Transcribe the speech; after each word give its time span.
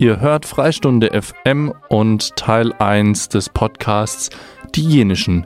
Ihr 0.00 0.20
hört 0.20 0.46
Freistunde 0.46 1.10
FM 1.20 1.74
und 1.88 2.36
Teil 2.36 2.72
1 2.74 3.30
des 3.30 3.48
Podcasts 3.48 4.30
Die 4.76 4.82
Jenischen. 4.82 5.44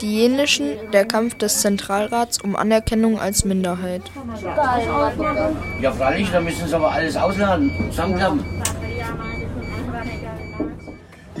Die 0.00 0.16
Jenischen, 0.20 0.90
der 0.94 1.04
Kampf 1.04 1.34
des 1.34 1.60
Zentralrats 1.60 2.40
um 2.40 2.56
Anerkennung 2.56 3.20
als 3.20 3.44
Minderheit. 3.44 4.00
Ja, 5.82 5.92
freilich, 5.92 6.30
da 6.32 6.40
müssen 6.40 6.66
sie 6.66 6.74
aber 6.74 6.92
alles 6.92 7.14
ausladen, 7.14 7.70
zusammenklappen. 7.90 8.40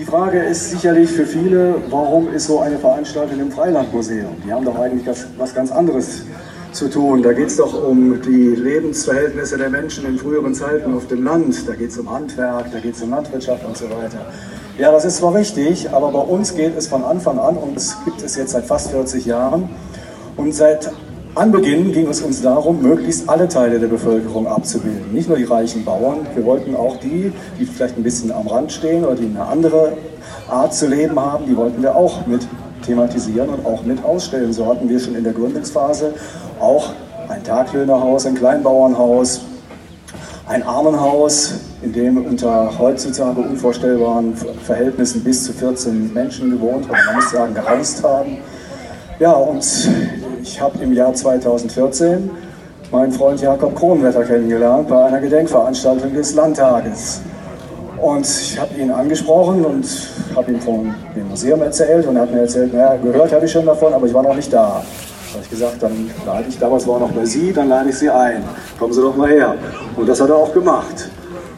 Die 0.02 0.08
Frage 0.08 0.42
ist 0.42 0.70
sicherlich 0.70 1.12
für 1.12 1.24
viele, 1.24 1.76
warum 1.88 2.34
ist 2.34 2.48
so 2.48 2.58
eine 2.58 2.76
Veranstaltung 2.76 3.38
im 3.38 3.52
Freilandmuseum? 3.52 4.34
Die 4.44 4.52
haben 4.52 4.64
doch 4.64 4.76
eigentlich 4.76 5.06
was, 5.38 5.54
ganz 5.54 5.70
anderes 5.70 6.24
zu 6.72 6.90
tun. 6.90 7.22
Da 7.22 7.32
geht 7.32 7.46
es 7.46 7.56
doch 7.56 7.88
um 7.88 8.20
die 8.20 8.48
Lebensverhältnisse 8.56 9.58
der 9.58 9.70
Menschen 9.70 10.04
in 10.06 10.18
früheren 10.18 10.56
Zeiten 10.56 10.92
auf 10.92 11.06
dem 11.06 11.22
Land. 11.22 11.68
Da 11.68 11.76
geht 11.76 11.90
es 11.90 11.98
um 11.98 12.10
Handwerk, 12.10 12.72
da 12.72 12.80
geht 12.80 12.96
es 12.96 13.02
um 13.02 13.10
Landwirtschaft 13.10 13.64
und 13.64 13.76
so 13.76 13.84
weiter. 13.90 14.26
Ja, 14.76 14.90
das 14.90 15.04
ist 15.04 15.18
zwar 15.18 15.36
richtig, 15.36 15.88
aber 15.90 16.10
bei 16.10 16.18
uns 16.18 16.56
geht 16.56 16.76
es 16.76 16.88
von 16.88 17.04
Anfang 17.04 17.38
an 17.38 17.56
und 17.56 17.76
es 17.76 17.96
gibt 18.04 18.22
es 18.22 18.34
jetzt 18.34 18.50
seit 18.50 18.64
fast 18.64 18.90
40 18.90 19.24
Jahren. 19.24 19.70
Und 20.36 20.52
seit 20.52 20.90
Anbeginn 21.34 21.92
ging 21.92 22.08
es 22.08 22.20
uns 22.20 22.42
darum, 22.42 22.82
möglichst 22.82 23.26
alle 23.26 23.48
Teile 23.48 23.80
der 23.80 23.86
Bevölkerung 23.86 24.46
abzubilden. 24.46 25.14
Nicht 25.14 25.30
nur 25.30 25.38
die 25.38 25.44
reichen 25.44 25.82
Bauern, 25.82 26.26
wir 26.34 26.44
wollten 26.44 26.76
auch 26.76 26.98
die, 26.98 27.32
die 27.58 27.64
vielleicht 27.64 27.96
ein 27.96 28.02
bisschen 28.02 28.30
am 28.30 28.46
Rand 28.46 28.70
stehen 28.70 29.02
oder 29.02 29.14
die 29.14 29.24
eine 29.24 29.46
andere 29.46 29.94
Art 30.50 30.74
zu 30.74 30.88
leben 30.88 31.18
haben, 31.18 31.46
die 31.46 31.56
wollten 31.56 31.82
wir 31.82 31.96
auch 31.96 32.26
mit 32.26 32.46
thematisieren 32.84 33.48
und 33.48 33.64
auch 33.64 33.82
mit 33.82 34.04
ausstellen. 34.04 34.52
So 34.52 34.66
hatten 34.66 34.90
wir 34.90 35.00
schon 35.00 35.14
in 35.14 35.24
der 35.24 35.32
Gründungsphase 35.32 36.12
auch 36.60 36.90
ein 37.30 37.42
Taglöhnerhaus, 37.42 38.26
ein 38.26 38.34
Kleinbauernhaus, 38.34 39.40
ein 40.46 40.62
Armenhaus, 40.64 41.54
in 41.80 41.94
dem 41.94 42.26
unter 42.26 42.78
heutzutage 42.78 43.40
unvorstellbaren 43.40 44.34
Verhältnissen 44.36 45.24
bis 45.24 45.44
zu 45.44 45.54
14 45.54 46.12
Menschen 46.12 46.50
gewohnt 46.50 46.86
haben, 46.90 47.06
man 47.06 47.14
muss 47.14 47.30
sagen 47.30 47.54
gereist 47.54 48.04
haben. 48.04 48.36
Ja, 49.18 49.32
und 49.32 49.64
ich 50.42 50.60
habe 50.60 50.82
im 50.82 50.92
Jahr 50.92 51.14
2014 51.14 52.30
meinen 52.90 53.12
Freund 53.12 53.40
Jakob 53.40 53.74
Kronwetter 53.74 54.24
kennengelernt 54.24 54.88
bei 54.88 55.04
einer 55.04 55.20
Gedenkveranstaltung 55.20 56.12
des 56.12 56.34
Landtages. 56.34 57.20
Und 58.00 58.26
ich 58.26 58.58
habe 58.58 58.74
ihn 58.74 58.90
angesprochen 58.90 59.64
und 59.64 59.86
habe 60.34 60.50
ihm 60.52 60.60
von 60.60 60.92
dem 61.16 61.28
Museum 61.28 61.62
erzählt 61.62 62.06
und 62.06 62.16
er 62.16 62.22
hat 62.22 62.32
mir 62.32 62.40
erzählt, 62.40 62.72
naja, 62.72 62.96
gehört 62.96 63.32
habe 63.32 63.46
ich 63.46 63.52
schon 63.52 63.64
davon, 63.64 63.94
aber 63.94 64.06
ich 64.06 64.12
war 64.12 64.24
noch 64.24 64.34
nicht 64.34 64.52
da. 64.52 64.82
Da 65.28 65.34
habe 65.34 65.44
ich 65.44 65.50
gesagt, 65.50 65.76
dann 65.80 66.10
lade 66.26 66.44
ich, 66.48 66.58
damals 66.58 66.86
war 66.86 66.98
noch 66.98 67.12
bei 67.12 67.24
Sie, 67.24 67.52
dann 67.52 67.68
lade 67.68 67.90
ich 67.90 67.96
Sie 67.96 68.10
ein. 68.10 68.42
Kommen 68.78 68.92
Sie 68.92 69.00
doch 69.00 69.16
mal 69.16 69.30
her. 69.30 69.54
Und 69.96 70.08
das 70.08 70.20
hat 70.20 70.28
er 70.28 70.36
auch 70.36 70.52
gemacht. 70.52 71.10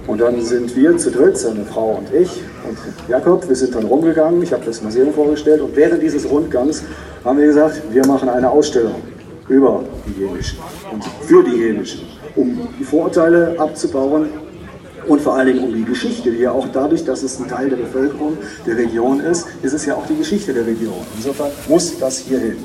Und 0.07 0.21
dann 0.21 0.41
sind 0.43 0.77
wir 0.77 0.97
zu 0.99 1.11
dritt, 1.11 1.39
seine 1.39 1.65
Frau 1.65 1.99
und 1.99 2.13
ich 2.13 2.43
und 2.69 2.79
Jakob, 3.09 3.49
wir 3.49 3.57
sind 3.57 3.75
dann 3.75 3.85
rumgegangen, 3.85 4.43
ich 4.43 4.53
habe 4.53 4.65
das 4.65 4.83
Museum 4.83 5.13
vorgestellt 5.13 5.63
und 5.63 5.75
während 5.77 6.03
dieses 6.03 6.29
Rundgangs 6.29 6.83
haben 7.25 7.39
wir 7.39 7.47
gesagt, 7.47 7.83
wir 7.91 8.07
machen 8.07 8.29
eine 8.29 8.51
Ausstellung 8.51 8.97
über 9.49 9.83
die 10.07 10.21
Jenischen 10.21 10.59
und 10.93 11.05
für 11.23 11.43
die 11.43 11.57
Jenischen, 11.57 12.01
um 12.37 12.69
die 12.79 12.85
Vorurteile 12.85 13.55
abzubauen 13.59 14.29
und 15.07 15.21
vor 15.21 15.35
allen 15.35 15.47
Dingen 15.49 15.65
um 15.65 15.75
die 15.75 15.85
Geschichte, 15.85 16.31
die 16.31 16.39
ja 16.39 16.53
auch 16.53 16.67
dadurch, 16.73 17.05
dass 17.05 17.23
es 17.23 17.39
ein 17.39 17.49
Teil 17.49 17.69
der 17.69 17.77
Bevölkerung 17.77 18.39
der 18.67 18.77
Region 18.77 19.21
ist, 19.21 19.47
ist 19.63 19.73
es 19.73 19.85
ja 19.87 19.95
auch 19.95 20.07
die 20.07 20.17
Geschichte 20.17 20.53
der 20.53 20.67
Region. 20.67 20.95
Insofern 21.17 21.51
muss 21.69 21.99
das 21.99 22.19
hier 22.19 22.39
hin. 22.39 22.57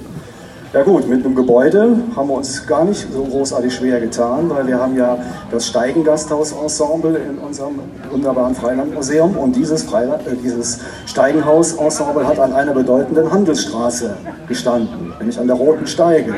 Ja 0.71 0.83
gut, 0.83 1.09
mit 1.09 1.25
einem 1.25 1.33
Gebäude 1.33 1.97
haben 2.15 2.29
wir 2.29 2.35
uns 2.35 2.67
gar 2.67 2.85
nicht 2.85 3.11
so 3.11 3.23
großartig 3.23 3.73
schwer 3.73 3.99
getan, 3.99 4.51
weil 4.51 4.67
wir 4.67 4.79
haben 4.79 4.95
ja 4.95 5.17
das 5.49 5.65
Steigengasthaus-Ensemble 5.65 7.17
in 7.17 7.39
unserem 7.39 7.79
wunderbaren 8.11 8.53
Freilandmuseum 8.53 9.35
und 9.35 9.55
dieses, 9.55 9.81
Freiland, 9.81 10.27
äh, 10.27 10.35
dieses 10.35 10.79
Steigenhaus-Ensemble 11.07 12.27
hat 12.27 12.37
an 12.37 12.53
einer 12.53 12.73
bedeutenden 12.73 13.31
Handelsstraße 13.31 14.15
gestanden, 14.47 15.11
nämlich 15.17 15.39
an 15.39 15.47
der 15.47 15.55
Roten 15.55 15.87
Steige 15.87 16.35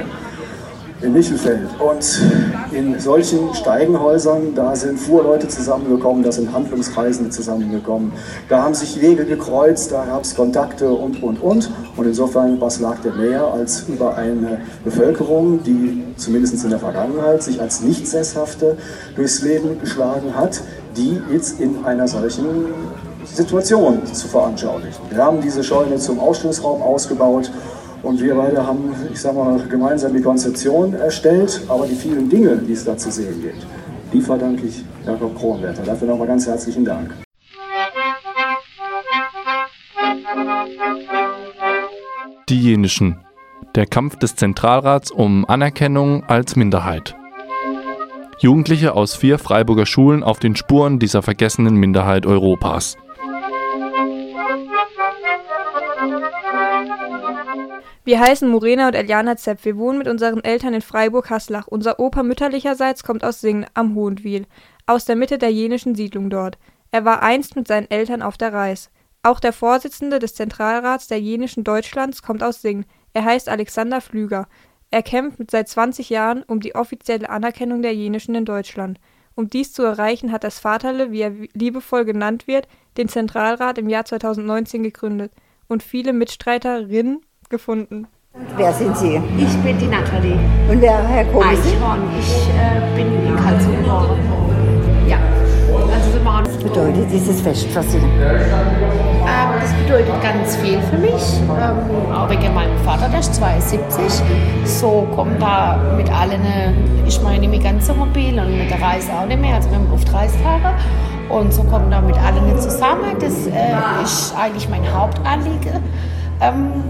in 1.01 1.13
Michelfeld. 1.13 1.69
Und 1.79 2.21
in 2.71 2.99
solchen 2.99 3.53
Steigenhäusern, 3.53 4.53
da 4.55 4.75
sind 4.75 4.99
Fuhrleute 4.99 5.47
zusammengekommen, 5.47 6.23
da 6.23 6.31
sind 6.31 6.53
Handlungskreisende 6.53 7.29
zusammengekommen, 7.29 8.11
da 8.49 8.63
haben 8.63 8.73
sich 8.73 9.01
Wege 9.01 9.25
gekreuzt, 9.25 9.91
da 9.91 10.05
gab 10.05 10.23
es 10.23 10.35
Kontakte 10.35 10.89
und, 10.91 11.21
und, 11.23 11.41
und. 11.41 11.71
Und 11.97 12.05
insofern, 12.05 12.59
was 12.61 12.79
lag 12.79 12.99
der 12.99 13.13
näher 13.13 13.45
als 13.45 13.85
über 13.87 14.15
eine 14.15 14.61
Bevölkerung, 14.83 15.63
die 15.63 16.03
zumindest 16.17 16.63
in 16.63 16.69
der 16.69 16.79
Vergangenheit 16.79 17.43
sich 17.43 17.59
als 17.59 17.81
nicht 17.81 18.07
sesshafte 18.07 18.77
durchs 19.15 19.41
Leben 19.41 19.79
geschlagen 19.79 20.35
hat, 20.35 20.61
die 20.95 21.21
jetzt 21.31 21.59
in 21.59 21.83
einer 21.85 22.07
solchen 22.07 22.65
Situation 23.25 24.01
zu 24.11 24.27
veranschaulichen. 24.27 25.01
Wir 25.09 25.23
haben 25.23 25.41
diese 25.41 25.63
Scheune 25.63 25.97
zum 25.97 26.19
Ausstellungsraum 26.19 26.81
ausgebaut 26.81 27.51
und 28.03 28.21
wir 28.21 28.35
beide 28.35 28.65
haben, 28.65 28.93
ich 29.11 29.19
sag 29.19 29.35
mal, 29.35 29.59
gemeinsam 29.67 30.13
die 30.13 30.21
Konzeption 30.21 30.93
erstellt, 30.93 31.61
aber 31.67 31.85
die 31.87 31.95
vielen 31.95 32.29
Dinge, 32.29 32.57
die 32.57 32.73
es 32.73 32.85
da 32.85 32.97
zu 32.97 33.11
sehen 33.11 33.41
gibt, 33.41 33.65
die 34.13 34.21
verdanke 34.21 34.65
ich 34.67 34.83
Jakob 35.05 35.37
Kronwerter. 35.37 35.83
Dafür 35.83 36.07
nochmal 36.07 36.27
ganz 36.27 36.47
herzlichen 36.47 36.85
Dank. 36.85 37.13
Die 42.49 42.59
Jenischen. 42.59 43.17
Der 43.75 43.85
Kampf 43.85 44.17
des 44.17 44.35
Zentralrats 44.35 45.11
um 45.11 45.45
Anerkennung 45.47 46.23
als 46.25 46.57
Minderheit. 46.57 47.15
Jugendliche 48.39 48.95
aus 48.95 49.15
vier 49.15 49.37
Freiburger 49.37 49.85
Schulen 49.85 50.23
auf 50.23 50.39
den 50.39 50.55
Spuren 50.55 50.99
dieser 50.99 51.21
vergessenen 51.21 51.75
Minderheit 51.75 52.25
Europas. 52.25 52.97
Wir 58.03 58.19
heißen 58.19 58.49
Morena 58.49 58.87
und 58.87 58.95
Eliana 58.95 59.37
Zepp. 59.37 59.63
Wir 59.63 59.77
wohnen 59.77 59.99
mit 59.99 60.07
unseren 60.07 60.43
Eltern 60.43 60.73
in 60.73 60.81
Freiburg-Haslach. 60.81 61.67
Unser 61.67 61.99
Opa 61.99 62.23
mütterlicherseits 62.23 63.03
kommt 63.03 63.23
aus 63.23 63.41
Singen 63.41 63.67
am 63.75 63.93
Hohenwil, 63.93 64.47
aus 64.87 65.05
der 65.05 65.15
Mitte 65.15 65.37
der 65.37 65.51
jenischen 65.51 65.93
Siedlung 65.93 66.31
dort. 66.31 66.57
Er 66.89 67.05
war 67.05 67.21
einst 67.21 67.55
mit 67.55 67.67
seinen 67.67 67.91
Eltern 67.91 68.23
auf 68.23 68.37
der 68.37 68.53
Reis. 68.53 68.89
Auch 69.21 69.39
der 69.39 69.53
Vorsitzende 69.53 70.17
des 70.17 70.33
Zentralrats 70.33 71.09
der 71.09 71.21
jenischen 71.21 71.63
Deutschlands 71.63 72.23
kommt 72.23 72.41
aus 72.41 72.63
Singen. 72.63 72.85
Er 73.13 73.23
heißt 73.23 73.47
Alexander 73.47 74.01
Flüger. 74.01 74.47
Er 74.89 75.03
kämpft 75.03 75.51
seit 75.51 75.69
20 75.69 76.09
Jahren 76.09 76.41
um 76.41 76.59
die 76.59 76.73
offizielle 76.73 77.29
Anerkennung 77.29 77.83
der 77.83 77.93
jenischen 77.93 78.33
in 78.33 78.45
Deutschland. 78.45 78.99
Um 79.35 79.47
dies 79.47 79.73
zu 79.73 79.83
erreichen, 79.83 80.31
hat 80.31 80.43
das 80.43 80.57
Vaterle, 80.57 81.11
wie 81.11 81.21
er 81.21 81.33
liebevoll 81.53 82.03
genannt 82.05 82.47
wird, 82.47 82.67
den 82.97 83.09
Zentralrat 83.09 83.77
im 83.77 83.89
Jahr 83.89 84.05
2019 84.05 84.81
gegründet 84.81 85.31
und 85.67 85.83
viele 85.83 86.13
Mitstreiterinnen 86.13 87.21
gefunden. 87.51 88.07
Wer 88.57 88.73
sind 88.73 88.97
Sie? 88.97 89.21
Ich 89.37 89.57
bin 89.57 89.77
die 89.77 89.87
Nathalie. 89.87 90.39
Und 90.69 90.81
wer, 90.81 91.05
Herr 91.05 91.25
Kohl? 91.25 91.43
Eichhorn. 91.43 92.01
Ich 92.17 92.49
äh, 92.49 92.95
bin 92.95 93.27
in 93.27 93.35
Karlsruhe 93.35 93.75
geboren. 93.75 94.17
Ja. 95.05 95.17
Also 95.93 96.13
wir 96.13 96.25
waren 96.25 96.45
Was 96.45 96.57
bedeutet 96.57 97.11
dieses 97.11 97.41
Fest 97.41 97.67
für 97.67 97.83
Sie? 97.83 97.97
Ähm, 97.97 99.49
das 99.61 99.73
bedeutet 99.73 100.21
ganz 100.23 100.55
viel 100.55 100.79
für 100.89 100.97
mich. 100.97 101.41
Ähm, 101.41 102.13
auch 102.13 102.29
wegen 102.29 102.53
meinem 102.53 102.77
Vater, 102.85 103.09
der 103.09 103.19
ist 103.19 103.35
72. 103.35 104.23
So 104.63 105.07
kommt 105.13 105.41
da 105.41 105.77
mit 105.97 106.09
allen, 106.09 106.43
äh, 106.45 106.71
ich 107.05 107.21
meine, 107.21 107.47
mit 107.49 107.63
ganzem 107.63 107.97
Mobil 107.97 108.39
und 108.39 108.57
mit 108.57 108.71
der 108.71 108.81
Reise 108.81 109.11
auch 109.11 109.25
nicht 109.25 109.41
mehr. 109.41 109.55
Also 109.55 109.69
wir 109.69 109.77
haben 109.77 109.91
oft 109.93 110.11
Reistage. 110.13 110.73
Und 111.27 111.53
so 111.53 111.63
kommen 111.63 111.91
da 111.91 111.99
mit 111.99 112.17
allen 112.17 112.57
zusammen. 112.59 113.15
Das 113.19 113.45
äh, 113.47 114.03
ist 114.03 114.33
eigentlich 114.37 114.69
mein 114.69 114.83
Hauptanliegen. 114.93 115.83
Ähm, 116.41 116.83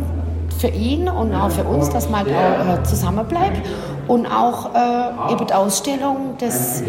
für 0.61 0.67
ihn 0.67 1.09
und 1.09 1.33
auch 1.33 1.49
für 1.49 1.63
uns, 1.63 1.89
dass 1.89 2.09
man 2.09 2.25
da 2.25 2.75
äh, 2.75 2.83
zusammenbleibt. 2.83 3.67
Und 4.07 4.27
auch 4.27 4.75
äh, 4.75 5.33
eben 5.33 5.47
die 5.47 5.53
Ausstellung, 5.53 6.35
das 6.39 6.83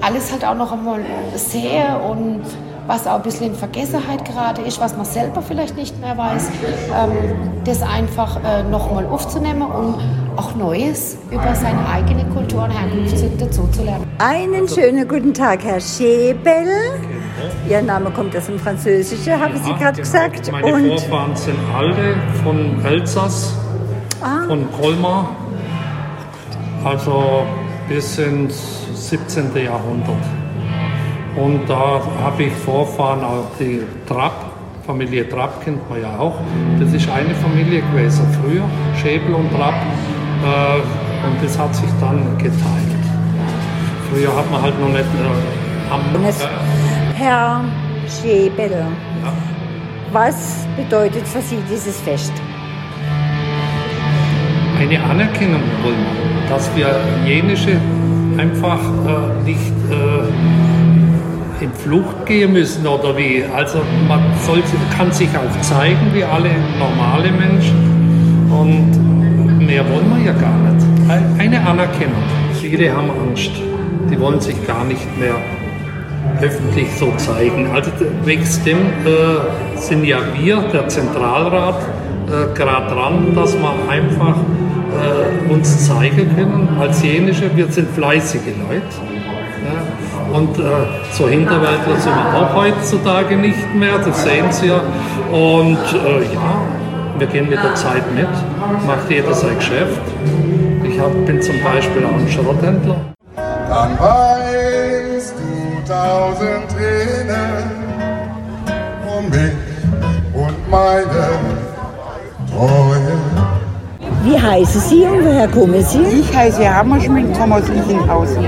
alles 0.00 0.30
halt 0.30 0.44
auch 0.44 0.54
noch 0.54 0.72
einmal 0.72 1.00
sehe 1.34 1.98
und 2.08 2.42
was 2.88 3.06
auch 3.06 3.16
ein 3.16 3.22
bisschen 3.22 3.48
in 3.48 3.54
Vergessenheit 3.54 4.24
gerade 4.24 4.62
ist, 4.62 4.80
was 4.80 4.96
man 4.96 5.04
selber 5.04 5.42
vielleicht 5.42 5.76
nicht 5.76 6.00
mehr 6.00 6.16
weiß, 6.16 6.48
ähm, 6.96 7.36
das 7.64 7.82
einfach 7.82 8.42
äh, 8.42 8.62
nochmal 8.64 9.04
aufzunehmen 9.06 9.60
und 9.62 9.94
auch 10.36 10.54
Neues 10.56 11.18
über 11.30 11.54
seine 11.54 11.86
eigene 11.86 12.24
Kultur 12.30 12.64
und 12.64 12.70
Herkunft 12.70 13.14
dazu 13.38 13.68
zu 13.70 13.82
lernen. 13.84 14.06
Einen 14.18 14.66
schönen 14.66 15.06
guten 15.06 15.34
Tag, 15.34 15.62
Herr 15.64 15.80
Schäbel. 15.80 16.66
Ihr 17.68 17.82
Name 17.82 18.10
kommt 18.10 18.34
aus 18.34 18.46
dem 18.46 18.58
Französischen, 18.58 19.38
haben 19.38 19.56
Sie 19.62 19.72
gerade 19.74 20.00
gesagt. 20.00 20.50
Meine 20.50 20.66
Und 20.72 20.88
Vorfahren 20.88 21.36
sind 21.36 21.58
alle 21.76 22.16
von 22.42 22.84
Elsass, 22.84 23.52
Ah. 24.20 24.48
von 24.48 24.66
Colmar, 24.80 25.36
also 26.84 27.42
bis 27.88 28.18
ins 28.18 28.58
17. 29.08 29.54
Jahrhundert. 29.56 30.16
Und 31.36 31.68
da 31.68 32.00
habe 32.22 32.44
ich 32.44 32.52
Vorfahren 32.52 33.22
auch 33.22 33.46
die 33.58 33.82
Trapp, 34.06 34.46
Familie 34.86 35.28
Trapp 35.28 35.62
kennt 35.62 35.88
man 35.90 36.00
ja 36.00 36.18
auch. 36.18 36.36
Das 36.80 36.92
ist 36.92 37.08
eine 37.10 37.34
Familie 37.34 37.82
gewesen 37.92 38.26
früher, 38.40 38.64
Schäbel 39.02 39.34
und 39.34 39.50
Trapp. 39.50 39.74
Äh, 39.74 41.26
und 41.26 41.42
das 41.42 41.58
hat 41.58 41.74
sich 41.74 41.90
dann 42.00 42.38
geteilt. 42.38 43.04
Früher 44.10 44.34
hat 44.34 44.50
man 44.50 44.62
halt 44.62 44.80
noch 44.80 44.88
nicht 44.88 45.00
äh, 45.00 45.92
am, 45.92 46.00
äh, 46.24 46.32
Herr 47.14 47.64
Schäbel, 48.08 48.86
was 50.12 50.66
bedeutet 50.76 51.26
für 51.28 51.42
Sie 51.42 51.58
dieses 51.70 52.00
Fest? 52.00 52.32
eine 54.78 55.02
Anerkennung 55.02 55.62
wollen, 55.82 56.06
dass 56.48 56.70
wir 56.76 56.88
jenische 57.26 57.80
einfach 58.36 58.78
äh, 58.78 59.44
nicht 59.44 59.72
äh, 59.90 60.57
in 61.60 61.72
Flucht 61.72 62.26
gehen 62.26 62.52
müssen 62.52 62.86
oder 62.86 63.16
wie. 63.16 63.44
Also 63.54 63.80
man 64.06 64.20
soll, 64.46 64.62
kann 64.96 65.12
sich 65.12 65.28
auch 65.30 65.60
zeigen 65.60 66.12
wie 66.12 66.24
alle 66.24 66.50
normale 66.78 67.30
Menschen 67.30 68.48
und 68.50 69.66
mehr 69.66 69.84
wollen 69.88 70.10
wir 70.16 70.26
ja 70.26 70.32
gar 70.32 70.56
nicht. 70.58 70.86
Eine 71.38 71.66
Anerkennung. 71.66 72.22
Viele 72.60 72.94
haben 72.94 73.10
Angst, 73.10 73.50
die 74.10 74.18
wollen 74.20 74.40
sich 74.40 74.66
gar 74.66 74.84
nicht 74.84 75.18
mehr 75.18 75.36
öffentlich 76.40 76.88
so 76.98 77.12
zeigen. 77.16 77.70
Also 77.72 77.90
wegen 78.24 78.44
dem 78.64 78.78
äh, 78.78 79.76
sind 79.76 80.04
ja 80.04 80.18
wir, 80.38 80.58
der 80.72 80.88
Zentralrat, 80.88 81.80
äh, 82.26 82.54
gerade 82.54 82.94
dran, 82.94 83.34
dass 83.34 83.54
wir 83.54 83.74
einfach 83.88 84.36
äh, 84.36 85.52
uns 85.52 85.86
zeigen 85.86 86.34
können 86.36 86.68
als 86.80 87.02
jenische. 87.02 87.50
Wir 87.56 87.68
sind 87.68 87.88
fleißige 87.90 88.54
Leute. 88.68 89.17
Und 90.32 90.58
äh, 90.58 90.62
so 91.12 91.28
Hinterwäldler 91.28 91.96
sind 91.96 92.14
wir 92.14 92.38
auch 92.38 92.54
heutzutage 92.54 93.36
nicht 93.36 93.74
mehr, 93.74 93.98
das 93.98 94.22
sehen 94.22 94.50
Sie 94.50 94.66
ja. 94.66 94.80
Und 95.32 95.78
äh, 95.94 96.22
ja, 96.34 96.60
wir 97.18 97.26
gehen 97.26 97.48
mit 97.48 97.62
der 97.62 97.74
Zeit 97.74 98.02
mit, 98.14 98.28
macht 98.86 99.10
jeder 99.10 99.32
sein 99.32 99.56
Geschäft. 99.56 100.00
Ich 100.84 101.00
hab, 101.00 101.12
bin 101.26 101.40
zum 101.40 101.62
Beispiel 101.62 102.04
auch 102.04 102.18
ein 102.18 102.28
Schrotthändler. 102.28 102.96
Dann 103.68 103.98
weißt 103.98 105.34
du 105.38 105.92
tausend 105.92 106.68
Tränen 106.70 107.70
um 109.06 109.28
mich 109.30 109.52
und 110.34 110.70
meine 110.70 111.28
Treue. 112.50 113.18
Wie 114.24 114.38
heißen 114.38 114.80
Sie 114.80 115.04
und 115.04 115.24
woher 115.24 115.48
kommen 115.48 115.82
Sie? 115.82 116.02
Ich 116.20 116.36
heiße 116.36 116.74
Hammerschmidt, 116.74 117.38
komme 117.38 117.56
aus 117.56 117.68
Lichenhausen. 117.68 118.44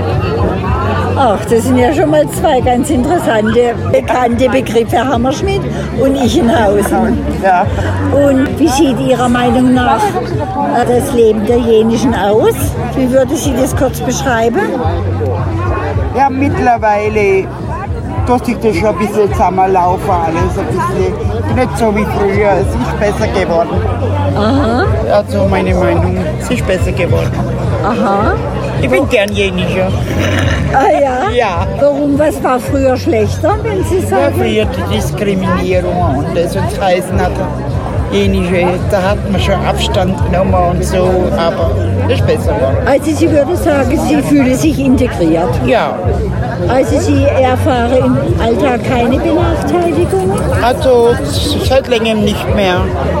Ach, 1.17 1.43
das 1.45 1.63
sind 1.63 1.77
ja 1.77 1.93
schon 1.93 2.09
mal 2.09 2.27
zwei 2.29 2.61
ganz 2.61 2.89
interessante, 2.89 3.75
bekannte 3.91 4.49
Begriffe, 4.49 4.97
Hammerschmidt 4.97 5.61
und 5.99 6.15
Ichenhausen. 6.15 7.17
Ja. 7.43 7.65
Und 8.11 8.59
wie 8.59 8.67
sieht 8.67 8.99
Ihrer 8.99 9.29
Meinung 9.29 9.73
nach 9.73 10.01
äh, 10.01 10.85
das 10.87 11.13
Leben 11.13 11.45
der 11.45 11.57
Jenischen 11.57 12.13
aus? 12.15 12.55
Wie 12.95 13.09
würde 13.11 13.35
Sie 13.35 13.53
das 13.53 13.75
kurz 13.75 13.99
beschreiben? 13.99 14.61
Ja, 16.15 16.29
mittlerweile 16.29 17.47
tut 18.27 18.45
sich 18.45 18.57
das 18.59 18.75
schon 18.75 18.89
ein 18.89 18.97
bisschen 18.97 19.31
zusammenlaufen, 19.31 20.09
alles 20.09 20.57
ein 20.57 20.67
bisschen 20.67 21.55
nicht 21.55 21.77
so 21.77 21.95
wie 21.95 22.05
früher. 22.05 22.51
Es 22.51 22.67
ist 22.67 22.99
besser 22.99 23.27
geworden. 23.27 23.69
Aha. 24.35 24.85
Also 25.11 25.45
meine 25.47 25.73
Meinung, 25.75 26.17
es 26.39 26.49
ist 26.49 26.65
besser 26.65 26.91
geworden. 26.91 27.31
Aha. 27.83 28.33
Ich 28.81 28.89
bin 28.89 29.07
gern 29.09 29.31
jenischer. 29.33 29.91
Ah 30.73 30.89
ja? 30.99 31.29
Ja. 31.31 31.67
Warum? 31.79 32.17
Was 32.17 32.41
war 32.43 32.59
früher 32.59 32.97
schlechter, 32.97 33.57
wenn 33.63 33.83
Sie 33.83 33.99
Ja, 33.99 34.07
sagen? 34.07 34.35
früher 34.35 34.65
die 34.65 34.95
Diskriminierung 34.95 36.17
und 36.17 36.35
das 36.35 36.55
und 36.55 36.65
das 36.71 36.79
heißen 36.81 37.19
hat 37.21 37.31
jenische, 38.11 38.67
da 38.89 39.01
hat 39.11 39.31
man 39.31 39.39
schon 39.41 39.55
Abstand 39.65 40.15
genommen 40.25 40.53
und 40.53 40.83
so, 40.83 41.09
aber 41.37 41.71
das 42.07 42.19
ist 42.19 42.27
besser 42.27 42.53
geworden. 42.53 42.77
Also 42.85 43.11
Sie 43.11 43.31
würden 43.31 43.55
sagen, 43.55 43.99
Sie 44.07 44.21
fühlen 44.21 44.55
sich 44.55 44.77
integriert. 44.79 45.49
Ja, 45.65 45.95
Also 46.67 46.99
Sie 46.99 47.23
erfahren 47.25 47.91
im 48.05 48.41
Alltag 48.41 48.81
keine 48.87 49.17
Benachteiligung? 49.17 50.31
also 50.61 51.09
seit 51.67 51.87
längerem 51.87 52.23
nicht 52.23 52.55
mehr. 52.55 52.77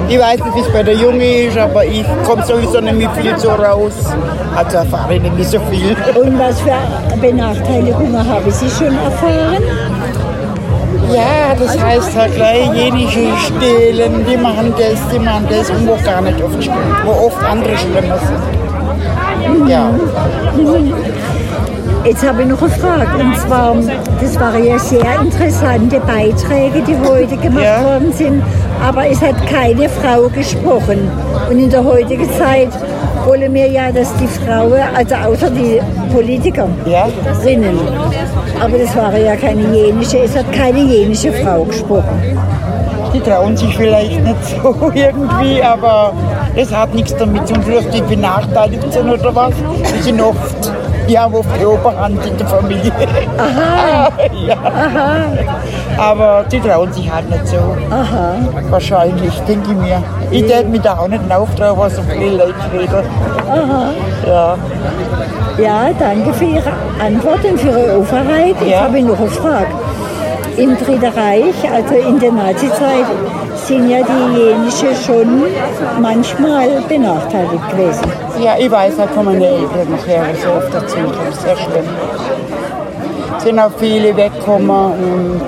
Ich 0.09 0.19
weiß 0.19 0.39
nicht, 0.43 0.55
wie 0.55 0.59
es 0.59 0.71
bei 0.73 0.83
der 0.83 0.95
Junge 0.95 1.43
ist, 1.43 1.57
aber 1.57 1.85
ich 1.85 2.05
komme 2.25 2.43
sowieso 2.45 2.79
nicht 2.81 2.95
mehr 2.97 3.09
viel 3.11 3.37
so 3.37 3.49
raus. 3.49 3.93
Also 4.55 4.77
erfahre 4.77 5.15
ich 5.15 5.21
nicht 5.21 5.49
so 5.49 5.59
viel. 5.69 5.95
Und 6.21 6.37
was 6.37 6.59
für 6.61 6.71
Benachteiligungen 7.21 8.17
haben 8.27 8.51
Sie 8.51 8.69
schon 8.69 8.93
erfahren? 8.97 9.63
Ja, 11.09 11.55
das 11.57 11.79
heißt 11.79 12.15
halt 12.15 12.35
gleich 12.35 12.71
jenische 12.73 13.27
stehlen, 13.47 14.25
die 14.29 14.37
machen 14.37 14.73
das, 14.77 14.99
die 15.11 15.19
machen 15.19 15.47
das 15.49 15.69
und 15.69 15.87
wo 15.87 15.95
gar 16.03 16.21
nicht 16.21 16.41
oft 16.41 16.61
stimmt, 16.63 16.77
wo 17.05 17.27
oft 17.27 17.43
andere 17.43 17.75
schlimmer 17.77 18.17
sind. 18.19 19.67
Ja. 19.69 19.89
Jetzt 22.03 22.27
habe 22.27 22.41
ich 22.41 22.47
noch 22.47 22.61
eine 22.61 22.71
Frage. 22.71 23.23
Und 23.23 23.37
zwar, 23.37 23.75
das 24.19 24.39
waren 24.39 24.63
ja 24.63 24.79
sehr 24.79 25.19
interessante 25.21 25.99
Beiträge, 25.99 26.81
die 26.81 26.95
heute 27.07 27.37
gemacht 27.37 27.63
Ja. 27.63 27.83
worden 27.83 28.11
sind. 28.13 28.41
Aber 28.83 29.07
es 29.07 29.21
hat 29.21 29.35
keine 29.47 29.87
Frau 29.87 30.27
gesprochen. 30.29 31.09
Und 31.49 31.59
in 31.59 31.69
der 31.69 31.83
heutigen 31.83 32.27
Zeit 32.37 32.69
wollen 33.25 33.53
wir 33.53 33.67
ja, 33.67 33.91
dass 33.91 34.13
die 34.17 34.27
Frauen, 34.27 34.73
also 34.95 35.15
außer 35.15 35.49
die 35.49 35.79
Politiker, 36.13 36.67
Ja. 36.85 37.07
drinnen. 37.41 37.79
Aber 38.59 38.77
das 38.77 38.95
war 38.95 39.15
ja 39.17 39.35
keine 39.35 39.61
jenische, 39.75 40.19
es 40.19 40.35
hat 40.35 40.51
keine 40.51 40.79
jenische 40.81 41.31
Frau 41.31 41.63
gesprochen. 41.63 42.37
Die 43.13 43.19
trauen 43.19 43.57
sich 43.57 43.75
vielleicht 43.75 44.23
nicht 44.23 44.45
so 44.45 44.91
irgendwie, 44.93 45.61
aber 45.61 46.13
das 46.55 46.73
hat 46.73 46.93
nichts 46.95 47.15
damit 47.17 47.47
zu 47.47 47.53
tun, 47.55 47.73
dass 47.75 47.89
die 47.89 48.01
benachteiligt 48.01 48.91
sind 48.93 49.09
oder 49.09 49.35
was. 49.35 49.53
Die 49.97 50.01
sind 50.01 50.21
oft, 50.21 50.71
die 51.07 51.17
haben 51.19 51.33
oft 51.33 51.49
die 51.59 51.65
Oberhand 51.65 52.25
in 52.25 52.37
der 52.37 52.47
Familie. 52.47 52.91
Aha, 53.37 54.09
ja. 54.47 54.55
aha, 54.63 55.23
Aber 55.97 56.45
die 56.51 56.59
trauen 56.59 56.91
sich 56.93 57.11
halt 57.11 57.29
nicht 57.29 57.47
so. 57.47 57.57
aha. 57.89 58.35
Wahrscheinlich, 58.69 59.39
denke 59.41 59.71
ich 59.71 59.77
mir. 59.77 60.03
Ich 60.31 60.45
tät 60.45 60.69
mich 60.69 60.81
da 60.81 60.97
auch 60.97 61.07
nicht 61.07 61.21
auftragen, 61.31 61.77
was 61.79 61.95
so 61.95 62.01
viele 62.03 62.37
Leute 62.37 62.53
reden. 62.73 63.03
Aha. 63.49 63.89
Ja. 64.27 64.57
Ja, 65.57 65.89
danke 65.99 66.33
für 66.33 66.45
Ihre 66.45 66.71
Antwort 67.05 67.43
und 67.43 67.59
für 67.59 67.67
Ihre 67.69 67.97
Offenheit. 67.99 68.55
Jetzt 68.61 68.69
Ja. 68.71 68.81
habe 68.83 68.97
ich 68.99 69.05
noch 69.05 69.19
eine 69.19 69.27
Frage. 69.29 69.67
Im 70.57 70.77
Dritten 70.77 71.05
Reich, 71.05 71.55
also 71.73 71.95
in 71.95 72.19
der 72.19 72.31
Nazizeit, 72.31 73.05
sind 73.65 73.89
ja 73.89 73.99
die 74.03 74.37
Jenische 74.37 74.95
schon 75.05 75.43
manchmal 76.01 76.81
benachteiligt 76.87 77.69
gewesen. 77.71 78.11
Ja, 78.39 78.55
ich 78.57 78.71
weiß 78.71 78.97
halt 78.97 79.11
von 79.11 79.25
meinen 79.25 79.41
Eltern 79.41 79.91
nachher 79.91 80.23
so 80.41 80.49
oft 80.51 80.73
erzählt 80.73 81.07
haben. 81.07 81.33
Sehr 81.33 81.55
schlimm. 81.55 81.85
Es 83.37 83.43
sind 83.43 83.59
auch 83.59 83.71
viele 83.77 84.15
weggekommen 84.15 84.69
und, 84.69 85.41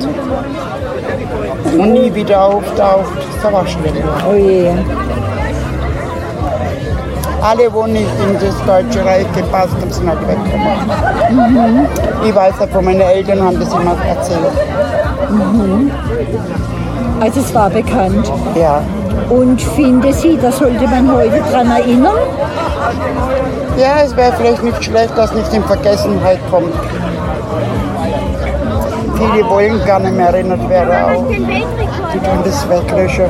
und 1.80 1.94
nie 1.94 2.14
wieder 2.14 2.46
auftaucht. 2.46 3.18
Das 3.42 3.52
war 3.52 3.68
schlimm. 3.68 3.98
Oh 4.30 4.36
je. 4.36 4.72
Alle, 7.42 7.70
die 7.70 7.92
nicht 7.92 8.08
in 8.26 8.34
das 8.36 8.66
Deutsche 8.66 9.06
Reich 9.06 9.28
gepasst 9.34 9.74
haben, 9.82 9.92
sind 9.92 10.08
halt 10.08 10.20
weggekommen. 10.28 10.78
Mhm. 11.30 11.88
Ich 12.26 12.34
weiß 12.34 12.60
halt 12.60 12.72
von 12.72 12.86
meinen 12.86 13.02
Eltern 13.02 13.44
haben 13.44 13.60
das 13.60 13.74
immer 13.74 13.98
erzählt. 14.08 14.54
Mhm. 15.30 15.92
Also 17.24 17.40
es 17.40 17.56
war 17.56 17.70
bekannt. 17.70 18.30
Ja. 18.54 18.82
Und 19.30 19.62
finde 19.62 20.12
Sie, 20.12 20.38
da 20.42 20.52
sollte 20.52 20.86
man 20.86 21.10
heute 21.10 21.42
dran 21.50 21.72
erinnern? 21.72 22.18
Ja, 23.78 24.02
es 24.04 24.14
wäre 24.18 24.34
vielleicht 24.34 24.62
nicht 24.62 24.84
schlecht, 24.84 25.18
dass 25.18 25.34
nicht 25.34 25.54
in 25.54 25.64
Vergessenheit 25.64 26.40
kommt. 26.52 26.74
Viele 29.16 29.50
wollen 29.50 29.86
gar 29.86 30.00
nicht 30.02 30.18
mehr 30.18 30.28
erinnert 30.34 30.68
werden 30.68 30.92
auch. 30.92 31.26
Die 31.30 32.20
tun 32.20 32.40
das 32.44 32.70
weglöschen. 32.70 33.28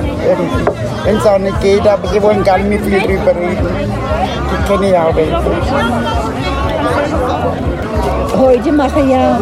Wenn 1.03 1.17
es 1.17 1.27
auch 1.27 1.37
nicht 1.37 1.61
geht, 1.61 1.87
aber 1.87 2.07
sie 2.07 2.23
wollen 2.23 2.43
gar 2.43 2.57
nicht 2.57 2.69
mehr 2.69 2.79
viel 2.79 2.99
drüber 2.99 3.35
reden. 3.39 3.67
Die 4.49 4.71
kenne 4.71 4.89
ich 4.89 4.97
auch 4.97 5.15
welche. 5.15 5.37
Heute 8.39 8.71
machen 8.71 9.11
ja 9.11 9.39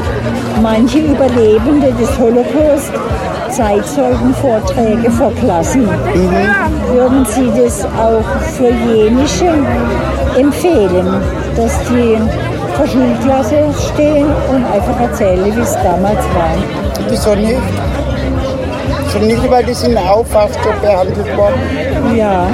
manche 0.62 1.00
Überlebende 1.00 1.94
des 1.94 2.20
Holocaust 2.20 2.92
Zeitzeugenvorträge 3.52 5.12
vor 5.12 5.32
Klassen. 5.36 5.88
Würden 6.92 7.26
Sie 7.26 7.52
das 7.56 7.84
auch 7.84 8.24
für 8.58 8.70
jenische 8.70 9.54
empfehlen, 10.38 11.22
dass 11.56 11.80
die 11.90 12.18
vor 12.76 12.88
Schulklasse 12.88 13.66
stehen 13.94 14.28
und 14.50 14.66
einfach 14.66 15.00
erzählen, 15.02 15.46
wie 15.46 15.60
es 15.60 15.74
damals 15.84 16.20
war? 16.34 16.56
Wieso 17.10 17.36
nicht? 17.36 17.62
So 19.12 19.20
nicht, 19.20 19.52
weil 19.52 19.64
die 19.66 19.74
sind 19.74 19.98
auch 19.98 20.26
fast 20.26 20.56
so 20.64 20.70
behandelt 20.82 21.38
worden. 21.38 21.60
Ja. 22.16 22.48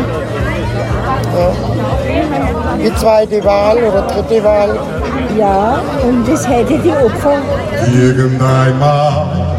Ja. 1.37 1.51
Die 2.83 2.95
zweite 2.95 3.43
Wahl 3.45 3.77
oder 3.77 4.01
dritte 4.01 4.43
Wahl. 4.43 4.79
Ja, 5.37 5.79
und 6.03 6.27
es 6.27 6.47
hätte 6.47 6.79
die 6.79 6.89
Opfer. 6.89 7.37
Irgendeinmal 7.95 9.56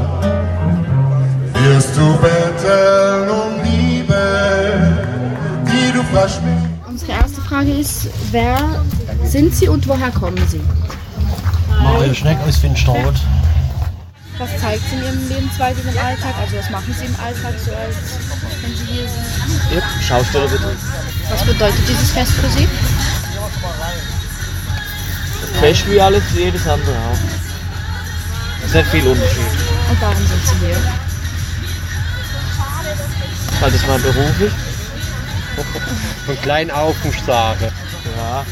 du 1.98 2.16
betteln 2.18 3.28
um 3.28 3.62
Liebe, 3.64 4.22
die 5.66 5.92
du 5.92 6.02
versprichst. 6.04 6.66
Unsere 6.86 7.12
erste 7.12 7.40
Frage 7.42 7.72
ist, 7.72 8.08
wer 8.30 8.84
sind 9.24 9.54
Sie 9.54 9.68
und 9.68 9.86
woher 9.88 10.10
kommen 10.10 10.42
Sie? 10.48 10.60
Mario 11.82 12.14
Schneck 12.14 12.38
aus 12.46 12.56
Finsterrot. 12.56 13.14
Was 14.38 14.50
zeigt 14.60 14.82
Sie 14.88 14.96
in 14.96 15.02
Ihrem 15.02 15.28
Lebensweise 15.28 15.80
im 15.80 15.88
Alltag? 15.98 16.34
Also 16.40 16.56
was 16.58 16.70
machen 16.70 16.94
Sie 16.96 17.06
im 17.06 17.16
Alltag 17.20 17.54
so, 17.64 17.72
als 17.72 17.96
wenn 18.62 18.76
Sie 18.76 18.92
hier 18.92 19.08
sind? 19.08 19.74
Ja, 19.74 19.82
Schausteller 20.00 20.48
bitte. 20.48 20.76
Was 21.30 21.42
bedeutet 21.42 21.88
dieses 21.88 22.10
Fest 22.12 22.32
für 22.32 22.48
Sie? 22.48 22.68
Fest 25.60 25.90
wie 25.90 26.00
alles, 26.00 26.22
jedes 26.36 26.66
andere 26.68 26.92
auch. 26.92 27.18
Es 28.60 28.68
ist 28.68 28.74
nicht 28.74 28.88
viel 28.88 29.06
Unterschied. 29.08 29.52
Und 29.90 30.00
warum 30.00 30.26
sind 30.26 30.46
Sie 30.46 30.66
hier? 30.66 30.76
Weil 33.60 33.70
das 33.70 33.86
mein 33.86 34.02
Beruf 34.02 34.40
ist. 34.40 34.54
Von 36.26 36.40
klein 36.42 36.70
auf 36.70 36.94
sagen. 37.26 37.68
Ja. 38.16 38.44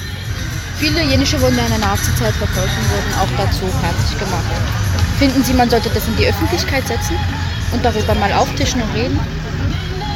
Viele 0.79 1.03
jenische 1.03 1.41
wurden 1.41 1.59
in 1.59 1.69
der 1.69 1.79
Nazizeit 1.79 2.35
verfolgt 2.35 2.71
und 2.79 2.91
wurden 2.91 3.15
auch 3.21 3.31
dazu 3.39 3.67
fertig 3.81 4.19
gemacht. 4.19 4.45
Finden 5.19 5.43
Sie, 5.45 5.55
man 5.55 5.71
sollte 5.71 5.89
das 5.91 6.07
in 6.07 6.17
die 6.17 6.27
Öffentlichkeit 6.27 6.87
setzen 6.87 7.17
und 7.73 7.85
darüber 7.85 8.15
mal 8.17 8.33
auftischen 8.33 8.83
und 8.83 8.95
reden? 8.95 9.19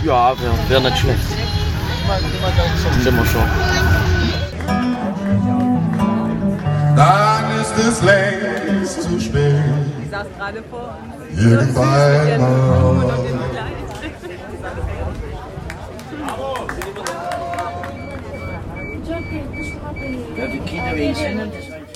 Ja, 0.04 0.34
wäre 0.40 0.52
wär 0.68 0.80
nicht 0.80 0.98
schlecht. 0.98 1.20
Sind 3.02 3.16
wir 3.16 3.26
schon. 3.26 3.48
Dann 6.96 7.60
ist 7.60 7.78
es 7.78 8.02
längst 8.02 9.02
zu 9.02 9.20
spät. 9.20 9.62
Ich 10.04 10.10
saß 10.10 10.26
gerade 10.36 10.62
vor 10.70 10.98
uns. 11.00 11.40
Irgendeinmal. 11.40 12.40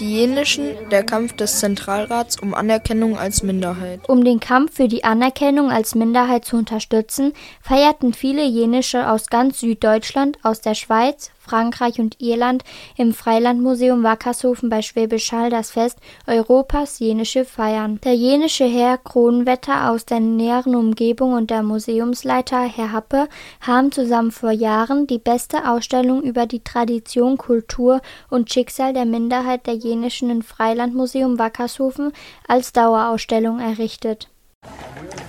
Die 0.00 0.18
Jenischen, 0.18 0.70
der 0.90 1.04
Kampf 1.04 1.34
des 1.34 1.60
Zentralrats 1.60 2.38
um 2.38 2.54
Anerkennung 2.54 3.16
als 3.16 3.42
Minderheit. 3.42 4.00
Um 4.08 4.24
den 4.24 4.40
Kampf 4.40 4.74
für 4.76 4.88
die 4.88 5.04
Anerkennung 5.04 5.70
als 5.70 5.94
Minderheit 5.94 6.44
zu 6.44 6.56
unterstützen, 6.56 7.32
feierten 7.60 8.12
viele 8.12 8.44
Jenische 8.44 9.08
aus 9.10 9.26
ganz 9.26 9.60
Süddeutschland, 9.60 10.38
aus 10.42 10.60
der 10.60 10.74
Schweiz, 10.74 11.30
Frankreich 11.44 11.98
und 12.00 12.20
Irland 12.20 12.64
im 12.96 13.12
Freilandmuseum 13.12 14.02
Wackershofen 14.02 14.70
bei 14.70 14.82
Schwäbisch 14.82 15.30
Hall 15.32 15.50
das 15.50 15.70
Fest 15.70 15.98
Europas 16.26 16.98
Jenische 16.98 17.44
Feiern. 17.44 18.00
Der 18.02 18.14
jenische 18.14 18.64
Herr 18.64 18.98
Kronwetter 18.98 19.90
aus 19.90 20.06
der 20.06 20.20
näheren 20.20 20.74
Umgebung 20.74 21.34
und 21.34 21.50
der 21.50 21.62
Museumsleiter 21.62 22.62
Herr 22.62 22.92
Happe 22.92 23.28
haben 23.60 23.92
zusammen 23.92 24.30
vor 24.30 24.50
Jahren 24.50 25.06
die 25.06 25.18
beste 25.18 25.68
Ausstellung 25.68 26.22
über 26.22 26.46
die 26.46 26.64
Tradition, 26.64 27.36
Kultur 27.36 28.00
und 28.30 28.52
Schicksal 28.52 28.92
der 28.92 29.04
Minderheit 29.04 29.66
der 29.66 29.74
Jenischen 29.74 30.30
im 30.30 30.42
Freilandmuseum 30.42 31.38
Wackershofen 31.38 32.12
als 32.48 32.72
Dauerausstellung 32.72 33.60
errichtet. 33.60 34.28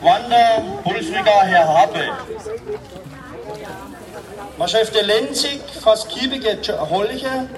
Wander 0.02 0.64
Pulsriger 0.84 1.42
Herr 1.44 1.68
Happe. 1.68 2.04
Man 4.58 4.70
schäfte 4.70 5.02
Lenzig, 5.02 5.60
fast 5.82 6.08
kiebige 6.08 6.58
Holche, 6.90 7.50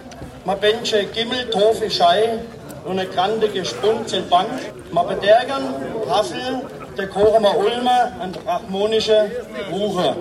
man 0.45 0.59
benche 0.59 1.05
Gimmel, 1.05 1.47
Tofe, 1.51 1.91
Schei 1.91 2.39
und 2.85 2.97
eine 2.97 3.07
grandige 3.07 3.63
Spunzen 3.63 4.27
Bank. 4.29 4.49
Man 4.91 5.07
bedergern, 5.07 5.75
Haffel, 6.09 6.63
der 6.97 7.07
Kochemer 7.07 7.55
Ulmer 7.55 8.13
und 8.23 8.39
harmonische 8.47 9.29
Wuche. 9.69 10.15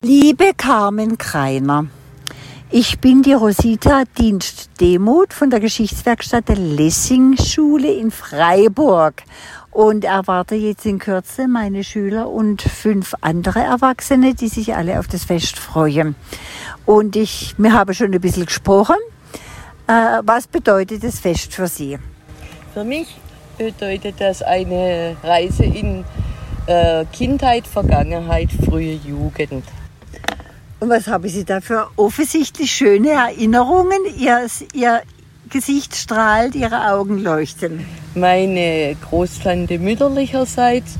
Liebe 0.00 0.52
Carmen 0.56 1.18
Kreiner, 1.18 1.86
ich 2.70 2.98
bin 2.98 3.22
die 3.22 3.34
Rosita 3.34 4.04
Dienst 4.18 4.70
Demuth 4.80 5.34
von 5.34 5.50
der 5.50 5.60
Geschichtswerkstatt 5.60 6.48
der 6.48 6.56
Lessing-Schule 6.56 7.92
in 7.92 8.10
Freiburg 8.10 9.22
und 9.74 10.04
erwarte 10.04 10.54
jetzt 10.54 10.86
in 10.86 11.00
Kürze 11.00 11.48
meine 11.48 11.82
Schüler 11.82 12.30
und 12.30 12.62
fünf 12.62 13.12
andere 13.20 13.58
Erwachsene, 13.58 14.34
die 14.34 14.48
sich 14.48 14.74
alle 14.74 15.00
auf 15.00 15.08
das 15.08 15.24
Fest 15.24 15.58
freuen. 15.58 16.14
Und 16.86 17.16
ich, 17.16 17.54
wir 17.58 17.72
haben 17.72 17.92
schon 17.92 18.14
ein 18.14 18.20
bisschen 18.20 18.46
gesprochen. 18.46 18.96
Äh, 19.88 20.22
was 20.22 20.46
bedeutet 20.46 21.02
das 21.02 21.18
Fest 21.18 21.52
für 21.52 21.66
Sie? 21.66 21.98
Für 22.72 22.84
mich 22.84 23.16
bedeutet 23.58 24.14
das 24.20 24.42
eine 24.42 25.16
Reise 25.24 25.64
in 25.64 26.04
äh, 26.66 27.04
Kindheit, 27.12 27.66
Vergangenheit, 27.66 28.50
frühe 28.52 28.94
Jugend. 28.94 29.64
Und 30.78 30.88
was 30.88 31.08
haben 31.08 31.28
Sie 31.28 31.44
da 31.44 31.60
für 31.60 31.88
offensichtlich 31.96 32.70
schöne 32.70 33.10
Erinnerungen? 33.10 33.98
Ihr, 34.18 34.46
Ihr 34.72 35.02
Gesicht 35.50 35.94
strahlt, 35.94 36.54
Ihre 36.54 36.92
Augen 36.92 37.18
leuchten. 37.18 37.86
Meine 38.14 38.96
Großtante 39.08 39.78
mütterlicherseits 39.78 40.94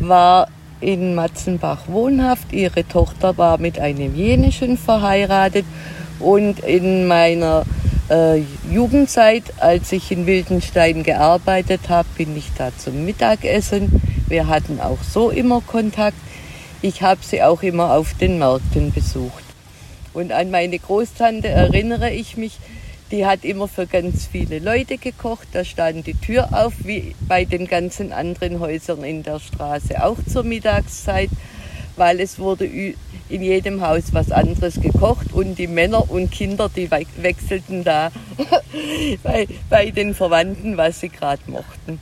war 0.00 0.48
in 0.80 1.14
Matzenbach 1.14 1.86
wohnhaft. 1.86 2.52
Ihre 2.52 2.86
Tochter 2.86 3.38
war 3.38 3.58
mit 3.58 3.78
einem 3.78 4.14
Jenischen 4.14 4.76
verheiratet. 4.76 5.64
Und 6.18 6.60
in 6.60 7.06
meiner 7.06 7.64
äh, 8.10 8.42
Jugendzeit, 8.70 9.44
als 9.58 9.92
ich 9.92 10.10
in 10.10 10.26
Wildenstein 10.26 11.02
gearbeitet 11.02 11.88
habe, 11.88 12.08
bin 12.16 12.36
ich 12.36 12.50
da 12.56 12.70
zum 12.76 13.04
Mittagessen. 13.04 14.00
Wir 14.28 14.48
hatten 14.48 14.80
auch 14.80 15.02
so 15.02 15.30
immer 15.30 15.60
Kontakt. 15.60 16.16
Ich 16.82 17.02
habe 17.02 17.20
sie 17.22 17.42
auch 17.42 17.62
immer 17.62 17.92
auf 17.92 18.14
den 18.14 18.38
Märkten 18.38 18.92
besucht. 18.92 19.44
Und 20.12 20.32
an 20.32 20.50
meine 20.50 20.78
Großtante 20.78 21.48
erinnere 21.48 22.10
ich 22.10 22.36
mich, 22.36 22.58
die 23.10 23.24
hat 23.24 23.44
immer 23.44 23.68
für 23.68 23.86
ganz 23.86 24.26
viele 24.26 24.58
Leute 24.58 24.98
gekocht. 24.98 25.48
Da 25.52 25.64
stand 25.64 26.06
die 26.06 26.14
Tür 26.14 26.48
auf, 26.52 26.74
wie 26.84 27.14
bei 27.28 27.44
den 27.44 27.66
ganzen 27.66 28.12
anderen 28.12 28.60
Häusern 28.60 29.04
in 29.04 29.22
der 29.22 29.38
Straße, 29.38 30.04
auch 30.04 30.18
zur 30.26 30.42
Mittagszeit, 30.42 31.30
weil 31.96 32.20
es 32.20 32.38
wurde 32.38 32.66
in 33.28 33.42
jedem 33.42 33.80
Haus 33.80 34.12
was 34.12 34.30
anderes 34.30 34.80
gekocht 34.80 35.32
und 35.32 35.56
die 35.56 35.66
Männer 35.66 36.10
und 36.10 36.30
Kinder, 36.30 36.68
die 36.74 36.90
wechselten 36.90 37.84
da 37.84 38.10
bei, 39.22 39.48
bei 39.68 39.90
den 39.90 40.14
Verwandten, 40.14 40.76
was 40.76 41.00
sie 41.00 41.08
gerade 41.08 41.42
mochten. 41.46 41.98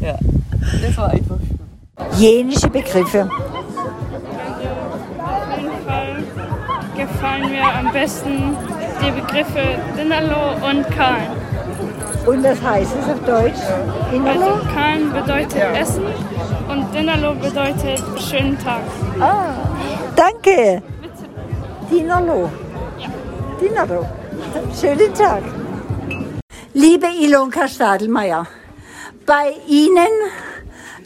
Ja, 0.00 0.18
das 0.82 0.96
war 0.96 1.10
einfach 1.10 1.38
schön. 1.38 1.58
Jenische 2.18 2.68
Begriffe. 2.68 3.28
Gefallen 6.98 7.50
mir 7.50 7.62
am 7.62 7.92
besten 7.92 8.56
die 9.00 9.10
Begriffe 9.12 9.78
Dinnerlo 9.96 10.54
und 10.68 10.84
Kahn. 10.90 11.28
Und 12.26 12.42
was 12.42 12.60
heißt 12.60 12.92
es 13.00 13.08
auf 13.08 13.24
Deutsch? 13.24 13.60
Dinnerlo? 14.12 14.46
Also 14.46 14.66
Kahn 14.74 15.12
bedeutet 15.12 15.62
Essen 15.80 16.02
und 16.68 16.92
Dinnerlo 16.92 17.34
bedeutet 17.36 18.02
schönen 18.20 18.58
Tag. 18.58 18.82
Ah, 19.20 19.54
danke. 20.16 20.82
Dinnerlo. 21.88 22.50
Ja. 22.98 23.08
Dinnerlo. 23.60 24.04
Schönen 24.78 25.14
Tag. 25.14 25.44
Liebe 26.74 27.06
Ilonka 27.20 27.68
Stadelmeier, 27.68 28.46
bei 29.24 29.54
Ihnen 29.68 30.14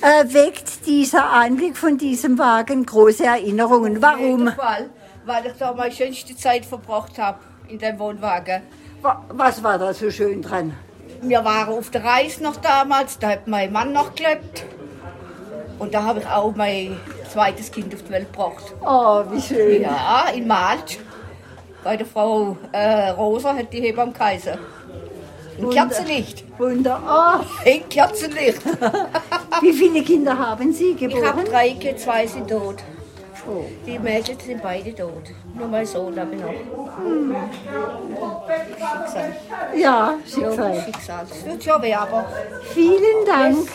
äh, 0.00 0.24
weckt 0.32 0.86
dieser 0.86 1.30
Anblick 1.30 1.76
von 1.76 1.98
diesem 1.98 2.38
Wagen 2.38 2.86
große 2.86 3.24
Erinnerungen. 3.24 4.00
Warum? 4.00 4.50
Weil 5.24 5.46
ich 5.46 5.52
da 5.58 5.72
meine 5.72 5.92
schönste 5.92 6.36
Zeit 6.36 6.64
verbracht 6.66 7.18
habe 7.18 7.38
in 7.68 7.78
dem 7.78 7.98
Wohnwagen. 7.98 8.62
Was 9.28 9.62
war 9.62 9.78
da 9.78 9.92
so 9.94 10.10
schön 10.10 10.42
dran? 10.42 10.74
Wir 11.20 11.44
waren 11.44 11.74
auf 11.74 11.90
der 11.90 12.04
Reise 12.04 12.42
noch 12.42 12.56
damals, 12.56 13.18
da 13.18 13.30
hat 13.30 13.46
mein 13.46 13.72
Mann 13.72 13.92
noch 13.92 14.14
gelebt. 14.14 14.64
Und 15.78 15.94
da 15.94 16.04
habe 16.04 16.20
ich 16.20 16.26
auch 16.26 16.54
mein 16.54 16.96
zweites 17.28 17.70
Kind 17.70 17.94
auf 17.94 18.02
die 18.02 18.10
Welt 18.10 18.32
gebracht. 18.32 18.74
Oh, 18.84 19.24
wie 19.30 19.40
schön. 19.40 19.82
Ja, 19.82 20.26
in 20.34 20.46
Malch. 20.46 20.98
Bei 21.82 21.96
der 21.96 22.06
Frau 22.06 22.56
äh, 22.70 23.10
Rosa 23.10 23.54
hat 23.54 23.72
die 23.72 23.80
Hebamme 23.80 24.12
Kaiser. 24.12 24.58
Ein 25.58 25.64
Wunder. 25.64 25.74
Kerzenlicht. 25.74 26.44
Wunder. 26.58 27.00
Oh. 27.04 27.44
Ein 27.68 27.88
Kerzenlicht. 27.88 28.62
Wie 29.60 29.72
viele 29.72 30.02
Kinder 30.02 30.38
haben 30.38 30.72
Sie 30.72 30.94
geboren? 30.94 31.22
Ich 31.22 31.28
habe 31.28 31.44
drei 31.44 31.70
Kinder, 31.70 31.96
zwei 31.96 32.26
sind 32.26 32.48
tot. 32.48 32.76
Oh. 33.46 33.64
Die 33.84 33.98
Mädchen 33.98 34.38
sind 34.38 34.62
beide 34.62 34.94
tot. 34.94 35.24
Nur 35.54 35.68
mein 35.68 35.84
Sohn 35.84 36.18
habe 36.18 36.34
ich 36.34 36.40
noch. 36.40 36.48
Hm. 36.98 37.34
Schicksal. 38.68 39.36
Ja, 39.74 40.14
Schicksal. 40.24 40.74
Ja, 40.74 40.82
Schicksal. 40.82 41.26
Das 41.28 41.44
wird 41.44 41.64
schon 41.64 41.82
weh, 41.82 41.94
aber. 41.94 42.24
Vielen 42.72 43.26
Dank. 43.26 43.68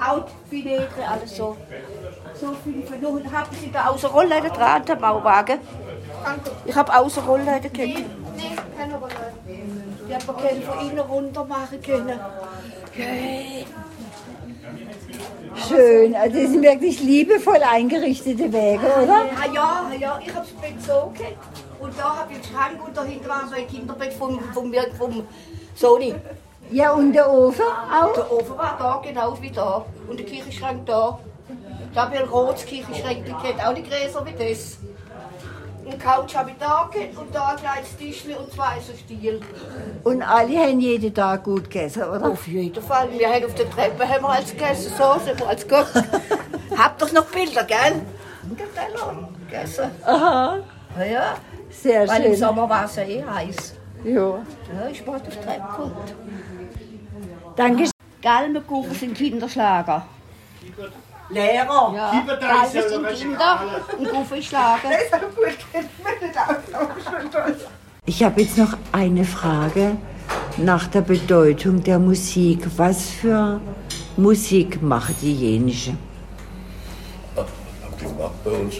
Auch 0.00 0.26
viele 0.48 0.88
alles 1.08 1.36
so. 1.36 1.56
So 2.34 2.54
viele 2.64 2.82
Verluste. 2.82 3.30
Haben 3.32 3.56
Sie 3.60 3.70
da 3.70 3.88
außer 3.88 4.08
Rollleiter 4.08 4.50
dran, 4.50 4.84
der 4.84 4.96
Bauwagen? 4.96 5.58
Ich 6.64 6.74
habe 6.74 6.96
außer 6.96 7.22
Rollleiter 7.22 7.68
gekriegt. 7.68 8.08
Nee, 8.36 8.56
keine 8.76 8.96
Rolle. 8.96 9.12
Die 10.08 10.14
hat 10.14 10.26
man 10.26 10.36
keinen 10.36 10.62
von 10.62 10.80
innen 10.80 10.98
runter 11.00 11.44
machen 11.44 11.82
können. 11.82 12.20
Hey. 12.92 13.66
Schön, 15.56 16.14
also 16.14 16.40
das 16.40 16.50
sind 16.50 16.62
wirklich 16.62 17.00
liebevoll 17.00 17.62
eingerichtete 17.62 18.52
Wege, 18.52 18.86
oder? 19.02 19.26
Ah 19.40 19.52
ja, 19.52 19.86
ja, 19.98 20.20
ich 20.24 20.34
habe 20.34 20.46
das 20.46 20.50
Bett 20.60 20.80
so 20.80 21.12
gehabt. 21.16 21.36
Und 21.80 21.98
da 21.98 22.16
habe 22.16 22.32
ich 22.32 22.40
den 22.40 22.52
Schrank 22.52 22.86
und 22.86 22.96
dahinter 22.96 23.28
war 23.28 23.48
so 23.48 23.54
ein 23.54 23.68
Kinderbett 23.68 24.12
vom, 24.14 24.40
vom, 24.52 24.72
vom 24.98 25.26
Sony. 25.74 26.14
Ja, 26.70 26.92
und 26.92 27.12
der 27.12 27.30
Ofen 27.30 27.64
auch? 27.64 28.14
Der 28.14 28.32
Ofen 28.32 28.56
war 28.56 28.76
da, 28.78 29.02
genau 29.06 29.36
wie 29.40 29.50
da. 29.50 29.84
Und 30.08 30.18
der 30.18 30.26
Küchenschrank 30.26 30.86
da. 30.86 31.18
Da 31.94 32.02
habe 32.02 32.16
ich 32.16 32.22
ein 32.22 32.28
rotes 32.28 32.66
Küchenschrank 32.66 33.24
gehabt, 33.24 33.64
auch 33.64 33.72
nicht 33.74 33.88
größer 33.88 34.24
wie 34.26 34.48
das. 34.48 34.78
Eine 35.86 35.98
Couch 35.98 36.34
habe 36.34 36.50
ich 36.50 36.56
da 36.58 36.88
gehabt 36.92 37.18
und 37.18 37.34
da 37.34 37.48
ein 37.48 37.56
kleines 37.56 37.96
Tischchen 37.96 38.34
und 38.36 38.50
zwei 38.52 38.80
so 38.80 38.92
Stiel. 38.96 39.40
Und 40.02 40.22
alle 40.22 40.58
haben 40.58 40.80
jeden 40.80 41.14
Tag 41.14 41.44
gut 41.44 41.64
gegessen, 41.64 42.04
oder? 42.04 42.30
Auf 42.30 42.46
jeden 42.46 42.82
Fall. 42.82 43.08
Wir 43.12 43.28
haben 43.28 43.44
auf 43.44 43.54
der 43.54 43.68
Treppe 43.68 44.08
haben 44.08 44.22
wir 44.22 44.30
als 44.30 44.50
gegessen, 44.50 44.92
so 44.96 45.18
sind 45.24 45.38
wir 45.38 45.48
als 45.48 45.68
Gott. 45.68 45.86
Habt 46.78 47.02
doch 47.02 47.12
noch 47.12 47.26
Bilder, 47.26 47.64
gell? 47.64 48.00
Und 48.48 48.58
Teller 48.58 49.28
gegessen. 49.50 49.90
Aha. 50.04 50.58
Ja, 50.98 51.04
ja. 51.04 51.34
Sehr 51.70 52.08
Weil 52.08 52.22
schön. 52.22 52.32
im 52.32 52.38
Sommer 52.38 52.68
war 52.68 52.84
es 52.84 52.96
ja 52.96 53.02
eh 53.02 53.22
heiß. 53.22 53.74
Ja. 54.04 54.20
Ja, 54.20 54.88
ich 54.90 55.06
war 55.06 55.16
auf 55.16 55.22
die 55.22 55.30
Treppe 55.30 55.62
gekommen. 55.62 55.96
Danke. 57.56 57.90
Galmenkuchen 58.22 58.94
sind 58.94 59.14
Kinderschlager. 59.14 60.06
Lehrer. 61.30 61.92
Ja, 61.94 62.12
Lieber 62.12 62.36
da 62.36 62.64
ist 62.64 62.74
ja 62.74 62.82
Galmen 62.82 63.02
der 63.04 63.16
sind 63.16 63.30
Kinder 63.30 63.60
und 63.98 64.08
Kuchen 64.08 64.38
ist 64.38 64.46
Schlager. 64.46 64.90
Ich 68.06 68.22
habe 68.22 68.40
jetzt 68.42 68.58
noch 68.58 68.76
eine 68.92 69.24
Frage 69.24 69.96
nach 70.58 70.86
der 70.88 71.00
Bedeutung 71.00 71.82
der 71.82 71.98
Musik. 71.98 72.66
Was 72.76 73.10
für 73.10 73.60
Musik 74.16 74.82
macht 74.82 75.14
die 75.22 75.32
jenische? 75.32 75.94
Die 78.00 78.04
gemacht 78.04 78.44
bei 78.44 78.50
uns. 78.50 78.74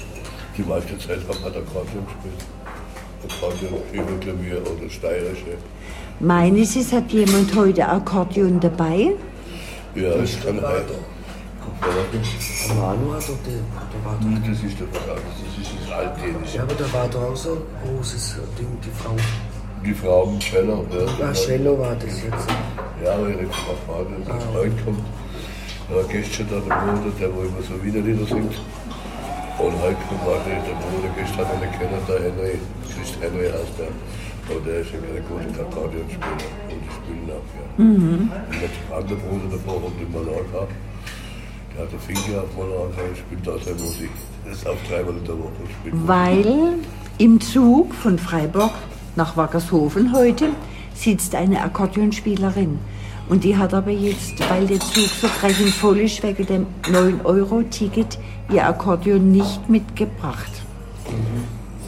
Die 0.57 0.63
meiste 0.63 0.99
Zeit 0.99 1.21
haben 1.29 1.41
wir 1.43 1.61
Akkordeon 1.61 2.07
gespielt. 2.07 2.45
Akkordeon, 3.25 3.81
Flügel, 3.91 4.19
Klavier 4.21 4.61
oder 4.61 4.91
steirische. 4.91 5.57
Meines 6.21 6.77
ist, 6.77 6.93
hat 6.93 7.11
jemand 7.11 7.55
heute 7.57 7.89
Akkordeon 7.89 8.61
dabei? 8.61 9.15
Ja, 9.95 10.17
ich 10.17 10.45
kann 10.45 10.61
Manu 11.81 13.13
hat 13.13 13.23
doch 13.29 13.39
den, 13.45 13.65
der 13.93 14.01
war 14.05 14.17
doch, 14.21 14.49
Das 14.49 14.63
ist 14.63 14.79
der 14.81 14.87
Verlag, 14.89 15.21
das 15.27 15.59
ist 15.59 15.71
das 15.83 15.93
Altdänische. 15.93 16.57
ja, 16.57 16.63
aber 16.63 16.75
da 16.75 16.93
war 16.93 17.09
doch 17.09 17.23
auch 17.33 17.37
so 17.37 17.53
ein 17.53 17.97
großes 17.97 18.37
Ding, 18.59 18.69
die 18.85 18.91
Frau. 18.91 19.15
Die 19.85 19.93
Frau 19.95 20.27
mit 20.27 20.41
Cello. 20.43 20.87
Ja, 20.91 21.27
Ah, 21.29 21.33
Cello 21.33 21.79
war 21.79 21.95
das 21.97 22.23
jetzt. 22.23 22.47
Ja, 23.05 23.15
aber 23.15 23.29
ihre 23.29 23.47
Frau 23.53 23.75
Vater, 23.87 24.17
der 24.27 24.41
Freund 24.53 24.85
kommt. 24.85 25.05
Da 25.89 25.97
war 25.97 26.05
gestern 26.05 26.47
da 26.49 26.57
der 26.57 26.75
Bruder, 26.75 27.11
der 27.21 27.29
wo 27.35 27.41
immer 27.43 27.63
so 27.63 27.75
Widerlieder 27.85 28.25
singt. 28.25 28.55
Und 29.59 29.75
heute 29.83 30.01
kommt 30.09 30.23
auch 30.25 30.43
der 30.47 30.57
der 30.65 30.77
Bruder, 30.81 31.11
gestern 31.17 31.47
hat 31.47 31.61
er 31.61 31.69
kennen, 31.79 32.01
der 32.09 32.19
Henry, 32.25 32.59
Christ 32.89 33.17
Henry 33.21 33.47
heißt 33.51 33.77
der. 33.79 33.93
Und 34.57 34.67
der 34.67 34.81
ist 34.81 34.91
ein 34.93 35.25
guter 35.29 35.61
Akkordeonspieler. 35.61 36.49
Und 36.73 36.81
die 36.81 36.93
spielen 36.97 37.29
auch, 37.29 37.49
ja. 37.57 37.85
Mhm. 37.85 38.31
Und 38.33 38.61
der 38.61 38.97
andere 38.97 39.17
Bruder 39.21 39.49
davor 39.57 39.83
kommt 39.83 40.01
in 40.01 40.11
Mallorca. 40.13 40.65
Der 40.65 40.69
hat 41.79 41.89
einen 41.91 42.01
Finger 42.01 42.43
auf 42.43 42.57
Mallorca 42.57 43.03
und 43.03 43.17
spielt 43.17 43.47
da 43.47 43.53
seine 43.65 43.81
Musik. 43.81 44.11
Das 44.45 44.59
ist 44.59 44.67
auf 44.67 44.77
dreimal 44.89 45.15
in 45.17 45.25
der 45.25 45.39
Woche. 45.39 45.53
Weil 45.93 46.75
im 47.19 47.41
Zug 47.41 47.95
von 47.95 48.19
Freiburg 48.19 48.73
nach 49.17 49.37
Wackershofen 49.37 50.15
heute 50.15 50.49
sitzt 50.95 51.35
eine 51.35 51.63
Akkordeonspielerin. 51.63 52.79
Und 53.29 53.43
die 53.45 53.57
hat 53.57 53.73
aber 53.73 53.91
jetzt, 53.91 54.39
weil 54.51 54.67
der 54.67 54.81
Zug 54.81 55.09
so 55.09 55.29
brechend 55.41 55.71
voll 55.71 56.01
ist, 56.01 56.23
wegen 56.23 56.47
dem 56.47 56.67
9-Euro-Ticket, 56.85 58.19
ihr 58.51 58.67
Akkordeon 58.67 59.33
nicht 59.33 59.69
mitgebracht. 59.69 60.51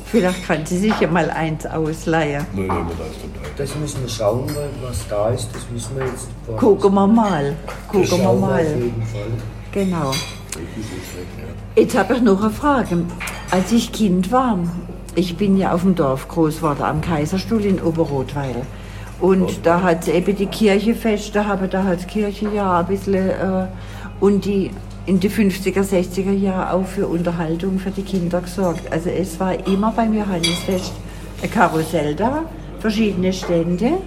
Vielleicht 0.06 0.46
kann 0.46 0.64
sie 0.64 0.78
sich 0.78 0.98
ja 1.00 1.08
mal 1.08 1.28
eins 1.30 1.66
ausleihen. 1.66 2.46
Nein, 2.54 2.66
nein, 2.68 2.86
das 2.96 3.08
ist 3.08 3.18
dabei. 3.34 3.48
Das 3.56 3.74
müssen 3.76 4.02
wir 4.02 4.08
schauen, 4.08 4.50
was 4.82 5.06
da 5.08 5.30
ist, 5.30 5.50
das 5.52 5.62
wissen 5.72 5.96
wir 5.96 6.06
jetzt. 6.06 6.28
Gucken 6.56 6.94
wir 6.94 7.06
mal. 7.06 7.54
Gucken 7.88 8.18
wir 8.18 8.32
mal. 8.32 8.60
auf 8.60 8.76
jeden 8.76 9.02
Fall. 9.02 9.55
Genau. 9.76 10.10
Jetzt 11.76 11.98
habe 11.98 12.14
ich 12.14 12.22
noch 12.22 12.40
eine 12.40 12.50
Frage. 12.50 13.04
Als 13.50 13.72
ich 13.72 13.92
Kind 13.92 14.32
war, 14.32 14.58
ich 15.14 15.36
bin 15.36 15.58
ja 15.58 15.72
auf 15.72 15.82
dem 15.82 15.94
Dorf 15.94 16.28
groß 16.28 16.56
geworden, 16.56 16.82
am 16.82 17.02
Kaiserstuhl 17.02 17.62
in 17.62 17.82
Oberrotweil. 17.82 18.62
Und 19.20 19.66
da 19.66 19.82
hat 19.82 20.08
eben 20.08 20.34
die 20.34 20.46
Kirche 20.46 20.94
fest, 20.94 21.36
da 21.36 21.44
habe 21.44 21.68
da 21.68 21.84
hat 21.84 22.08
Kirche 22.08 22.48
ja 22.54 22.80
ein 22.80 22.86
bisschen, 22.86 23.28
äh, 23.28 23.66
und 24.18 24.46
die 24.46 24.70
in 25.04 25.20
die 25.20 25.28
50er, 25.28 25.82
60er 25.82 26.32
Jahre 26.32 26.72
auch 26.72 26.86
für 26.86 27.06
Unterhaltung 27.06 27.78
für 27.78 27.90
die 27.90 28.02
Kinder 28.02 28.40
gesorgt. 28.40 28.90
Also 28.90 29.10
es 29.10 29.38
war 29.38 29.66
immer 29.68 29.92
beim 29.92 30.14
Johannisfest 30.14 30.94
ein 31.42 31.50
Karussell 31.50 32.14
da, 32.14 32.44
verschiedene 32.80 33.30
Stände. 33.30 33.98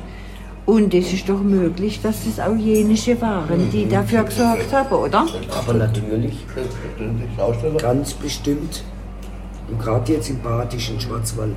Und 0.70 0.94
es 0.94 1.12
ist 1.12 1.28
doch 1.28 1.42
möglich, 1.42 2.00
dass 2.04 2.28
es 2.28 2.40
auch 2.40 2.56
jenische 2.56 3.20
waren, 3.20 3.72
die 3.72 3.90
dafür 3.90 4.24
gesorgt 4.24 4.72
haben, 4.72 4.96
oder? 4.96 5.26
Aber 5.58 5.74
natürlich, 5.74 6.46
ganz 7.80 8.14
bestimmt. 8.14 8.84
Und 9.68 9.80
gerade 9.80 10.14
jetzt 10.14 10.30
im 10.30 10.40
Badischen 10.42 11.00
Schwarzwald. 11.00 11.56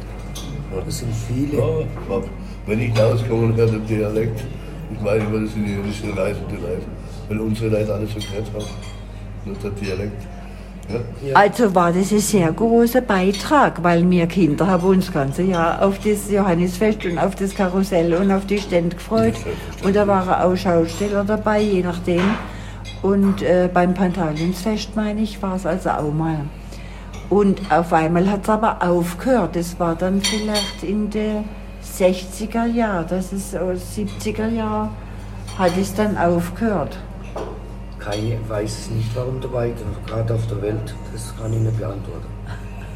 Das 0.86 0.98
sind 0.98 1.12
viele. 1.28 1.58
Ja, 1.58 2.22
wenn 2.66 2.80
ich 2.80 2.98
rauskomme 2.98 3.48
und 3.48 3.56
höre 3.56 3.66
den 3.66 3.86
Dialekt, 3.86 4.44
ich 4.90 5.04
weiß 5.04 5.22
immer, 5.24 5.40
das 5.40 5.52
sind 5.52 5.66
die 5.66 5.72
jüdischen 5.72 6.14
reisende 6.14 6.54
Leute. 6.54 6.86
Weil 7.28 7.40
unsere 7.40 7.68
Leute 7.68 7.92
alles 7.92 8.08
so 8.14 8.18
gehört 8.18 8.50
haben. 8.54 8.64
Nur 9.44 9.56
der 9.56 9.70
Dialekt. 9.72 10.22
Ja? 10.88 11.36
Also 11.36 11.74
war 11.74 11.92
das 11.92 12.12
ein 12.12 12.18
sehr 12.18 12.52
großer 12.52 13.00
Beitrag, 13.00 13.82
weil 13.82 14.08
wir 14.08 14.26
Kinder 14.26 14.66
haben 14.66 14.86
uns 14.86 15.06
das 15.06 15.14
ganze 15.14 15.42
Jahr 15.42 15.82
auf 15.82 15.98
das 15.98 16.30
Johannisfest 16.30 17.04
und 17.06 17.18
auf 17.18 17.34
das 17.34 17.54
Karussell 17.54 18.14
und 18.14 18.30
auf 18.30 18.46
die 18.46 18.58
Stände 18.58 18.96
gefreut. 18.96 19.34
Und 19.82 19.96
da 19.96 20.06
waren 20.06 20.28
auch 20.28 20.56
Schausteller 20.56 21.24
dabei, 21.24 21.60
je 21.60 21.82
nachdem. 21.82 22.22
Und 23.02 23.42
äh, 23.42 23.68
beim 23.72 23.94
Pantalionsfest, 23.94 24.94
meine 24.94 25.22
ich, 25.22 25.40
war 25.42 25.56
es 25.56 25.66
also 25.66 25.90
auch 25.90 26.12
mal. 26.12 26.40
Und 27.30 27.60
auf 27.72 27.92
einmal 27.92 28.30
hat 28.30 28.42
es 28.42 28.48
aber 28.48 28.82
aufgehört. 28.82 29.56
Das 29.56 29.78
war 29.80 29.94
dann 29.94 30.20
vielleicht 30.20 30.82
in 30.82 31.08
den 31.10 31.44
60er 31.82 32.66
Jahren, 32.66 33.06
das 33.08 33.32
ist 33.32 33.52
so 33.52 33.58
70er 33.58 34.48
Jahre, 34.48 34.90
hat 35.58 35.72
es 35.80 35.94
dann 35.94 36.16
aufgehört. 36.16 36.98
Keine 38.04 38.38
weiß 38.48 38.78
es 38.78 38.90
nicht, 38.90 39.14
warum 39.14 39.40
dabei 39.40 39.68
ist, 39.68 40.06
gerade 40.06 40.34
auf 40.34 40.46
der 40.48 40.60
Welt. 40.62 40.94
Das 41.12 41.32
kann 41.40 41.52
ich 41.52 41.60
nicht 41.60 41.78
beantworten. 41.78 42.26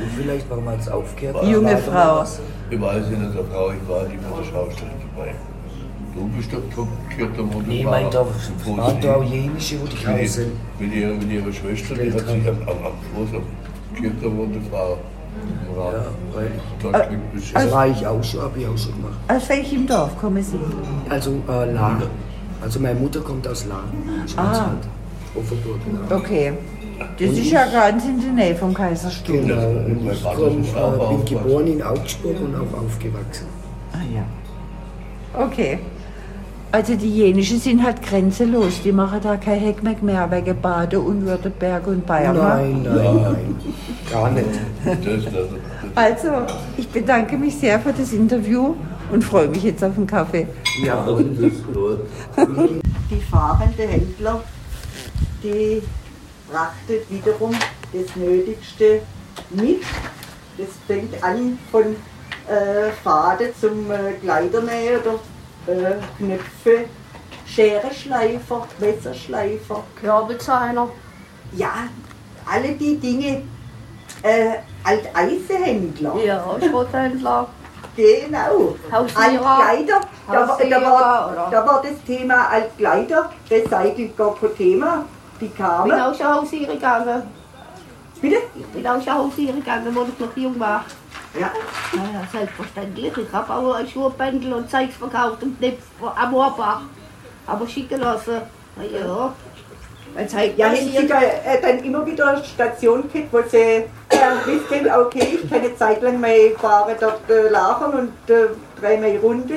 Und 0.00 0.10
vielleicht, 0.16 0.48
warum 0.48 0.68
hat 0.68 0.80
es 0.80 0.88
aufgehört? 0.88 1.44
Junge 1.44 1.76
Frau. 1.78 2.24
Ich 2.70 2.80
weiß 2.80 3.08
nicht, 3.08 3.34
der 3.34 3.44
Frau, 3.44 3.72
ich 3.72 3.88
war 3.88 4.04
immer 4.04 4.38
der 4.38 4.44
Schausteller 4.44 4.92
dabei. 5.16 5.34
Du 6.14 6.28
bist 6.28 6.52
der 6.52 6.60
Kirchtermund. 7.16 7.66
Nee, 7.66 7.80
ich 7.80 7.84
meine, 7.84 8.10
da 8.10 8.24
waren 8.66 9.00
da 9.00 9.14
auch 9.14 9.24
jenische, 9.24 9.80
wo 9.80 9.86
die 9.86 10.26
sind. 10.26 10.52
mit, 10.78 10.94
ihrer, 10.94 11.14
mit 11.14 11.30
ihrer 11.30 11.52
Schwester, 11.52 11.94
die 11.94 12.12
hat 12.12 12.20
sich 12.20 12.48
am, 12.48 12.62
am, 12.62 12.68
am 12.68 12.92
Fuß 13.14 13.34
am 13.34 13.96
Kirchtermund 13.96 14.56
Frau. 14.70 14.98
Ja, 15.76 16.06
man 16.82 16.92
das 17.54 17.72
war 17.72 17.86
ich 17.86 18.06
auch 18.06 18.22
schon, 18.24 18.42
habe 18.42 18.58
ich 18.58 18.66
auch 18.66 18.76
schon 18.76 18.92
gemacht. 18.96 19.18
Aus 19.28 19.48
welchem 19.48 19.86
Dorf 19.86 20.18
kommen 20.18 20.42
Sie? 20.42 20.58
Also 21.08 21.40
äh, 21.48 21.72
Lahr. 21.72 22.02
Also 22.60 22.80
meine 22.80 22.98
Mutter 22.98 23.20
kommt 23.20 23.46
aus 23.46 23.66
Lahr. 23.66 23.84
Schwarzwald. 24.26 24.88
Offenburg. 25.34 25.78
Lahr. 26.08 26.18
Okay. 26.18 26.52
Das 27.18 27.30
ist 27.30 27.50
ja 27.50 27.64
ganz 27.66 28.04
in 28.04 28.20
der 28.20 28.32
Nähe 28.32 28.54
vom 28.56 28.74
Kaiserstuhl. 28.74 29.40
Genau, 29.42 29.68
und 29.68 30.04
mein 30.04 30.14
ich 30.14 30.24
komm, 30.24 30.64
äh, 30.64 31.16
bin 31.16 31.24
geboren 31.24 31.66
in 31.68 31.82
Augsburg 31.82 32.40
und 32.40 32.54
auch 32.56 32.82
aufgewachsen. 32.84 33.46
Ah 33.92 33.98
ja. 34.12 34.24
Okay. 35.40 35.78
Also 36.70 36.96
die 36.96 37.08
jenischen 37.08 37.58
sind 37.60 37.82
halt 37.82 38.02
grenzenlos. 38.02 38.82
Die 38.84 38.92
machen 38.92 39.20
da 39.22 39.36
kein 39.36 39.60
Heckmeck 39.60 40.02
mehr 40.02 40.30
wegen 40.30 40.60
Bade 40.60 41.00
und 41.00 41.24
Württemberg 41.24 41.86
und 41.86 42.04
Bayern. 42.04 42.36
ne? 42.36 42.42
Nein, 42.42 42.82
nein, 42.82 43.16
nein. 43.22 43.56
Gar 44.10 44.30
nicht. 44.32 44.46
Also, 45.94 46.28
ich 46.76 46.88
bedanke 46.88 47.36
mich 47.38 47.56
sehr 47.56 47.80
für 47.80 47.92
das 47.92 48.12
Interview 48.12 48.74
und 49.10 49.24
freue 49.24 49.48
mich 49.48 49.62
jetzt 49.62 49.82
auf 49.82 49.94
den 49.94 50.06
Kaffee. 50.06 50.46
Ja, 50.82 51.04
das 51.06 51.20
ist 51.20 51.66
gut. 51.66 52.00
Die 53.10 53.20
fahrende 53.30 53.82
Händler, 53.82 54.42
die 55.42 55.82
frachtet 56.50 57.10
wiederum 57.10 57.54
das 57.92 58.16
Nötigste 58.16 59.02
mit. 59.50 59.82
Das 60.56 60.68
fängt 60.86 61.22
an 61.22 61.58
von 61.70 61.84
äh, 62.48 62.90
Faden 63.02 63.48
zum 63.60 63.90
äh, 63.90 64.12
Kleidernähen 64.20 65.00
oder 65.00 65.20
äh, 65.72 65.94
Knöpfe, 66.16 66.86
Schereschleifer, 67.46 68.66
Messerschleifer. 68.78 69.84
Körbelzahner. 70.00 70.88
Ja, 71.54 71.88
alle 72.50 72.72
die 72.72 72.96
Dinge. 72.98 73.42
Äh, 74.22 74.56
Alteisehändler. 74.82 76.16
Ja, 76.24 76.44
Schrotthändler. 76.60 77.48
Genau. 77.98 78.76
Altkleider. 78.92 80.00
Da, 80.28 80.48
war- 80.48 80.58
da, 80.70 80.82
war, 80.82 81.48
da 81.50 81.66
war 81.66 81.82
das 81.82 82.00
Thema 82.06 82.46
Altkleider. 82.48 83.28
Recycelt 83.50 84.16
gar 84.16 84.36
kein 84.36 84.54
Thema. 84.56 85.04
Die 85.40 85.46
Ich 85.46 85.56
kamen. 85.56 85.90
bin 85.90 86.00
auch 86.00 86.14
schon 86.14 86.32
hausieren 86.34 86.74
gegangen. 86.74 87.22
Bitte? 88.20 88.36
Ich 88.54 88.66
bin 88.66 88.86
auch 88.86 89.02
schon 89.02 89.14
hausieren 89.14 89.56
gegangen, 89.60 89.96
als 89.98 90.08
ich 90.10 90.18
noch 90.20 90.36
jung 90.36 90.60
war. 90.60 90.84
Ja. 91.38 91.50
Naja, 91.92 92.22
selbstverständlich. 92.32 93.16
Ich 93.16 93.32
habe 93.32 93.52
auch 93.52 93.74
ein 93.74 93.88
Schuhbändel 93.88 94.52
und 94.52 94.70
Zeugs 94.70 94.94
verkauft 94.96 95.42
und 95.42 95.58
Knipf 95.58 95.82
am 96.14 96.30
Moorbach. 96.30 96.82
Aber 97.48 97.66
schicken 97.66 98.00
lassen. 98.00 98.42
Na 98.76 98.84
ja. 98.84 99.32
Wenn's 100.14 100.34
halt 100.34 100.56
Ja, 100.58 100.68
passiert- 100.68 101.00
Sie 101.02 101.06
da 101.06 101.20
äh, 101.22 101.60
dann 101.62 101.78
immer 101.84 102.04
wieder 102.06 102.28
eine 102.28 102.44
Station 102.44 103.04
gehabt, 103.12 103.32
wo 103.32 103.40
Sie 103.48 103.56
äh, 103.56 103.82
wissen, 104.46 104.90
okay, 104.90 105.38
ich 105.42 105.48
kann 105.50 105.60
eine 105.60 105.76
Zeit 105.76 106.02
lang 106.02 106.20
mal 106.20 106.50
fahren 106.58 106.94
dort 107.00 107.30
äh, 107.30 107.48
lagern 107.48 107.92
und 107.92 108.34
äh, 108.34 108.46
dreimal 108.80 109.16
Runde. 109.18 109.54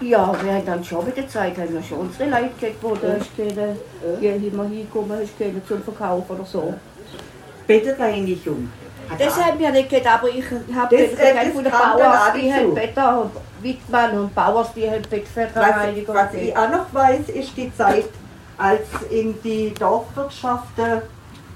Ja, 0.00 0.34
wir 0.42 0.52
haben 0.52 0.66
dann 0.66 0.84
schon 0.84 1.06
mit 1.06 1.16
der 1.16 1.26
Zeit 1.26 1.56
haben 1.56 1.72
wir 1.72 1.82
schon 1.82 1.98
unsere 2.00 2.28
Leute 2.28 2.50
gehabt, 2.60 2.76
wo 2.82 2.94
da 2.94 3.14
ist 3.14 3.34
keine, 3.34 3.76
hier 4.20 4.36
immer 4.36 4.64
hinkommen, 4.66 5.22
ist 5.22 5.38
keine 5.38 5.64
zum 5.66 5.82
Verkauf 5.82 6.28
oder 6.28 6.44
so. 6.44 6.74
Bettenreinigung. 7.66 8.70
Das 9.18 9.36
haben 9.42 9.58
wir 9.58 9.70
nicht 9.70 9.88
gehabt, 9.88 10.06
aber 10.06 10.28
ich 10.28 10.44
habe 10.74 10.96
Das, 10.96 11.10
das, 11.12 11.20
äh, 11.20 11.34
das 11.34 11.54
von 11.54 11.64
den 11.64 11.72
auch 11.72 12.32
die 12.34 12.52
haben 12.52 12.74
Better 12.74 13.20
und 13.22 13.30
Wittmann 13.62 14.18
und 14.18 14.34
Bauers, 14.34 14.68
die 14.74 14.86
haben 14.86 15.00
Was, 15.02 15.08
Bettfettreinigung. 15.08 16.14
was 16.14 16.34
ich 16.34 16.56
auch 16.56 16.70
noch 16.70 16.92
weiß, 16.92 17.28
ist 17.28 17.56
die 17.56 17.74
Zeit, 17.74 18.04
als 18.58 18.86
in 19.10 19.40
die 19.42 19.72
Dorfwirtschaft 19.74 20.78
äh, 20.78 21.00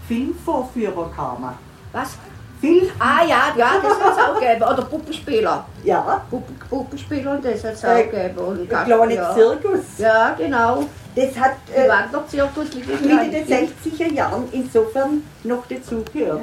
Filmvorführer 0.09 1.11
kamen. 1.15 1.55
Was? 1.93 2.17
Film? 2.61 2.89
Ah 2.99 3.25
ja, 3.27 3.55
ja, 3.57 3.71
das 3.83 3.99
hat 4.01 4.13
es 4.13 4.23
auch 4.23 4.35
gegeben. 4.39 4.63
Oder 4.63 4.83
Puppenspieler. 4.83 5.65
Ja. 5.83 6.23
Puppen, 6.29 6.59
Puppenspieler 6.69 7.33
und 7.33 7.45
das 7.45 7.65
hat 7.65 7.73
es 7.73 7.85
Äh, 7.85 7.87
auch 7.89 8.11
gegeben. 8.11 8.39
Und 8.39 8.71
der 8.71 8.85
kleine 8.85 9.15
ja. 9.15 9.35
Zirkus. 9.35 9.81
Ja, 9.99 10.35
genau. 10.37 10.85
Das 11.17 11.39
hat 11.39 11.57
äh, 11.75 11.89
Wanderzirkus 11.89 12.75
Mitte 12.75 12.87
der 12.89 13.43
kleinen 13.43 13.69
60er 13.85 14.13
Jahren 14.13 14.45
insofern 14.53 15.23
noch 15.45 15.67
dazugehört. 15.67 16.43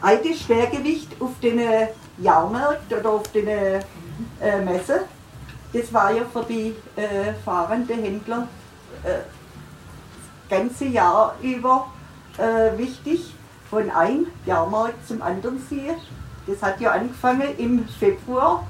Altes 0.00 0.40
Schwergewicht 0.40 1.08
auf 1.20 1.30
den 1.42 1.58
äh, 1.58 1.88
Jahrmärkten 2.18 2.98
oder 2.98 3.10
auf 3.10 3.28
den 3.32 3.48
äh, 3.48 3.76
äh, 4.40 4.60
Messen, 4.64 5.00
das 5.72 5.92
war 5.92 6.12
ja 6.12 6.22
für 6.32 6.44
die 6.44 6.74
äh, 6.96 7.32
fahrenden 7.44 8.02
Händler 8.02 8.48
äh, 9.04 9.08
ganze 10.48 10.86
Jahr 10.86 11.34
über 11.42 11.86
äh, 12.38 12.76
wichtig, 12.78 13.34
von 13.70 13.90
einem 13.90 14.26
Jahrmarkt 14.44 15.06
zum 15.06 15.22
anderen 15.22 15.60
ziehen. 15.68 15.96
Das 16.46 16.62
hat 16.62 16.80
ja 16.80 16.92
angefangen 16.92 17.48
im 17.58 17.86
Februar 17.88 18.64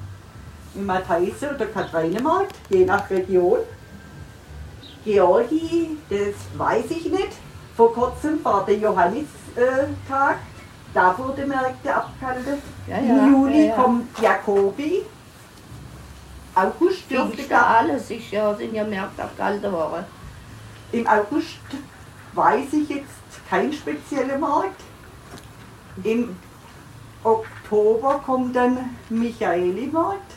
im 0.74 0.86
Matheise 0.86 1.54
oder 1.54 1.66
Katharinemarkt, 1.66 2.54
je 2.68 2.84
nach 2.84 3.08
Region. 3.10 3.58
Georgi, 5.04 5.96
das 6.10 6.58
weiß 6.58 6.90
ich 6.90 7.10
nicht. 7.10 7.32
Vor 7.76 7.92
kurzem 7.92 8.44
war 8.44 8.64
der 8.64 8.76
Johannistag, 8.76 10.38
da 10.92 11.18
wurde 11.18 11.46
Märkte 11.46 11.94
abgehalten. 11.94 12.62
Ja, 12.88 12.98
ja, 12.98 13.26
Im 13.26 13.32
Juli 13.32 13.66
ja, 13.66 13.74
kommt 13.74 14.18
Jakobi. 14.18 15.02
August 16.54 17.10
dürfte 17.10 17.42
da 17.48 17.62
alles 17.78 18.10
ja, 18.30 18.54
sind 18.54 18.74
ja 18.74 18.84
Märkte 18.84 19.22
abgehalten 19.24 19.72
worden. 19.72 20.04
Im 20.96 21.06
August 21.06 21.58
weiß 22.32 22.72
ich 22.72 22.88
jetzt 22.88 23.46
kein 23.50 23.70
spezieller 23.70 24.38
Markt. 24.38 24.80
Im 26.02 26.34
Oktober 27.22 28.22
kommt 28.24 28.56
dann 28.56 28.78
Michaeli-Markt. 29.10 30.32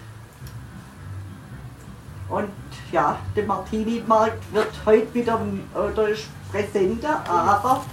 Und 2.28 2.50
ja, 2.91 3.17
der 3.38 3.45
Martini-Markt 3.45 4.54
wird 4.54 4.72
heute 4.86 5.13
wieder 5.13 5.39
oder 5.74 6.10
ist 6.10 6.28
präsenter, 6.52 7.24
aber 7.26 7.86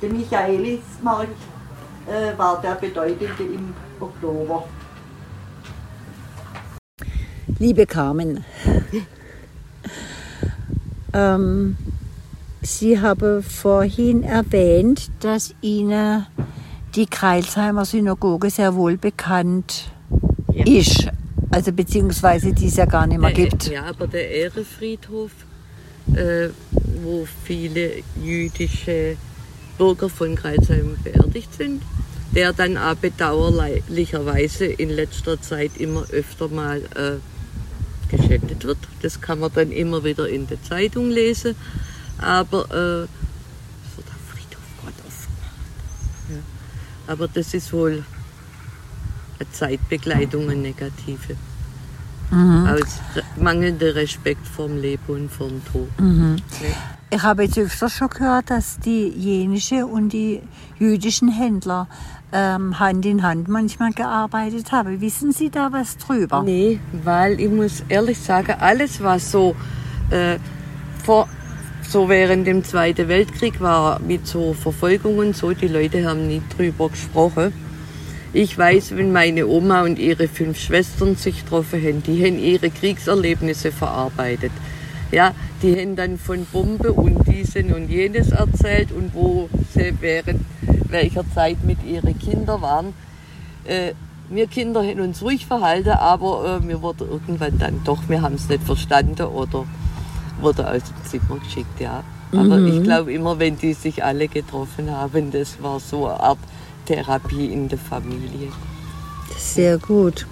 der 0.00 0.10
Michaelis-Markt 0.10 1.42
äh, 2.06 2.38
war 2.38 2.60
der 2.60 2.76
bedeutende 2.76 3.42
im 3.42 3.74
Oktober. 3.98 4.68
Liebe 7.58 7.84
Carmen, 7.84 8.44
ähm, 11.12 11.76
Sie 12.64 13.00
haben 13.00 13.42
vorhin 13.42 14.22
erwähnt, 14.22 15.10
dass 15.18 15.52
Ihnen 15.62 16.26
die 16.94 17.06
Kreilsheimer 17.06 17.84
Synagoge 17.84 18.50
sehr 18.50 18.76
wohl 18.76 18.96
bekannt 18.96 19.90
ist. 20.64 21.08
Also 21.50 21.72
beziehungsweise 21.72 22.52
die 22.52 22.68
es 22.68 22.76
ja 22.76 22.84
gar 22.84 23.08
nicht 23.08 23.20
mehr 23.20 23.32
gibt. 23.32 23.68
Ja, 23.68 23.86
aber 23.86 24.06
der 24.06 24.30
Ehrefriedhof, 24.30 25.32
äh, 26.14 26.50
wo 27.02 27.26
viele 27.44 27.94
jüdische 28.22 29.16
Bürger 29.76 30.08
von 30.08 30.36
Kreuzheim 30.36 30.96
beerdigt 31.02 31.52
sind, 31.54 31.82
der 32.32 32.52
dann 32.52 32.78
auch 32.78 32.94
bedauerlicherweise 32.94 34.66
in 34.66 34.90
letzter 34.90 35.40
Zeit 35.42 35.72
immer 35.78 36.04
öfter 36.10 36.48
mal 36.48 36.78
äh, 36.94 38.16
geschändet 38.16 38.64
wird. 38.64 38.78
Das 39.02 39.20
kann 39.20 39.40
man 39.40 39.50
dann 39.52 39.72
immer 39.72 40.04
wieder 40.04 40.28
in 40.28 40.46
der 40.46 40.62
Zeitung 40.62 41.10
lesen. 41.10 41.56
Aber 42.22 42.70
äh, 42.70 43.02
am 43.02 44.20
Friedhof 44.30 44.64
Gott 44.82 44.94
offen 45.06 45.32
ja. 46.30 47.12
Aber 47.12 47.28
das 47.28 47.54
ist 47.54 47.72
wohl 47.72 48.04
eine 49.38 49.50
Zeitbegleitung, 49.50 50.48
eine 50.48 50.60
negative. 50.60 51.36
Mhm. 52.30 52.66
Aus 52.66 53.00
re 53.14 53.22
mangelnder 53.36 53.94
Respekt 53.94 54.46
vorm 54.46 54.78
Leben 54.78 55.02
und 55.08 55.30
vorm 55.30 55.60
Tod. 55.70 55.88
Mhm. 55.98 56.36
Ja. 56.60 56.68
Ich 57.10 57.22
habe 57.22 57.42
jetzt 57.42 57.58
öfter 57.58 57.90
schon 57.90 58.08
gehört, 58.08 58.48
dass 58.48 58.78
die 58.78 59.08
jenische 59.08 59.84
und 59.84 60.08
die 60.10 60.40
jüdischen 60.78 61.28
Händler 61.28 61.86
ähm, 62.32 62.78
Hand 62.78 63.04
in 63.04 63.22
Hand 63.22 63.48
manchmal 63.48 63.92
gearbeitet 63.92 64.72
haben. 64.72 64.98
Wissen 65.02 65.32
Sie 65.32 65.50
da 65.50 65.70
was 65.70 65.98
drüber? 65.98 66.42
Nee, 66.42 66.80
weil 67.04 67.38
ich 67.38 67.50
muss 67.50 67.82
ehrlich 67.90 68.18
sagen, 68.18 68.54
alles 68.58 69.02
was 69.02 69.30
so 69.30 69.54
äh, 70.08 70.38
vor 71.04 71.28
so 71.92 72.08
während 72.08 72.46
dem 72.46 72.64
Zweiten 72.64 73.06
Weltkrieg 73.08 73.60
war 73.60 74.00
mit 74.00 74.26
so 74.26 74.54
Verfolgung 74.54 75.18
und 75.18 75.36
so, 75.36 75.52
die 75.52 75.68
Leute 75.68 76.08
haben 76.08 76.26
nie 76.26 76.40
drüber 76.56 76.88
gesprochen. 76.88 77.52
Ich 78.32 78.56
weiß, 78.56 78.96
wenn 78.96 79.12
meine 79.12 79.46
Oma 79.46 79.82
und 79.82 79.98
ihre 79.98 80.26
fünf 80.26 80.58
Schwestern 80.58 81.16
sich 81.16 81.44
getroffen 81.44 81.82
haben, 81.82 82.02
die 82.02 82.24
haben 82.24 82.38
ihre 82.38 82.70
Kriegserlebnisse 82.70 83.72
verarbeitet. 83.72 84.52
Ja, 85.10 85.34
die 85.62 85.78
haben 85.78 85.94
dann 85.94 86.16
von 86.16 86.46
Bombe 86.46 86.94
und 86.94 87.28
diesen 87.28 87.74
und 87.74 87.90
jenes 87.90 88.30
erzählt 88.30 88.90
und 88.90 89.12
wo 89.12 89.50
sie 89.74 89.92
während 90.00 90.40
welcher 90.88 91.30
Zeit 91.34 91.62
mit 91.62 91.84
ihren 91.84 92.18
Kindern 92.18 92.62
waren. 92.62 92.94
Äh, 93.64 93.92
wir 94.30 94.46
Kinder 94.46 94.82
haben 94.82 95.00
uns 95.00 95.20
ruhig 95.20 95.44
verhalten, 95.44 95.90
aber 95.90 96.58
äh, 96.62 96.66
wir 96.66 96.80
wurden 96.80 97.06
irgendwann 97.06 97.58
dann 97.58 97.82
doch, 97.84 98.08
wir 98.08 98.22
haben 98.22 98.36
es 98.36 98.48
nicht 98.48 98.62
verstanden 98.62 99.24
oder 99.24 99.66
wurde 100.40 100.68
aus 100.68 100.82
dem 100.84 101.04
Zimmer 101.08 101.38
geschickt, 101.40 101.80
ja. 101.80 102.02
Aber 102.32 102.56
Mhm. 102.56 102.66
ich 102.68 102.82
glaube 102.82 103.12
immer, 103.12 103.38
wenn 103.38 103.58
die 103.58 103.74
sich 103.74 104.02
alle 104.02 104.26
getroffen 104.28 104.90
haben, 104.90 105.30
das 105.30 105.62
war 105.62 105.78
so 105.80 106.06
eine 106.08 106.18
Art 106.20 106.38
Therapie 106.86 107.46
in 107.52 107.68
der 107.68 107.78
Familie. 107.78 108.48
Sehr 109.36 109.78
gut. 109.78 110.26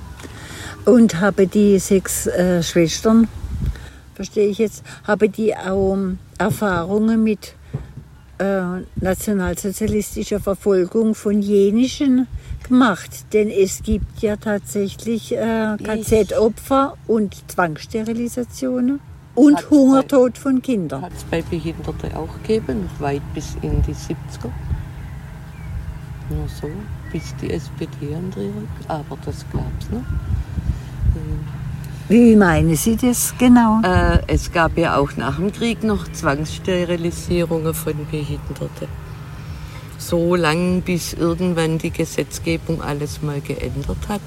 Und 0.86 1.20
habe 1.20 1.46
die 1.46 1.78
sechs 1.78 2.26
äh, 2.26 2.62
Schwestern, 2.62 3.28
verstehe 4.14 4.48
ich 4.48 4.58
jetzt, 4.58 4.82
habe 5.04 5.28
die 5.28 5.54
auch 5.54 5.92
ähm, 5.94 6.18
Erfahrungen 6.38 7.22
mit 7.22 7.54
äh, 8.38 8.62
nationalsozialistischer 8.96 10.40
Verfolgung 10.40 11.14
von 11.14 11.42
jenischen 11.42 12.26
gemacht? 12.66 13.32
Denn 13.34 13.50
es 13.50 13.82
gibt 13.82 14.22
ja 14.22 14.36
tatsächlich 14.36 15.32
äh, 15.36 15.76
KZ-Opfer 15.84 16.96
und 17.06 17.36
Zwangssterilisationen 17.48 19.00
und 19.35 19.57
Hat's 19.57 19.71
Hungertod 19.71 20.38
von 20.38 20.61
Kindern. 20.62 21.03
Hat 21.03 21.12
es 21.16 21.25
bei 21.25 21.43
Behinderten 21.43 22.12
auch 22.14 22.33
gegeben, 22.43 22.85
noch 22.85 23.01
weit 23.01 23.23
bis 23.35 23.57
in 23.62 23.83
die 23.83 23.95
70er. 23.95 24.51
Nur 26.31 26.49
so, 26.49 26.71
bis 27.12 27.35
die 27.37 27.51
SPD 27.51 28.14
an 28.14 28.31
die 28.35 28.47
Rück. 28.47 28.69
Aber 28.88 29.16
das 29.25 29.45
gab 29.53 29.62
es 29.81 29.90
noch. 29.90 30.05
Wie 32.09 32.35
meinen 32.35 32.75
Sie 32.75 32.97
das 32.97 33.35
genau? 33.38 33.81
Äh, 33.85 34.19
es 34.27 34.51
gab 34.51 34.77
ja 34.77 34.97
auch 34.97 35.16
nach 35.16 35.37
dem 35.37 35.53
Krieg 35.53 35.85
noch 35.85 36.11
Zwangssterilisierungen 36.11 37.73
von 37.73 37.95
Behinderten. 38.11 38.88
So 39.97 40.35
lang, 40.35 40.83
bis 40.83 41.12
irgendwann 41.12 41.79
die 41.79 41.93
Gesetzgebung 41.93 42.83
alles 42.83 43.23
mal 43.23 43.40
geändert 43.40 44.09
hat. 44.09 44.21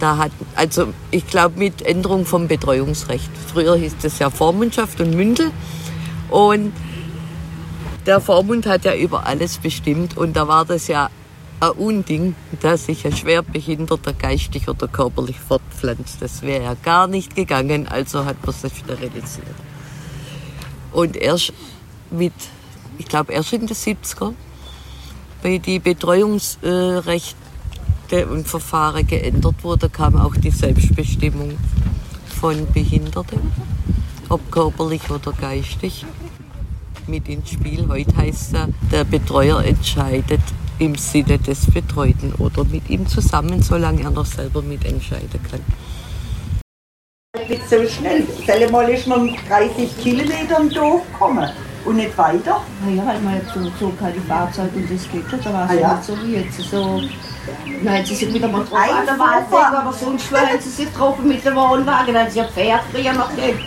Da 0.00 0.16
hat, 0.16 0.30
also 0.54 0.92
ich 1.10 1.26
glaube 1.26 1.58
mit 1.58 1.82
Änderung 1.82 2.24
vom 2.24 2.46
Betreuungsrecht. 2.48 3.30
Früher 3.52 3.76
hieß 3.76 3.96
das 4.02 4.18
ja 4.18 4.30
Vormundschaft 4.30 5.00
und 5.00 5.14
Mündel. 5.14 5.50
Und 6.30 6.72
der 8.06 8.20
Vormund 8.20 8.66
hat 8.66 8.84
ja 8.84 8.94
über 8.94 9.26
alles 9.26 9.58
bestimmt 9.58 10.16
und 10.16 10.34
da 10.34 10.46
war 10.46 10.64
das 10.64 10.88
ja 10.88 11.10
ein 11.60 11.70
Unding, 11.70 12.36
dass 12.60 12.86
sich 12.86 13.04
ein 13.04 13.16
Schwerbehinderter 13.16 14.12
geistig 14.12 14.68
oder 14.68 14.86
körperlich 14.86 15.40
fort- 15.40 15.62
gepflanzt. 15.78 16.20
Das 16.20 16.42
wäre 16.42 16.64
ja 16.64 16.74
gar 16.74 17.06
nicht 17.06 17.34
gegangen, 17.34 17.88
also 17.88 18.24
hat 18.24 18.36
man 18.44 18.54
wieder 18.54 19.00
reduziert. 19.00 19.46
Und 20.92 21.16
erst 21.16 21.52
mit, 22.10 22.32
ich 22.98 23.06
glaube 23.06 23.32
erst 23.32 23.52
in 23.52 23.66
den 23.66 23.76
70er, 23.76 24.34
bei 25.42 25.58
die 25.58 25.78
Betreuungsrechte 28.08 28.26
und 28.28 28.48
Verfahren 28.48 29.06
geändert 29.06 29.62
wurde, 29.62 29.88
kam 29.88 30.16
auch 30.16 30.34
die 30.36 30.50
Selbstbestimmung 30.50 31.56
von 32.40 32.66
Behinderten, 32.72 33.52
ob 34.28 34.50
körperlich 34.50 35.10
oder 35.10 35.32
geistig, 35.32 36.04
mit 37.06 37.28
ins 37.28 37.50
Spiel. 37.50 37.86
Heute 37.88 38.16
heißt 38.16 38.54
es, 38.54 38.60
der 38.90 39.04
Betreuer 39.04 39.62
entscheidet 39.64 40.40
im 40.78 40.94
Sinne 40.94 41.38
des 41.38 41.66
Betreuten 41.66 42.32
oder 42.38 42.64
mit 42.64 42.88
ihm 42.88 43.06
zusammen, 43.06 43.62
solange 43.62 44.02
er 44.02 44.10
noch 44.10 44.26
selber 44.26 44.62
mitentscheiden 44.62 45.40
kann. 45.50 45.60
Nicht 47.48 47.68
so 47.68 47.76
schnell. 47.88 48.26
Stell 48.42 48.70
mal, 48.70 48.88
ist 48.90 49.06
man 49.06 49.34
30 49.48 49.98
Kilometer 50.02 50.60
im 50.60 50.70
Dorf 50.70 51.02
gekommen 51.12 51.48
und 51.84 51.96
nicht 51.96 52.16
weiter. 52.18 52.60
Naja, 52.84 53.06
weil 53.06 53.20
man 53.20 53.40
so, 53.54 53.70
so 53.78 53.92
keine 53.98 54.20
Fahrzeuge 54.22 54.76
und 54.76 54.90
das 54.90 55.10
geht 55.10 55.28
schon, 55.30 55.40
da 55.42 55.52
war 55.52 55.64
es 55.64 55.70
Ah, 55.70 55.74
ja 55.74 55.80
ja. 55.80 55.94
nicht 55.94 56.04
so 56.04 56.16
wie 56.22 56.34
jetzt. 56.34 56.60
So, 56.70 57.00
ist 58.02 58.18
sie 58.18 58.34
wieder 58.34 58.48
mal 58.48 58.64
drauf 58.64 58.78
Ein 58.78 59.06
Waldweg, 59.18 59.48
Vorfahrt. 59.48 59.74
aber 59.74 59.92
sonst 59.92 60.32
war 60.32 60.40
sie 60.60 60.68
sich 60.68 60.88
drauf 60.92 61.18
mit 61.18 61.44
dem 61.44 61.54
Wohnwagen, 61.54 62.14
da 62.14 62.28
sie 62.28 62.38
ja 62.38 62.44
Pferd 62.44 62.82
früher 62.92 63.12
noch 63.12 63.32
nicht. 63.32 63.58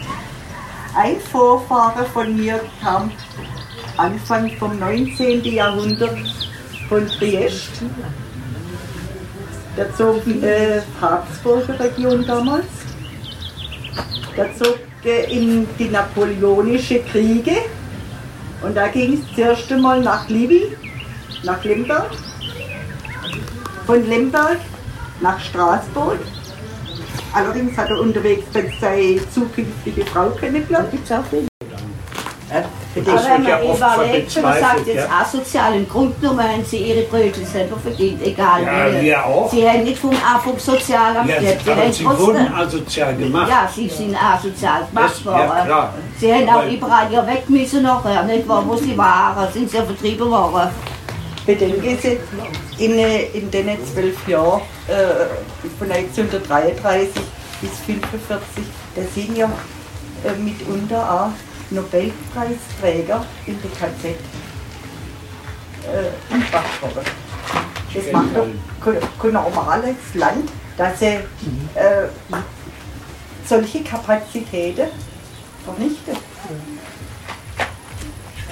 Ein 0.95 1.19
Vorfahre 1.19 2.05
von 2.05 2.35
mir 2.35 2.59
kam 2.81 3.11
Anfang 3.97 4.51
vom 4.57 4.77
19. 4.77 5.43
Jahrhundert 5.43 6.17
von 6.89 7.07
Triest. 7.07 7.69
Der 9.77 9.93
zog 9.95 10.25
in 10.27 10.41
der 10.41 10.83
Habsburger 10.99 11.79
Region 11.79 12.25
damals. 12.25 12.65
Der 14.35 14.53
zog 14.57 14.79
äh, 15.05 15.31
in 15.31 15.67
die 15.79 15.89
napoleonische 15.89 16.99
Kriege. 17.03 17.55
Und 18.61 18.75
da 18.75 18.87
ging 18.89 19.13
es 19.13 19.35
zuerst 19.35 19.71
einmal 19.71 20.01
nach 20.01 20.27
Libi, 20.27 20.75
nach 21.43 21.63
Lemberg. 21.63 22.11
Von 23.85 24.07
Lemberg 24.07 24.59
nach 25.21 25.39
Straßburg. 25.39 26.19
Allerdings 27.33 27.77
hat 27.77 27.89
er 27.89 27.99
unterwegs 27.99 28.45
dann 28.53 28.71
seine 28.79 29.19
zukünftige 29.31 30.05
Frau 30.05 30.29
kennengelernt. 30.31 30.91
Gibt's 30.91 31.11
auch 31.11 31.23
viele. 31.29 31.47
Aber 32.51 33.23
wenn 33.23 33.43
man 33.43 33.63
überlegt, 33.63 34.41
man 34.41 34.59
sagt, 34.59 34.87
jetzt 34.87 35.09
asozial, 35.09 35.75
im 35.75 35.87
Grunde 35.87 36.13
genommen 36.19 36.43
haben 36.43 36.65
sie 36.65 36.77
ihre 36.77 37.03
Brötchen 37.03 37.45
selber 37.45 37.77
verdient, 37.77 38.21
egal 38.21 38.63
Ja, 38.63 38.91
wie. 38.91 39.05
wir 39.05 39.25
auch. 39.25 39.49
Sie 39.49 39.67
haben 39.67 39.83
nicht 39.83 39.97
vom, 39.97 40.11
auch 40.11 40.41
vom 40.41 40.59
Sozialamt 40.59 41.29
Ja, 41.29 41.39
sie 41.39 41.71
aber 41.71 41.81
haben 41.81 41.93
sie 41.93 42.05
wurden 42.05 42.53
asozial 42.53 43.15
gemacht. 43.15 43.49
Ja, 43.49 43.69
sie 43.73 43.87
sind 43.87 44.15
asozial 44.21 44.85
gemacht 44.93 45.21
ja, 45.23 45.31
worden. 45.31 45.65
klar. 45.65 45.93
Sie 46.19 46.33
haben 46.33 46.49
auch 46.49 46.69
überall 46.69 47.11
ja 47.11 47.25
weg 47.25 47.49
müssen 47.49 47.83
nachher, 47.83 48.23
nicht 48.23 48.47
wahr, 48.47 48.63
wo 48.67 48.75
sie 48.75 48.97
waren, 48.97 49.51
sind 49.53 49.69
sie 49.69 49.77
ja 49.77 49.83
vertrieben 49.83 50.29
worden. 50.29 50.69
Bedenken 51.45 51.97
Sie, 52.01 52.19
in, 52.77 52.99
äh, 52.99 53.23
in 53.33 53.49
den 53.49 53.69
zwölf 53.85 54.27
Jahren 54.27 54.61
äh, 54.87 55.25
von 55.79 55.91
1933 55.91 57.23
bis 57.61 57.71
1945, 57.87 58.63
da 58.95 59.01
sind 59.13 59.37
ja 59.37 59.49
äh, 60.23 60.33
mitunter 60.37 61.11
auch 61.11 61.31
Nobelpreisträger 61.71 63.25
in 63.47 63.59
der 63.61 63.71
KZ 63.71 64.05
äh, 64.05 64.13
umgebracht 66.33 66.81
worden. 66.81 67.05
Das 67.93 68.09
macht 68.11 68.35
doch 68.35 68.47
kein, 68.83 68.97
kein 69.19 69.33
normales 69.33 69.95
Land, 70.13 70.49
dass 70.77 70.99
sie 70.99 71.05
äh, 71.05 71.19
solche 73.45 73.83
Kapazitäten 73.83 74.87
vernichtet. 75.65 76.17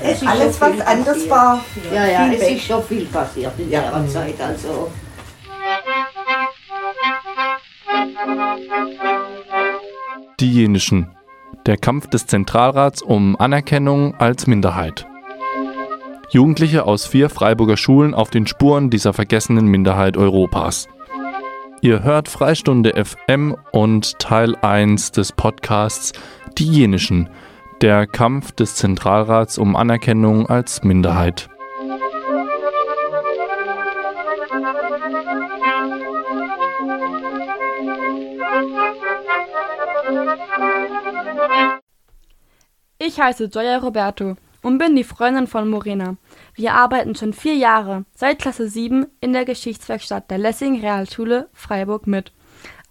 Es 0.01 0.25
Alles, 0.25 0.59
was 0.61 0.79
anders 0.81 1.27
passiert. 1.27 1.29
war, 1.29 1.59
Ja, 1.93 2.05
ja, 2.07 2.31
es 2.33 2.41
weg. 2.41 2.57
ist 2.57 2.65
schon 2.65 2.83
viel 2.83 3.05
passiert 3.05 3.53
in 3.57 3.69
Ja. 3.69 3.81
der 3.91 4.07
Zeit, 4.07 4.35
also. 4.41 4.89
Die 10.39 10.51
Jenischen. 10.53 11.07
Der 11.65 11.77
Kampf 11.77 12.07
des 12.07 12.25
Zentralrats 12.27 13.01
um 13.01 13.35
Anerkennung 13.39 14.15
als 14.15 14.47
Minderheit. 14.47 15.05
Jugendliche 16.31 16.85
aus 16.85 17.05
vier 17.05 17.29
Freiburger 17.29 17.75
Schulen 17.77 18.13
auf 18.13 18.29
den 18.29 18.47
Spuren 18.47 18.89
dieser 18.89 19.13
vergessenen 19.13 19.65
Minderheit 19.67 20.15
Europas. 20.15 20.87
Ihr 21.81 22.03
hört 22.03 22.27
Freistunde 22.27 22.93
FM 23.03 23.55
und 23.71 24.19
Teil 24.19 24.55
1 24.57 25.11
des 25.11 25.31
Podcasts 25.31 26.13
Die 26.57 26.69
Jenischen. 26.69 27.29
Der 27.81 28.07
Kampf 28.07 28.51
des 28.51 28.75
Zentralrats 28.75 29.57
um 29.57 29.77
Anerkennung 29.77 30.49
als 30.49 30.83
Minderheit. 30.83 31.49
Ich 42.97 43.17
heiße 43.17 43.45
Joya 43.45 43.77
Roberto 43.77 44.35
und 44.61 44.77
bin 44.77 44.97
die 44.97 45.05
Freundin 45.05 45.47
von 45.47 45.69
Morena. 45.69 46.17
Wir 46.55 46.73
arbeiten 46.73 47.15
schon 47.15 47.31
vier 47.31 47.55
Jahre, 47.55 48.03
seit 48.13 48.39
Klasse 48.39 48.67
7, 48.67 49.07
in 49.21 49.31
der 49.31 49.45
Geschichtswerkstatt 49.45 50.29
der 50.29 50.37
Lessing 50.37 50.81
Realschule 50.81 51.47
Freiburg 51.53 52.07
mit. 52.07 52.33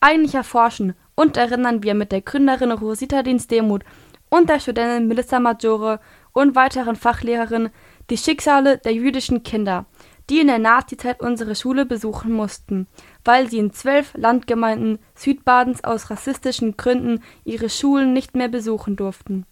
Eigentlich 0.01 0.35
erforschen 0.35 0.95
und 1.15 1.37
erinnern 1.37 1.83
wir 1.83 1.93
mit 1.95 2.11
der 2.11 2.23
Gründerin 2.23 2.73
Rosita 2.73 3.23
Dienst-Demuth 3.23 3.85
und 4.29 4.49
der 4.49 4.61
Studentin 4.61 5.09
Melissa 5.09 5.41
Maggiore 5.41 6.01
und 6.33 6.55
weiteren 6.55 6.97
Fachlehrerin 6.97 7.71
die 8.11 8.17
Schicksale 8.17 8.79
der 8.79 8.93
jüdischen 8.95 9.43
Kinder, 9.43 9.87
die 10.31 10.41
in 10.41 10.47
der 10.47 10.59
Nazizeit 10.59 11.21
unsere 11.21 11.55
Schule 11.55 11.87
besuchen 11.87 12.33
mussten, 12.33 12.87
weil 13.25 13.49
sie 13.49 13.59
in 13.59 13.73
zwölf 13.73 14.13
Landgemeinden 14.15 14.99
Südbadens 15.15 15.85
aus 15.85 16.11
rassistischen 16.11 16.77
Gründen 16.77 17.23
ihre 17.45 17.71
Schulen 17.71 18.13
nicht 18.13 18.35
mehr 18.35 18.49
besuchen 18.49 18.97
durften. 18.97 19.47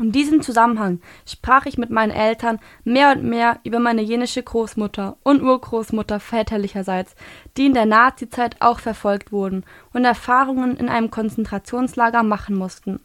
In 0.00 0.10
diesem 0.10 0.42
Zusammenhang 0.42 1.00
sprach 1.24 1.66
ich 1.66 1.78
mit 1.78 1.88
meinen 1.88 2.10
Eltern 2.10 2.58
mehr 2.82 3.12
und 3.12 3.22
mehr 3.22 3.60
über 3.62 3.78
meine 3.78 4.02
jenische 4.02 4.42
Großmutter 4.42 5.16
und 5.22 5.40
Urgroßmutter 5.40 6.18
väterlicherseits, 6.18 7.14
die 7.56 7.66
in 7.66 7.74
der 7.74 7.86
Nazizeit 7.86 8.56
auch 8.58 8.80
verfolgt 8.80 9.30
wurden 9.30 9.64
und 9.92 10.04
Erfahrungen 10.04 10.76
in 10.76 10.88
einem 10.88 11.12
Konzentrationslager 11.12 12.24
machen 12.24 12.56
mussten. 12.56 12.98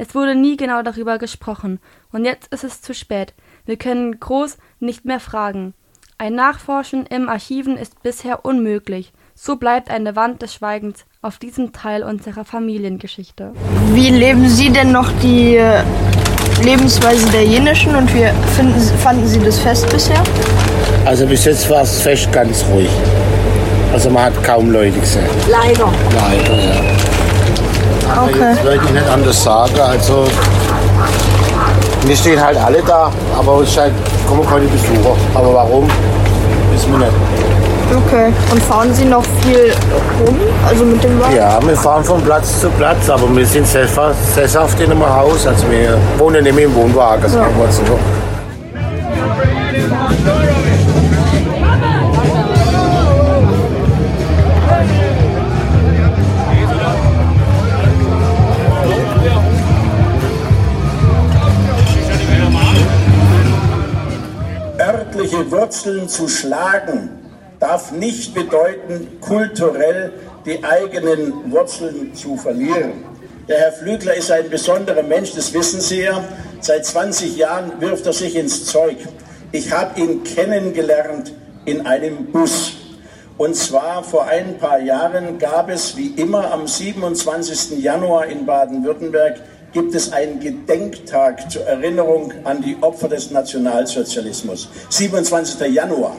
Es 0.00 0.14
wurde 0.14 0.34
nie 0.34 0.56
genau 0.56 0.80
darüber 0.80 1.18
gesprochen, 1.18 1.78
und 2.10 2.24
jetzt 2.24 2.50
ist 2.54 2.64
es 2.64 2.80
zu 2.80 2.94
spät. 2.94 3.34
Wir 3.66 3.76
können 3.76 4.18
groß 4.18 4.56
nicht 4.78 5.04
mehr 5.04 5.20
fragen. 5.20 5.74
Ein 6.16 6.36
Nachforschen 6.36 7.04
im 7.04 7.28
Archiven 7.28 7.76
ist 7.76 8.02
bisher 8.02 8.46
unmöglich. 8.46 9.12
So 9.34 9.56
bleibt 9.56 9.90
eine 9.90 10.16
Wand 10.16 10.40
des 10.40 10.54
Schweigens 10.54 11.04
auf 11.20 11.36
diesem 11.36 11.74
Teil 11.74 12.02
unserer 12.02 12.46
Familiengeschichte. 12.46 13.52
Wie 13.92 14.08
leben 14.08 14.48
Sie 14.48 14.70
denn 14.70 14.90
noch 14.90 15.12
die 15.22 15.56
äh, 15.56 15.82
Lebensweise 16.64 17.28
der 17.30 17.44
Jenischen 17.44 17.94
und 17.94 18.08
wie 18.14 18.26
finden, 18.56 18.80
fanden 19.00 19.26
Sie 19.26 19.40
das 19.40 19.58
Fest 19.58 19.86
bisher? 19.90 20.24
Also 21.04 21.26
bis 21.26 21.44
jetzt 21.44 21.68
war 21.68 21.80
das 21.80 22.00
Fest 22.00 22.32
ganz 22.32 22.64
ruhig. 22.72 22.90
Also 23.92 24.08
man 24.08 24.24
hat 24.24 24.44
kaum 24.44 24.70
Leute 24.70 24.98
gesehen. 24.98 25.28
Leider. 25.46 25.92
Leider, 26.14 26.58
ja. 26.58 27.09
Okay. 28.16 28.52
Jetzt 28.52 28.64
wollte 28.64 28.84
ich 28.84 28.90
nicht 28.92 29.08
anders 29.08 29.42
sagen. 29.42 29.80
Also 29.80 30.24
wir 32.06 32.16
stehen 32.16 32.40
halt 32.42 32.56
alle 32.58 32.82
da, 32.82 33.10
aber 33.38 33.54
uns 33.54 33.76
halt 33.76 33.92
kommen 34.28 34.46
keine 34.46 34.66
Besucher. 34.66 35.16
Aber 35.34 35.54
warum, 35.54 35.88
wissen 36.72 36.92
wir 36.92 36.98
nicht. 36.98 37.12
Okay. 38.06 38.32
Und 38.52 38.62
fahren 38.62 38.94
Sie 38.94 39.04
noch 39.04 39.24
viel 39.42 39.72
rum? 40.24 40.36
Also 40.68 40.84
mit 40.84 41.02
dem 41.02 41.20
Wagen? 41.20 41.34
Ja, 41.34 41.58
wir 41.60 41.76
fahren 41.76 42.04
von 42.04 42.22
Platz 42.22 42.60
zu 42.60 42.70
Platz, 42.70 43.08
aber 43.10 43.34
wir 43.34 43.44
sind 43.46 43.66
sesshaft 43.66 44.80
in 44.80 44.92
einem 44.92 45.04
Haus. 45.04 45.46
Also 45.46 45.68
wir 45.70 45.98
wohnen 46.16 46.44
nicht 46.44 46.54
mehr 46.54 46.66
im 46.66 46.74
Wohnwagen, 46.74 47.28
sagen 47.28 47.54
wir 47.58 47.72
so. 47.72 47.82
Örtliche 65.40 65.50
Wurzeln 65.50 66.08
zu 66.08 66.28
schlagen 66.28 67.10
darf 67.58 67.92
nicht 67.92 68.34
bedeuten, 68.34 69.20
kulturell 69.20 70.12
die 70.44 70.62
eigenen 70.62 71.50
Wurzeln 71.50 72.14
zu 72.14 72.36
verlieren. 72.36 73.04
Der 73.48 73.58
Herr 73.58 73.72
Flügler 73.72 74.14
ist 74.14 74.30
ein 74.30 74.48
besonderer 74.50 75.02
Mensch, 75.02 75.32
das 75.34 75.52
wissen 75.54 75.80
Sie 75.80 76.02
ja. 76.02 76.22
Seit 76.60 76.84
20 76.84 77.36
Jahren 77.36 77.80
wirft 77.80 78.06
er 78.06 78.12
sich 78.12 78.36
ins 78.36 78.66
Zeug. 78.66 78.96
Ich 79.52 79.72
habe 79.72 79.98
ihn 80.00 80.24
kennengelernt 80.24 81.32
in 81.64 81.86
einem 81.86 82.26
Bus. 82.26 82.72
Und 83.38 83.56
zwar 83.56 84.04
vor 84.04 84.26
ein 84.26 84.58
paar 84.58 84.80
Jahren 84.80 85.38
gab 85.38 85.70
es, 85.70 85.96
wie 85.96 86.08
immer 86.08 86.52
am 86.52 86.66
27. 86.66 87.82
Januar 87.82 88.26
in 88.26 88.44
Baden-Württemberg, 88.44 89.40
gibt 89.72 89.94
es 89.94 90.12
einen 90.12 90.40
Gedenktag 90.40 91.48
zur 91.50 91.62
Erinnerung 91.62 92.34
an 92.44 92.60
die 92.62 92.76
Opfer 92.80 93.08
des 93.08 93.30
Nationalsozialismus. 93.30 94.68
27. 94.88 95.72
Januar. 95.72 96.16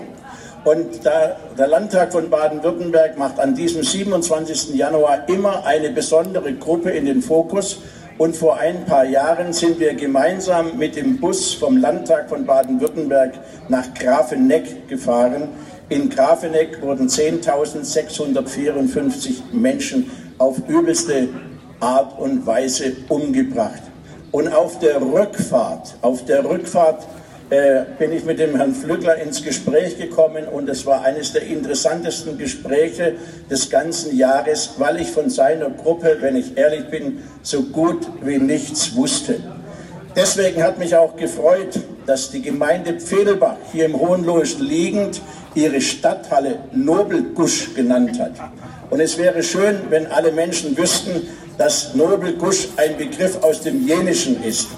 Und 0.64 1.04
da, 1.04 1.38
der 1.58 1.68
Landtag 1.68 2.12
von 2.12 2.30
Baden-Württemberg 2.30 3.18
macht 3.18 3.40
an 3.40 3.56
diesem 3.56 3.82
27. 3.84 4.76
Januar 4.76 5.28
immer 5.28 5.66
eine 5.66 5.90
besondere 5.90 6.54
Gruppe 6.54 6.92
in 6.92 7.06
den 7.06 7.24
Fokus. 7.24 7.80
Und 8.18 8.36
vor 8.38 8.58
ein 8.60 8.86
paar 8.86 9.06
Jahren 9.06 9.54
sind 9.54 9.80
wir 9.80 9.94
gemeinsam 9.96 10.78
mit 10.78 10.96
dem 10.96 11.20
Bus 11.20 11.56
vom 11.56 11.78
Landtag 11.78 12.30
von 12.30 12.46
Baden-Württemberg 12.46 13.34
nach 13.70 13.92
Grafeneck 13.96 14.88
gefahren. 14.88 15.48
In 15.90 16.08
Grafeneck 16.10 16.80
wurden 16.84 17.08
10.654 17.08 19.52
Menschen 19.52 20.12
auf 20.38 20.58
übelste 20.70 21.30
Art 21.82 22.18
und 22.20 22.46
Weise 22.46 22.94
umgebracht. 23.10 23.82
Und 24.32 24.48
auf 24.48 24.80
der 24.80 25.02
Rückfahrt, 25.02 25.96
auf 26.02 26.24
der 26.26 26.46
Rückfahrt 26.46 27.06
äh, 27.50 27.84
bin 28.00 28.14
ich 28.14 28.24
mit 28.24 28.40
dem 28.40 28.56
Herrn 28.56 28.74
Flügler 28.74 29.18
ins 29.18 29.44
Gespräch 29.44 29.98
gekommen 29.98 30.46
und 30.48 30.70
es 30.70 30.86
war 30.86 31.04
eines 31.04 31.34
der 31.34 31.44
interessantesten 31.44 32.38
Gespräche 32.38 33.16
des 33.50 33.70
ganzen 33.70 34.16
Jahres, 34.16 34.76
weil 34.78 35.02
ich 35.02 35.12
von 35.12 35.30
seiner 35.30 35.70
Gruppe, 35.70 36.18
wenn 36.22 36.38
ich 36.38 36.58
ehrlich 36.58 36.86
bin, 36.90 37.24
so 37.42 37.64
gut 37.64 38.08
wie 38.22 38.38
nichts 38.38 38.96
wusste. 38.96 39.42
Deswegen 40.16 40.64
hat 40.64 40.80
mich 40.80 40.96
auch 40.96 41.18
gefreut, 41.18 41.80
dass 42.06 42.32
die 42.32 42.42
Gemeinde 42.42 42.94
Pfedelbach 42.94 43.58
hier 43.72 43.86
im 43.86 44.00
Hohenlohe 44.00 44.44
liegend 44.60 45.22
ihre 45.54 45.82
Stadthalle 45.82 46.60
Nobelgusch 46.72 47.74
genannt 47.74 48.18
hat. 48.20 48.34
Und 48.90 49.00
es 49.00 49.18
wäre 49.18 49.44
schön, 49.44 49.78
wenn 49.90 50.08
alle 50.08 50.32
Menschen 50.32 50.78
wüssten, 50.78 51.28
dass 51.62 51.94
Nobelgusch 51.94 52.70
ein 52.78 52.98
Begriff 52.98 53.38
aus 53.44 53.62
dem 53.62 53.88
Jenischen 53.88 54.44
ist. 54.44 54.70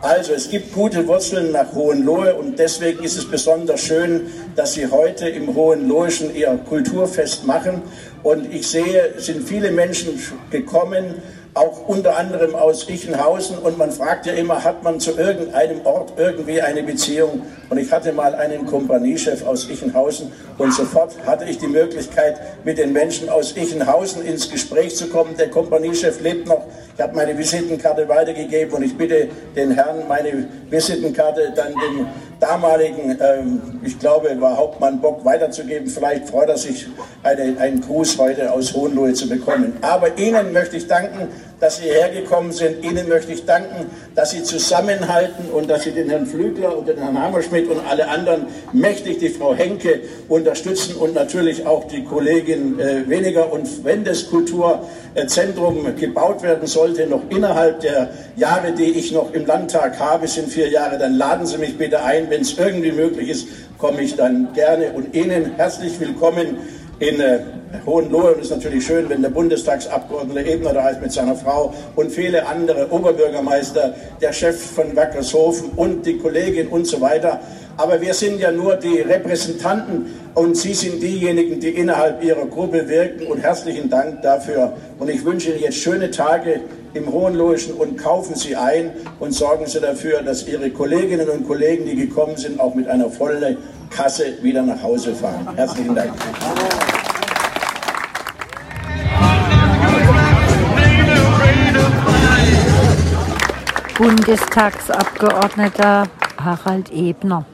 Also 0.00 0.32
es 0.32 0.50
gibt 0.50 0.72
gute 0.72 1.06
Wurzeln 1.06 1.52
nach 1.52 1.72
Hohenlohe 1.72 2.34
und 2.34 2.58
deswegen 2.58 3.04
ist 3.04 3.16
es 3.16 3.30
besonders 3.30 3.82
schön, 3.82 4.22
dass 4.56 4.72
Sie 4.72 4.88
heute 4.88 5.28
im 5.28 5.54
Hohenloheschen 5.54 6.34
Ihr 6.34 6.58
Kulturfest 6.68 7.46
machen. 7.46 7.82
Und 8.24 8.52
ich 8.52 8.66
sehe, 8.66 9.14
es 9.16 9.26
sind 9.26 9.48
viele 9.48 9.70
Menschen 9.70 10.20
gekommen, 10.50 11.22
auch 11.54 11.86
unter 11.86 12.16
anderem 12.16 12.54
aus 12.54 12.88
Ichenhausen. 12.88 13.58
Und 13.58 13.76
man 13.78 13.90
fragt 13.90 14.26
ja 14.26 14.32
immer, 14.32 14.64
hat 14.64 14.82
man 14.82 15.00
zu 15.00 15.12
irgendeinem 15.12 15.84
Ort 15.84 16.14
irgendwie 16.16 16.62
eine 16.62 16.82
Beziehung? 16.82 17.42
Und 17.68 17.78
ich 17.78 17.92
hatte 17.92 18.12
mal 18.12 18.34
einen 18.34 18.66
Kompaniechef 18.66 19.44
aus 19.46 19.68
Ichenhausen 19.68 20.32
und 20.58 20.72
sofort 20.72 21.14
hatte 21.26 21.44
ich 21.44 21.58
die 21.58 21.68
Möglichkeit, 21.68 22.40
mit 22.64 22.78
den 22.78 22.92
Menschen 22.92 23.28
aus 23.28 23.56
Ichenhausen 23.56 24.24
ins 24.24 24.50
Gespräch 24.50 24.96
zu 24.96 25.08
kommen. 25.08 25.36
Der 25.36 25.50
Kompaniechef 25.50 26.20
lebt 26.20 26.46
noch. 26.46 26.64
Ich 26.94 27.00
habe 27.00 27.16
meine 27.16 27.36
Visitenkarte 27.36 28.06
weitergegeben 28.08 28.74
und 28.74 28.82
ich 28.82 28.96
bitte 28.96 29.28
den 29.56 29.70
Herrn, 29.70 30.06
meine 30.08 30.46
Visitenkarte 30.68 31.52
dann 31.56 31.72
dem 31.72 32.06
damaligen, 32.38 33.18
ähm, 33.20 33.80
ich 33.82 33.98
glaube, 33.98 34.38
war 34.40 34.56
Hauptmann 34.56 35.00
Bock 35.00 35.24
weiterzugeben. 35.24 35.86
Vielleicht 35.88 36.28
freut 36.28 36.48
er 36.48 36.58
sich, 36.58 36.88
eine, 37.22 37.58
einen 37.58 37.80
Gruß 37.80 38.18
heute 38.18 38.52
aus 38.52 38.74
Hohenlohe 38.74 39.14
zu 39.14 39.28
bekommen. 39.28 39.74
Aber 39.80 40.18
Ihnen 40.18 40.52
möchte 40.52 40.76
ich 40.76 40.86
danken, 40.86 41.28
dass 41.62 41.76
Sie 41.76 41.84
hergekommen 41.84 42.50
sind. 42.50 42.84
Ihnen 42.84 43.08
möchte 43.08 43.30
ich 43.30 43.46
danken, 43.46 43.88
dass 44.16 44.32
Sie 44.32 44.42
zusammenhalten 44.42 45.48
und 45.52 45.70
dass 45.70 45.84
Sie 45.84 45.92
den 45.92 46.10
Herrn 46.10 46.26
Flügler 46.26 46.76
und 46.76 46.88
den 46.88 46.98
Herrn 46.98 47.22
Hammerschmidt 47.22 47.70
und 47.70 47.78
alle 47.88 48.08
anderen 48.08 48.46
mächtig, 48.72 49.20
die 49.20 49.28
Frau 49.28 49.54
Henke, 49.54 50.00
unterstützen 50.28 50.96
und 50.96 51.14
natürlich 51.14 51.64
auch 51.64 51.86
die 51.86 52.02
Kollegin 52.02 52.80
äh, 52.80 53.08
Weniger. 53.08 53.52
Und 53.52 53.84
wenn 53.84 54.02
das 54.02 54.28
Kulturzentrum 54.28 55.94
gebaut 55.94 56.42
werden 56.42 56.66
sollte, 56.66 57.06
noch 57.06 57.22
innerhalb 57.28 57.78
der 57.78 58.10
Jahre, 58.34 58.72
die 58.72 58.98
ich 58.98 59.12
noch 59.12 59.32
im 59.32 59.46
Landtag 59.46 60.00
habe, 60.00 60.26
sind 60.26 60.48
vier 60.48 60.68
Jahre, 60.68 60.98
dann 60.98 61.16
laden 61.16 61.46
Sie 61.46 61.58
mich 61.58 61.78
bitte 61.78 62.02
ein. 62.02 62.28
Wenn 62.28 62.40
es 62.40 62.58
irgendwie 62.58 62.90
möglich 62.90 63.28
ist, 63.28 63.46
komme 63.78 64.02
ich 64.02 64.16
dann 64.16 64.48
gerne. 64.52 64.94
Und 64.94 65.14
Ihnen 65.14 65.52
herzlich 65.56 66.00
willkommen 66.00 66.56
in 67.02 67.20
äh, 67.20 67.40
Hohenlohe. 67.84 68.32
Und 68.32 68.40
es 68.40 68.46
ist 68.46 68.56
natürlich 68.56 68.86
schön, 68.86 69.08
wenn 69.08 69.22
der 69.22 69.30
Bundestagsabgeordnete 69.30 70.48
Ebner 70.48 70.72
da 70.72 70.88
ist 70.88 71.02
mit 71.02 71.10
seiner 71.10 71.34
Frau 71.34 71.74
und 71.96 72.12
viele 72.12 72.46
andere 72.46 72.90
Oberbürgermeister, 72.90 73.94
der 74.20 74.32
Chef 74.32 74.60
von 74.60 74.94
Wackershofen 74.94 75.70
und 75.74 76.06
die 76.06 76.18
Kollegin 76.18 76.68
und 76.68 76.86
so 76.86 77.00
weiter. 77.00 77.40
Aber 77.76 78.00
wir 78.00 78.14
sind 78.14 78.38
ja 78.38 78.52
nur 78.52 78.76
die 78.76 79.00
Repräsentanten 79.00 80.06
und 80.34 80.56
Sie 80.56 80.74
sind 80.74 81.02
diejenigen, 81.02 81.58
die 81.58 81.70
innerhalb 81.70 82.22
Ihrer 82.22 82.46
Gruppe 82.46 82.88
wirken. 82.88 83.26
Und 83.26 83.38
herzlichen 83.42 83.90
Dank 83.90 84.22
dafür. 84.22 84.74
Und 84.98 85.10
ich 85.10 85.24
wünsche 85.24 85.50
Ihnen 85.50 85.60
jetzt 85.60 85.78
schöne 85.78 86.10
Tage 86.10 86.60
im 86.94 87.10
Hohenlohischen 87.10 87.74
und 87.74 87.96
kaufen 87.96 88.36
Sie 88.36 88.54
ein 88.54 88.92
und 89.18 89.32
sorgen 89.32 89.66
Sie 89.66 89.80
dafür, 89.80 90.22
dass 90.22 90.46
Ihre 90.46 90.70
Kolleginnen 90.70 91.28
und 91.28 91.48
Kollegen, 91.48 91.86
die 91.86 91.96
gekommen 91.96 92.36
sind, 92.36 92.60
auch 92.60 92.74
mit 92.74 92.86
einer 92.86 93.10
vollen 93.10 93.56
Kasse 93.90 94.24
wieder 94.42 94.62
nach 94.62 94.82
Hause 94.82 95.14
fahren. 95.14 95.48
Herzlichen 95.56 95.94
Dank. 95.94 96.12
Bundestagsabgeordneter 104.02 106.08
Harald 106.36 106.92
Ebner. 106.92 107.46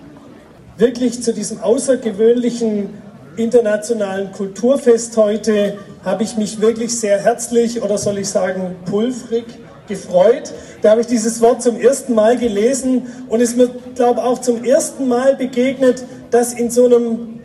Wirklich 0.78 1.22
zu 1.22 1.34
diesem 1.34 1.60
außergewöhnlichen 1.60 2.88
internationalen 3.36 4.32
Kulturfest 4.32 5.14
heute 5.18 5.76
habe 6.06 6.22
ich 6.22 6.38
mich 6.38 6.62
wirklich 6.62 6.98
sehr 6.98 7.18
herzlich 7.18 7.82
oder 7.82 7.98
soll 7.98 8.16
ich 8.16 8.30
sagen 8.30 8.76
pulvrig 8.86 9.44
gefreut. 9.88 10.54
Da 10.80 10.92
habe 10.92 11.02
ich 11.02 11.06
dieses 11.06 11.42
Wort 11.42 11.62
zum 11.62 11.78
ersten 11.78 12.14
Mal 12.14 12.38
gelesen 12.38 13.08
und 13.28 13.42
es 13.42 13.54
mir, 13.54 13.68
glaube 13.94 14.20
ich, 14.20 14.26
auch 14.26 14.40
zum 14.40 14.64
ersten 14.64 15.06
Mal 15.06 15.36
begegnet, 15.36 16.02
dass 16.30 16.54
in 16.54 16.70
so 16.70 16.86
einem 16.86 17.40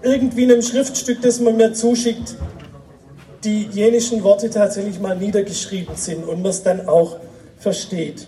irgendwie 0.00 0.44
einem 0.44 0.62
Schriftstück, 0.62 1.20
das 1.20 1.40
man 1.40 1.58
mir 1.58 1.74
zuschickt, 1.74 2.36
die 3.44 3.68
jenischen 3.70 4.22
Worte 4.22 4.48
tatsächlich 4.48 4.98
mal 4.98 5.14
niedergeschrieben 5.14 5.94
sind 5.94 6.26
und 6.26 6.40
man 6.40 6.52
es 6.52 6.62
dann 6.62 6.88
auch 6.88 7.18
versteht. 7.58 8.26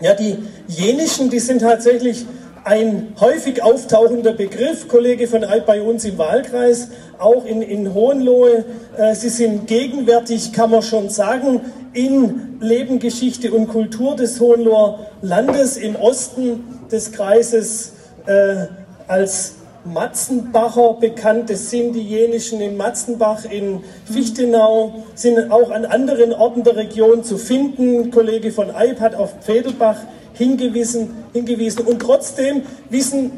Ja, 0.00 0.14
die 0.14 0.36
jenischen, 0.68 1.30
die 1.30 1.40
sind 1.40 1.60
tatsächlich 1.60 2.24
ein 2.64 3.14
häufig 3.18 3.62
auftauchender 3.62 4.32
Begriff, 4.32 4.88
Kollege 4.88 5.26
von 5.26 5.42
Alp 5.42 5.66
bei 5.66 5.80
uns 5.80 6.04
im 6.04 6.18
Wahlkreis, 6.18 6.88
auch 7.18 7.44
in, 7.44 7.62
in 7.62 7.94
Hohenlohe. 7.94 8.64
Äh, 8.96 9.14
sie 9.14 9.28
sind 9.30 9.66
gegenwärtig, 9.66 10.52
kann 10.52 10.70
man 10.70 10.82
schon 10.82 11.08
sagen, 11.08 11.62
in 11.94 12.58
Leben, 12.60 12.98
Geschichte 12.98 13.52
und 13.52 13.68
Kultur 13.68 14.16
des 14.16 14.38
Hohenloher 14.38 15.06
Landes 15.22 15.76
im 15.76 15.96
Osten 15.96 16.64
des 16.92 17.12
Kreises 17.12 17.92
äh, 18.26 18.66
als 19.06 19.54
Matzenbacher 19.92 20.94
bekannt. 20.94 21.50
Das 21.50 21.70
sind 21.70 21.94
die 21.94 22.02
jenischen 22.02 22.60
in 22.60 22.76
Matzenbach, 22.76 23.44
in 23.44 23.82
Fichtenau, 24.04 25.04
sind 25.14 25.50
auch 25.50 25.70
an 25.70 25.84
anderen 25.84 26.32
Orten 26.32 26.62
der 26.62 26.76
Region 26.76 27.24
zu 27.24 27.38
finden. 27.38 28.10
Kollege 28.10 28.52
von 28.52 28.70
Eib 28.70 29.00
hat 29.00 29.14
auf 29.14 29.34
Pfedelbach 29.40 29.98
hingewiesen, 30.34 31.10
hingewiesen. 31.32 31.86
Und 31.86 32.00
trotzdem 32.00 32.62
wissen 32.90 33.32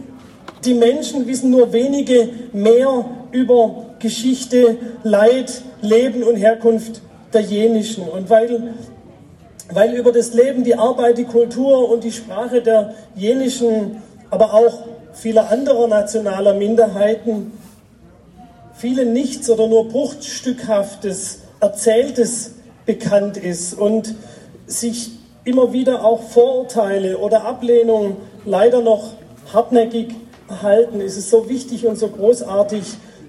die 0.64 0.74
Menschen, 0.74 1.26
wissen 1.26 1.50
nur 1.50 1.72
wenige 1.72 2.28
mehr 2.52 3.06
über 3.32 3.86
Geschichte, 3.98 4.76
Leid, 5.02 5.62
Leben 5.80 6.22
und 6.22 6.36
Herkunft 6.36 7.00
der 7.32 7.42
jenischen. 7.42 8.04
Und 8.04 8.28
weil, 8.28 8.74
weil 9.72 9.94
über 9.94 10.12
das 10.12 10.34
Leben, 10.34 10.64
die 10.64 10.74
Arbeit, 10.74 11.18
die 11.18 11.24
Kultur 11.24 11.90
und 11.90 12.04
die 12.04 12.12
Sprache 12.12 12.60
der 12.60 12.94
jenischen, 13.14 14.02
aber 14.30 14.52
auch 14.52 14.84
vieler 15.12 15.50
anderer 15.50 15.88
nationaler 15.88 16.54
Minderheiten 16.54 17.52
vielen 18.80 19.12
nichts 19.12 19.50
oder 19.50 19.66
nur 19.66 19.88
bruchstückhaftes, 19.88 21.40
erzähltes 21.60 22.54
bekannt 22.86 23.36
ist 23.36 23.74
und 23.74 24.14
sich 24.66 25.10
immer 25.44 25.72
wieder 25.74 26.04
auch 26.04 26.22
Vorurteile 26.22 27.18
oder 27.18 27.44
Ablehnung 27.44 28.16
leider 28.46 28.80
noch 28.80 29.14
hartnäckig 29.52 30.14
erhalten, 30.48 31.00
ist 31.00 31.18
es 31.18 31.28
so 31.28 31.48
wichtig 31.48 31.86
und 31.86 31.98
so 31.98 32.08
großartig, 32.08 32.82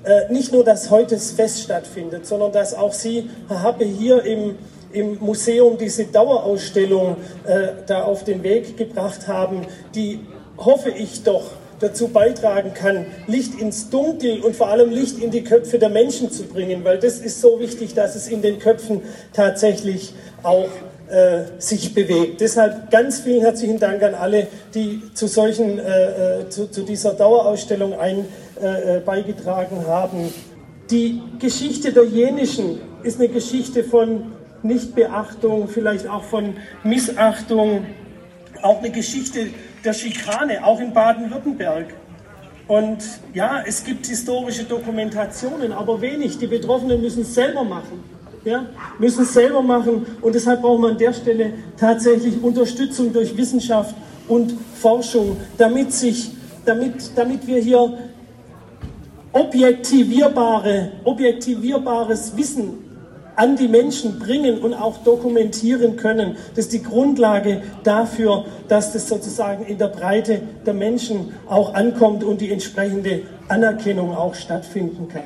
äh, 0.04 0.32
nicht 0.32 0.54
nur, 0.54 0.64
dass 0.64 0.90
heute 0.90 1.16
das 1.16 1.32
Fest 1.32 1.62
stattfindet, 1.62 2.26
sondern 2.26 2.54
dass 2.54 2.74
auch 2.74 2.94
Sie, 2.94 3.30
Herr 3.50 3.62
Happe, 3.62 3.84
hier 3.84 4.24
im, 4.24 4.58
im 4.94 5.20
Museum 5.20 5.78
diese 5.78 6.06
Dauerausstellung 6.06 7.18
äh, 7.46 7.68
da 7.88 8.04
auf 8.04 8.24
den 8.24 8.42
Weg 8.44 8.78
gebracht 8.78 9.28
haben, 9.28 9.68
die 9.96 10.22
hoffe 10.58 10.92
ich 10.92 11.24
doch 11.24 11.44
dazu 11.82 12.08
beitragen 12.08 12.74
kann, 12.74 13.06
Licht 13.28 13.60
ins 13.60 13.90
Dunkel 13.90 14.42
und 14.42 14.56
vor 14.56 14.68
allem 14.68 14.92
Licht 14.92 15.20
in 15.20 15.32
die 15.32 15.44
Köpfe 15.44 15.80
der 15.80 15.90
Menschen 15.90 16.32
zu 16.32 16.44
bringen, 16.44 16.84
weil 16.84 17.00
das 17.00 17.20
ist 17.20 17.42
so 17.42 17.60
wichtig, 17.60 17.94
dass 17.94 18.16
es 18.16 18.28
in 18.28 18.42
den 18.42 18.60
Köpfen 18.60 19.02
tatsächlich 19.34 20.14
auch 20.44 20.70
äh, 21.10 21.44
sich 21.58 21.94
bewegt. 21.94 22.40
Deshalb 22.40 22.90
ganz 22.90 23.20
vielen 23.20 23.42
herzlichen 23.42 23.80
Dank 23.80 24.02
an 24.04 24.16
alle, 24.16 24.48
die 24.74 25.02
zu 25.14 25.28
solchen, 25.28 25.80
äh, 25.80 26.40
äh 26.40 26.50
zu, 26.50 26.72
zu, 26.72 26.84
dieser 26.84 27.14
Dauerausstellung 27.14 27.94
ein, 27.94 28.26
äh, 28.62 29.00
beigetragen 29.00 29.86
haben. 29.88 30.34
Die 30.90 31.22
Geschichte 31.40 31.92
der 31.92 32.06
Jenischen 32.06 32.80
ist 33.04 33.20
eine 33.20 33.30
Geschichte 33.30 33.84
von 33.84 34.32
Nichtbeachtung, 34.64 35.68
vielleicht 35.68 36.08
auch 36.08 36.24
von 36.24 36.56
Missachtung, 36.84 37.86
auch 38.62 38.80
eine 38.80 38.92
Geschichte 38.92 39.48
der 39.84 39.94
Schikane, 39.94 40.64
auch 40.64 40.80
in 40.80 40.94
Baden-Württemberg. 40.94 41.94
Und 42.68 43.00
ja, 43.34 43.64
es 43.66 43.84
gibt 43.84 44.06
historische 44.06 44.64
Dokumentationen, 44.64 45.72
aber 45.72 46.00
wenig. 46.00 46.38
Die 46.38 46.48
Betroffenen 46.48 47.02
müssen 47.02 47.22
es 47.24 47.34
selber 47.34 47.64
machen. 47.64 48.04
Ja, 48.44 48.66
müssen 48.98 49.22
es 49.22 49.34
selber 49.34 49.62
machen 49.62 50.04
und 50.20 50.34
deshalb 50.34 50.62
brauchen 50.62 50.82
wir 50.82 50.90
an 50.90 50.98
der 50.98 51.14
Stelle 51.14 51.54
tatsächlich 51.78 52.42
Unterstützung 52.42 53.14
durch 53.14 53.38
Wissenschaft 53.38 53.94
und 54.28 54.56
Forschung, 54.82 55.38
damit, 55.60 55.94
sich, 55.94 56.32
damit, 56.66 57.12
damit 57.16 57.46
wir 57.46 57.60
hier 57.62 58.00
objektivierbare, 59.32 60.94
objektivierbares 61.04 62.36
Wissen 62.36 62.91
an 63.36 63.56
die 63.56 63.68
Menschen 63.68 64.20
bringen 64.20 64.60
und 64.60 64.74
auch 64.74 64.98
dokumentieren 65.04 65.96
können. 65.96 66.38
Das 66.56 66.66
ist 66.66 66.74
die 66.74 66.84
Grundlage 66.84 67.62
dafür, 67.84 68.46
dass 68.68 68.94
das 68.94 69.08
sozusagen 69.08 69.66
in 69.66 69.78
der 69.78 69.88
Breite 69.88 70.42
der 70.66 70.74
Menschen 70.74 71.34
auch 71.48 71.74
ankommt 71.74 72.24
und 72.24 72.42
die 72.42 72.52
entsprechende 72.52 73.22
Anerkennung 73.48 74.16
auch 74.16 74.36
stattfinden 74.36 75.08
kann. 75.08 75.24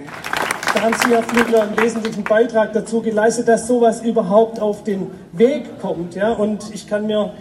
Da 0.73 0.81
haben 0.81 0.95
Sie, 1.01 1.09
Herr 1.09 1.23
Flügler, 1.23 1.63
einen 1.63 1.77
wesentlichen 1.79 2.23
Beitrag 2.25 2.73
dazu 2.73 3.01
geleistet, 3.01 3.47
dass 3.47 3.65
sowas 3.65 4.01
überhaupt 4.01 4.59
auf 4.59 4.83
den 4.83 5.07
Weg 5.31 5.79
kommt. 5.79 6.15
Ja? 6.15 6.33
Und 6.33 6.73
ich 6.73 6.85
kann 6.85 7.07
mir 7.07 7.31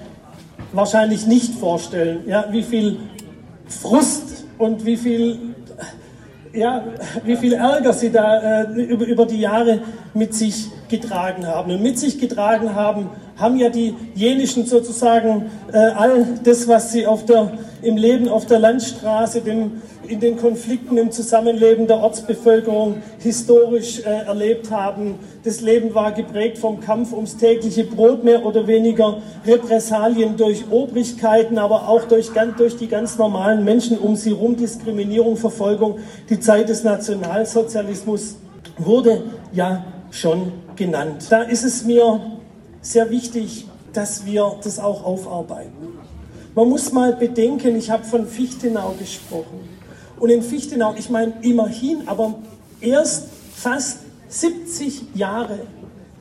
wahrscheinlich 0.72 1.26
nicht 1.26 1.54
vorstellen, 1.54 2.20
ja, 2.26 2.46
wie 2.50 2.62
viel 2.62 2.98
Frust 3.66 4.44
und 4.58 4.84
wie 4.84 4.96
viel 4.96 5.54
ja, 6.55 6.84
wie 7.24 7.36
viel 7.36 7.55
Ärger 7.55 7.92
sie 7.92 8.11
da 8.11 8.62
äh, 8.62 8.82
über, 8.82 9.07
über 9.07 9.26
die 9.26 9.40
Jahre 9.40 9.80
mit 10.14 10.34
sich 10.34 10.70
getragen 10.89 11.47
haben. 11.47 11.72
Und 11.72 11.82
mit 11.82 11.99
sich 11.99 12.18
getragen 12.18 12.74
haben, 12.74 13.11
haben 13.37 13.57
ja 13.59 13.68
die 13.68 13.95
Jenischen 14.14 14.66
sozusagen 14.66 15.51
äh, 15.72 15.76
all 15.76 16.26
das, 16.45 16.68
was 16.68 16.93
sie 16.93 17.07
auf 17.07 17.24
der, 17.24 17.53
im 17.82 17.97
Leben 17.97 18.28
auf 18.28 18.47
der 18.47 18.61
Landstraße, 18.61 19.41
dem, 19.41 19.82
in 20.07 20.20
den 20.20 20.37
Konflikten 20.37 20.97
im 20.99 21.11
Zusammenleben 21.11 21.87
der 21.87 21.99
Ortsbevölkerung 21.99 23.03
historisch 23.18 24.01
äh, 24.01 24.26
erlebt 24.26 24.70
haben. 24.70 25.18
Das 25.43 25.61
Leben 25.61 25.95
war 25.95 26.12
geprägt 26.12 26.59
vom 26.59 26.80
Kampf 26.80 27.12
ums 27.12 27.37
tägliche 27.37 27.85
Brot, 27.85 28.22
mehr 28.22 28.45
oder 28.45 28.66
weniger 28.66 29.18
Repressalien 29.47 30.37
durch 30.37 30.64
Obrigkeiten, 30.70 31.59
aber 31.59 31.89
auch 31.89 32.05
durch, 32.05 32.30
durch 32.57 32.76
die 32.76 32.87
ganz 32.87 33.18
normalen 33.18 33.64
Menschen 33.64 33.99
um 33.99 34.14
sie 34.14 34.30
herum, 34.30 34.57
Diskriminierung, 34.57 35.37
Verfolgung. 35.37 35.99
Die 36.28 36.39
Zeit 36.39 36.68
des 36.68 36.85
Nationalsozialismus 36.85 38.37
wurde 38.78 39.22
ja 39.53 39.85
schon 40.14 40.52
genannt. 40.76 41.26
Da 41.30 41.42
ist 41.42 41.64
es 41.64 41.84
mir 41.84 42.20
sehr 42.80 43.10
wichtig, 43.10 43.66
dass 43.92 44.24
wir 44.24 44.56
das 44.62 44.78
auch 44.78 45.04
aufarbeiten. 45.04 45.72
Man 46.54 46.68
muss 46.68 46.92
mal 46.92 47.14
bedenken, 47.14 47.76
ich 47.76 47.90
habe 47.90 48.04
von 48.04 48.26
Fichtenau 48.26 48.94
gesprochen. 48.98 49.68
Und 50.20 50.30
in 50.30 50.42
Fichtenau, 50.42 50.94
ich 50.96 51.10
meine 51.10 51.34
immerhin, 51.42 52.06
aber 52.06 52.34
erst 52.80 53.26
fast 53.54 54.00
70 54.28 55.14
Jahre, 55.14 55.60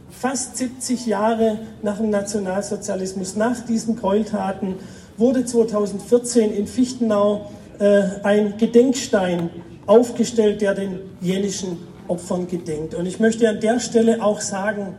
fast 0.09 0.57
70 0.57 1.05
Jahre 1.05 1.59
nach 1.83 1.97
dem 1.97 2.09
Nationalsozialismus, 2.09 3.35
nach 3.35 3.63
diesen 3.65 3.95
Gräueltaten, 3.95 4.75
wurde 5.17 5.45
2014 5.45 6.51
in 6.51 6.65
Fichtenau 6.65 7.51
äh, 7.77 8.01
ein 8.23 8.57
Gedenkstein 8.57 9.51
aufgestellt, 9.85 10.61
der 10.61 10.73
den 10.73 10.99
jenischen 11.21 11.77
Opfern 12.07 12.47
gedenkt. 12.47 12.93
Und 12.95 13.05
ich 13.05 13.19
möchte 13.19 13.49
an 13.49 13.59
der 13.59 13.79
Stelle 13.79 14.23
auch 14.23 14.41
sagen, 14.41 14.95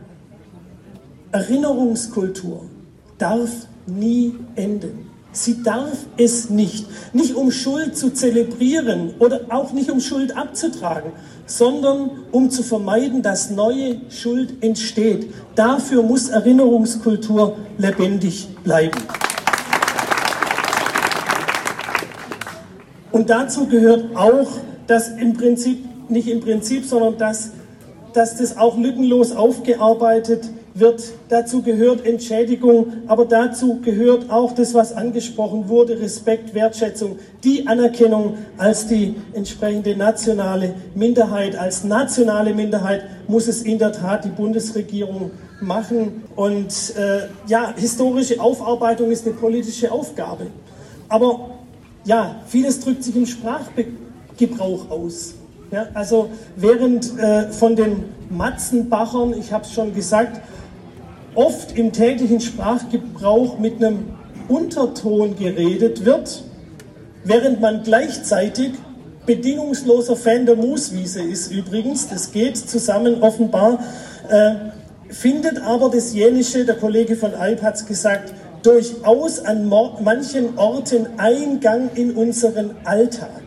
Erinnerungskultur 1.31 2.65
darf 3.17 3.49
nie 3.87 4.35
enden. 4.55 5.09
Sie 5.31 5.63
darf 5.63 6.05
es 6.15 6.49
nicht. 6.49 6.87
Nicht 7.13 7.35
um 7.35 7.51
Schuld 7.51 7.97
zu 7.97 8.13
zelebrieren 8.13 9.15
oder 9.19 9.41
auch 9.49 9.73
nicht 9.73 9.91
um 9.91 9.99
Schuld 9.99 10.35
abzutragen, 10.37 11.11
sondern 11.45 12.09
um 12.31 12.49
zu 12.49 12.63
vermeiden, 12.63 13.21
dass 13.21 13.49
neue 13.49 13.97
Schuld 14.09 14.63
entsteht. 14.63 15.33
Dafür 15.55 16.03
muss 16.03 16.29
Erinnerungskultur 16.29 17.57
lebendig 17.77 18.47
bleiben. 18.63 18.97
Und 23.11 23.29
dazu 23.29 23.67
gehört 23.67 24.15
auch, 24.15 24.47
dass 24.87 25.09
im 25.09 25.33
Prinzip, 25.33 25.83
nicht 26.09 26.27
im 26.27 26.39
Prinzip, 26.39 26.85
sondern 26.85 27.17
dass, 27.17 27.51
dass 28.13 28.37
das 28.37 28.57
auch 28.57 28.77
lückenlos 28.77 29.31
aufgearbeitet 29.35 30.49
wird, 30.75 31.13
dazu 31.29 31.61
gehört 31.61 32.05
Entschädigung, 32.05 32.87
aber 33.07 33.25
dazu 33.25 33.79
gehört 33.81 34.29
auch 34.29 34.51
das, 34.53 34.73
was 34.73 34.91
angesprochen 34.91 35.69
wurde, 35.69 35.99
Respekt, 35.99 36.53
Wertschätzung, 36.53 37.17
die 37.45 37.65
Anerkennung 37.65 38.37
als 38.57 38.85
die 38.85 39.15
entsprechende 39.33 39.95
nationale 39.95 40.75
Minderheit. 40.93 41.55
Als 41.55 41.85
nationale 41.85 42.53
Minderheit 42.53 43.05
muss 43.29 43.47
es 43.47 43.61
in 43.61 43.79
der 43.79 43.93
Tat 43.93 44.25
die 44.25 44.29
Bundesregierung 44.29 45.31
machen. 45.61 46.23
Und 46.35 46.93
äh, 46.97 47.27
ja, 47.47 47.73
historische 47.77 48.41
Aufarbeitung 48.41 49.11
ist 49.11 49.25
eine 49.25 49.35
politische 49.35 49.89
Aufgabe. 49.89 50.47
Aber 51.07 51.51
ja, 52.03 52.41
vieles 52.47 52.81
drückt 52.81 53.03
sich 53.03 53.15
im 53.15 53.25
Sprachgebrauch 53.25 54.89
aus. 54.89 55.35
Ja, 55.71 55.87
also 55.93 56.29
während 56.55 57.17
äh, 57.17 57.51
von 57.51 57.75
den 57.75 58.05
Matzenbachern, 58.29 59.33
ich 59.37 59.51
habe 59.51 59.63
es 59.63 59.73
schon 59.73 59.93
gesagt, 59.93 60.41
oft 61.33 61.77
im 61.77 61.91
täglichen 61.91 62.39
Sprachgebrauch 62.39 63.59
mit 63.59 63.83
einem 63.83 64.05
Unterton 64.47 65.35
geredet 65.35 66.05
wird, 66.05 66.43
während 67.23 67.61
man 67.61 67.83
gleichzeitig 67.83 68.73
bedingungsloser 69.25 70.15
Fan 70.15 70.45
der 70.45 70.55
Mooswiese 70.55 71.23
ist 71.23 71.51
übrigens, 71.51 72.07
das 72.07 72.31
geht 72.31 72.57
zusammen 72.57 73.21
offenbar, 73.21 73.79
äh, 74.29 74.55
findet 75.09 75.61
aber 75.61 75.89
das 75.89 76.13
Jänische, 76.13 76.65
der 76.65 76.75
Kollege 76.75 77.15
von 77.15 77.33
Alp 77.33 77.63
hat 77.63 77.75
es 77.75 77.85
gesagt, 77.85 78.33
durchaus 78.61 79.43
an 79.43 79.67
manchen 79.67 80.57
Orten 80.57 81.07
Eingang 81.17 81.89
in 81.95 82.11
unseren 82.11 82.71
Alltag. 82.83 83.44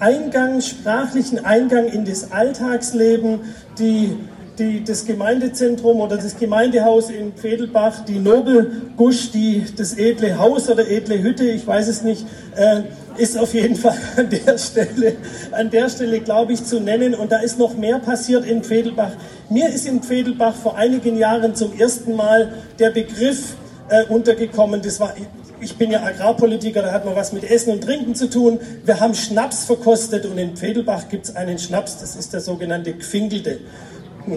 Eingang, 0.00 0.60
sprachlichen 0.60 1.44
Eingang 1.44 1.86
in 1.86 2.04
das 2.04 2.30
Alltagsleben, 2.30 3.40
die 3.78 4.16
die, 4.58 4.82
das 4.82 5.06
Gemeindezentrum 5.06 6.00
oder 6.00 6.16
das 6.16 6.36
Gemeindehaus 6.36 7.10
in 7.10 7.32
Pfedelbach, 7.32 8.04
die 8.04 8.18
Nobelgusch, 8.18 9.30
die, 9.30 9.64
das 9.76 9.94
edle 9.94 10.38
Haus 10.38 10.68
oder 10.68 10.88
edle 10.88 11.22
Hütte, 11.22 11.44
ich 11.44 11.66
weiß 11.66 11.88
es 11.88 12.02
nicht, 12.02 12.26
äh, 12.56 12.82
ist 13.16 13.38
auf 13.38 13.54
jeden 13.54 13.76
Fall 13.76 13.96
an 14.16 14.28
der 14.30 14.58
Stelle, 14.58 15.16
an 15.52 15.70
der 15.70 15.88
Stelle, 15.88 16.20
glaube 16.20 16.52
ich, 16.52 16.64
zu 16.64 16.80
nennen. 16.80 17.14
Und 17.14 17.32
da 17.32 17.38
ist 17.38 17.58
noch 17.58 17.76
mehr 17.76 17.98
passiert 17.98 18.44
in 18.44 18.62
Pfedelbach. 18.62 19.12
Mir 19.48 19.68
ist 19.68 19.86
in 19.86 20.02
Pfedelbach 20.02 20.54
vor 20.54 20.76
einigen 20.76 21.16
Jahren 21.16 21.54
zum 21.54 21.78
ersten 21.78 22.16
Mal 22.16 22.52
der 22.78 22.90
Begriff 22.90 23.54
äh, 23.88 24.04
untergekommen. 24.04 24.82
Das 24.82 25.00
war, 25.00 25.14
ich 25.60 25.76
bin 25.76 25.90
ja 25.90 26.02
Agrarpolitiker, 26.02 26.82
da 26.82 26.92
hat 26.92 27.04
man 27.04 27.16
was 27.16 27.32
mit 27.32 27.44
Essen 27.44 27.72
und 27.72 27.82
Trinken 27.82 28.14
zu 28.14 28.30
tun. 28.30 28.60
Wir 28.84 29.00
haben 29.00 29.14
Schnaps 29.14 29.64
verkostet 29.64 30.26
und 30.26 30.38
in 30.38 30.56
Pfedelbach 30.56 31.08
gibt 31.08 31.26
es 31.26 31.36
einen 31.36 31.58
Schnaps, 31.58 31.98
das 31.98 32.16
ist 32.16 32.32
der 32.32 32.40
sogenannte 32.40 32.92
Gfingelte. 32.92 33.58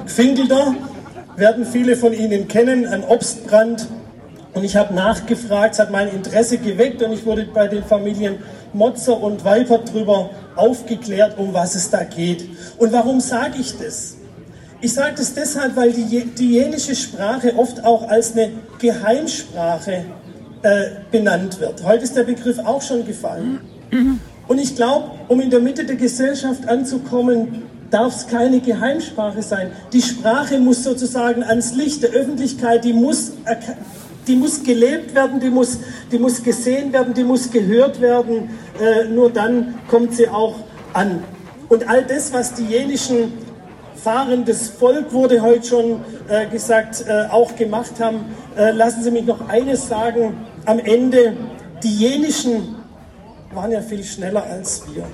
Gfingelter 0.05 0.75
werden 1.35 1.65
viele 1.65 1.95
von 1.95 2.13
Ihnen 2.13 2.47
kennen, 2.47 2.87
ein 2.87 3.03
Obstbrand. 3.03 3.87
Und 4.53 4.63
ich 4.63 4.75
habe 4.75 4.93
nachgefragt, 4.93 5.75
es 5.75 5.79
hat 5.79 5.91
mein 5.91 6.09
Interesse 6.09 6.57
geweckt 6.57 7.01
und 7.01 7.13
ich 7.13 7.25
wurde 7.25 7.45
bei 7.45 7.67
den 7.67 7.83
Familien 7.83 8.39
Motzer 8.73 9.21
und 9.21 9.45
Weipert 9.45 9.89
darüber 9.89 10.29
aufgeklärt, 10.55 11.37
um 11.37 11.53
was 11.53 11.75
es 11.75 11.89
da 11.89 12.03
geht. 12.03 12.49
Und 12.77 12.91
warum 12.91 13.21
sage 13.21 13.59
ich 13.59 13.77
das? 13.77 14.17
Ich 14.81 14.93
sage 14.93 15.15
das 15.15 15.33
deshalb, 15.33 15.75
weil 15.75 15.93
die, 15.93 16.25
die 16.25 16.53
jenische 16.53 16.95
Sprache 16.95 17.55
oft 17.55 17.83
auch 17.83 18.09
als 18.09 18.33
eine 18.33 18.49
Geheimsprache 18.79 20.05
äh, 20.63 20.85
benannt 21.11 21.59
wird. 21.59 21.83
Heute 21.83 22.03
ist 22.03 22.15
der 22.15 22.23
Begriff 22.23 22.59
auch 22.59 22.81
schon 22.81 23.05
gefallen. 23.05 23.59
Und 24.47 24.59
ich 24.59 24.75
glaube, 24.75 25.11
um 25.27 25.39
in 25.39 25.49
der 25.49 25.59
Mitte 25.59 25.85
der 25.85 25.95
Gesellschaft 25.95 26.67
anzukommen, 26.67 27.63
darf 27.89 28.15
es 28.15 28.27
keine 28.27 28.59
Geheimsprache 28.59 29.41
sein. 29.41 29.71
Die 29.93 30.01
Sprache 30.01 30.59
muss 30.59 30.83
sozusagen 30.83 31.43
ans 31.43 31.75
Licht 31.75 32.03
der 32.03 32.11
Öffentlichkeit, 32.11 32.83
die 32.85 32.93
muss, 32.93 33.33
die 34.27 34.35
muss 34.35 34.63
gelebt 34.63 35.13
werden, 35.13 35.39
die 35.39 35.49
muss, 35.49 35.79
die 36.11 36.17
muss 36.17 36.41
gesehen 36.41 36.93
werden, 36.93 37.13
die 37.13 37.23
muss 37.23 37.51
gehört 37.51 38.01
werden. 38.01 38.49
Äh, 38.79 39.05
nur 39.05 39.29
dann 39.29 39.75
kommt 39.89 40.15
sie 40.15 40.27
auch 40.29 40.55
an. 40.93 41.23
Und 41.69 41.87
all 41.89 42.03
das, 42.03 42.33
was 42.33 42.53
die 42.53 42.65
jenischen 42.65 43.33
fahrendes 43.95 44.69
Volk 44.69 45.13
wurde 45.13 45.41
heute 45.41 45.67
schon 45.67 46.01
äh, 46.27 46.47
gesagt, 46.47 47.05
äh, 47.07 47.27
auch 47.29 47.55
gemacht 47.55 47.93
haben, 47.99 48.25
äh, 48.57 48.71
lassen 48.71 49.03
Sie 49.03 49.11
mich 49.11 49.25
noch 49.25 49.47
eines 49.47 49.87
sagen. 49.87 50.35
Am 50.65 50.79
Ende, 50.79 51.35
die 51.83 51.95
jenischen 51.95 52.75
waren 53.53 53.71
ja 53.71 53.81
viel 53.81 54.03
schneller 54.03 54.43
als 54.43 54.83
wir. 54.93 55.05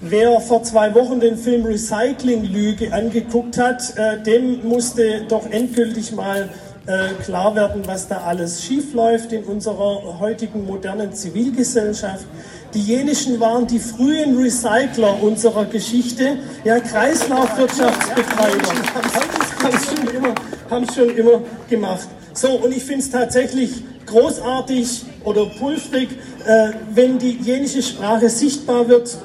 Wer 0.00 0.40
vor 0.40 0.62
zwei 0.62 0.94
Wochen 0.94 1.20
den 1.20 1.36
Film 1.36 1.64
Recycling-Lüge 1.64 2.92
angeguckt 2.92 3.58
hat, 3.58 3.96
äh, 3.96 4.22
dem 4.22 4.66
musste 4.66 5.22
doch 5.28 5.48
endgültig 5.50 6.12
mal 6.12 6.48
äh, 6.86 7.08
klar 7.22 7.54
werden, 7.54 7.82
was 7.86 8.08
da 8.08 8.18
alles 8.18 8.62
schiefläuft 8.62 9.32
in 9.32 9.44
unserer 9.44 10.18
heutigen 10.18 10.66
modernen 10.66 11.12
Zivilgesellschaft. 11.12 12.26
Die 12.74 12.82
jenischen 12.82 13.40
waren 13.40 13.66
die 13.66 13.78
frühen 13.78 14.36
Recycler 14.36 15.22
unserer 15.22 15.64
Geschichte, 15.66 16.38
ja 16.64 16.80
Kreislaufwirtschaftsbetreiber, 16.80 18.68
haben 19.62 19.76
es 19.76 19.86
schon 19.86 20.08
immer, 20.14 20.34
haben 20.70 20.86
schon 20.94 21.16
immer 21.16 21.40
gemacht. 21.70 22.08
So, 22.34 22.48
und 22.48 22.76
ich 22.76 22.82
finde 22.84 23.00
es 23.00 23.10
tatsächlich 23.10 23.84
großartig 24.06 25.04
oder 25.24 25.46
pulvrig, 25.46 26.08
äh, 26.46 26.70
wenn 26.94 27.18
die 27.18 27.38
jenische 27.42 27.82
Sprache 27.82 28.28
sichtbar 28.28 28.88
wird 28.88 29.16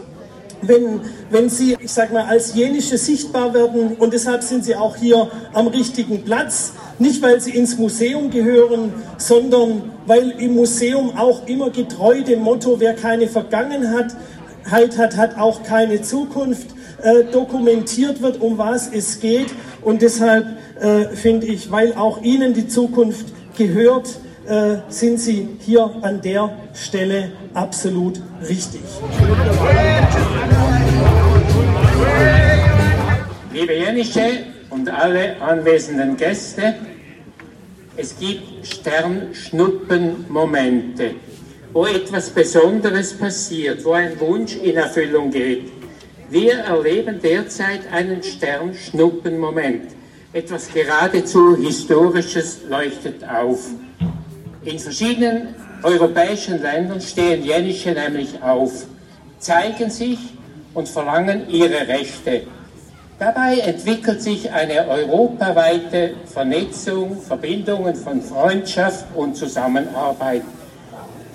wenn, 0.62 1.02
wenn 1.30 1.50
sie, 1.50 1.78
ich 1.80 1.92
sag 1.92 2.12
mal, 2.12 2.26
als 2.26 2.54
jenische 2.54 2.98
sichtbar 2.98 3.54
werden 3.54 3.96
und 3.98 4.14
deshalb 4.14 4.44
sind 4.44 4.66
sie 4.66 4.76
auch 4.76 4.96
hier 4.96 5.30
am 5.54 5.68
richtigen 5.68 6.24
Platz. 6.24 6.74
Nicht, 6.98 7.22
weil 7.22 7.40
sie 7.40 7.52
ins 7.52 7.78
Museum 7.78 8.30
gehören, 8.30 8.94
sondern 9.18 9.84
weil 10.06 10.32
im 10.32 10.56
Museum 10.56 11.18
auch 11.18 11.48
immer 11.48 11.70
getreu 11.70 12.24
dem 12.24 12.42
Motto, 12.42 12.80
wer 12.80 12.94
keine 12.94 13.28
Vergangenheit 13.28 14.16
hat, 14.70 14.98
hat 15.18 15.38
auch 15.38 15.64
keine 15.64 16.02
Zukunft, 16.02 16.68
äh, 17.02 17.24
dokumentiert 17.32 18.22
wird, 18.22 18.42
um 18.42 18.58
was 18.58 18.90
es 18.92 19.22
geht. 19.22 19.48
Und 19.82 20.02
deshalb 20.02 20.46
äh, 20.82 21.16
finde 21.16 21.48
ich, 21.48 21.72
weil 21.72 21.94
auch 21.94 22.22
Ihnen 22.22 22.54
die 22.54 22.68
Zukunft 22.68 23.28
gehört, 23.58 24.20
äh, 24.50 24.78
sind 24.90 25.20
Sie 25.20 25.48
hier 25.60 25.90
an 26.02 26.20
der 26.22 26.52
Stelle 26.74 27.32
absolut 27.54 28.20
richtig. 28.48 28.82
Liebe 33.54 33.74
Jenische 33.74 34.46
und 34.70 34.90
alle 34.90 35.42
anwesenden 35.42 36.16
Gäste, 36.18 36.76
es 37.96 38.18
gibt 38.18 38.66
Sternschnuppenmomente, 38.66 41.12
wo 41.74 41.86
etwas 41.86 42.32
Besonderes 42.32 43.14
passiert, 43.14 43.86
wo 43.86 43.92
ein 43.92 44.20
Wunsch 44.20 44.56
in 44.56 44.78
Erfüllung 44.78 45.30
geht. 45.32 45.72
Wir 46.30 46.60
erleben 46.60 47.20
derzeit 47.22 47.82
einen 47.92 48.24
Sternschnuppenmoment. 48.24 49.92
Etwas 50.32 50.72
geradezu 50.72 51.58
Historisches 51.58 52.60
leuchtet 52.70 53.28
auf. 53.28 53.72
In 54.66 54.78
verschiedenen 54.78 55.56
europäischen 55.84 56.62
Ländern 56.62 57.00
stehen 57.00 57.44
Jenische 57.44 57.92
nämlich 57.92 58.44
auf, 58.44 58.86
zeigen 59.40 59.90
sich 59.90 60.20
und 60.74 60.90
verlangen 60.90 61.50
ihre 61.50 61.88
Rechte. 61.88 62.42
Dabei 63.18 63.60
entwickelt 63.60 64.22
sich 64.22 64.52
eine 64.52 64.86
europaweite 64.88 66.16
Vernetzung, 66.26 67.22
Verbindungen 67.22 67.96
von 67.96 68.22
Freundschaft 68.22 69.06
und 69.16 69.38
Zusammenarbeit. 69.38 70.44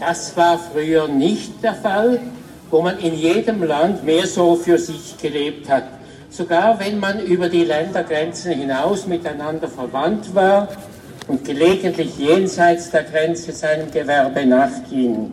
Das 0.01 0.37
war 0.37 0.59
früher 0.59 1.09
nicht 1.09 1.63
der 1.63 1.75
Fall, 1.75 2.21
wo 2.71 2.83
man 2.83 2.99
in 2.99 3.15
jedem 3.15 3.63
Land 3.63 4.05
mehr 4.05 4.27
so 4.27 4.55
für 4.55 4.77
sich 4.79 5.17
gelebt 5.17 5.71
hat. 5.71 5.85
Sogar 6.29 6.79
wenn 6.79 6.99
man 6.99 7.21
über 7.21 7.49
die 7.49 7.65
Ländergrenzen 7.65 8.53
hinaus 8.53 9.07
miteinander 9.07 9.69
verwandt 9.69 10.35
war, 10.35 10.69
und 11.29 11.45
gelegentlich 11.45 12.17
jenseits 12.19 12.91
der 12.91 13.05
Grenze 13.05 13.53
seinem 13.53 13.91
Gewerbe 13.91 14.45
nachging. 14.45 15.33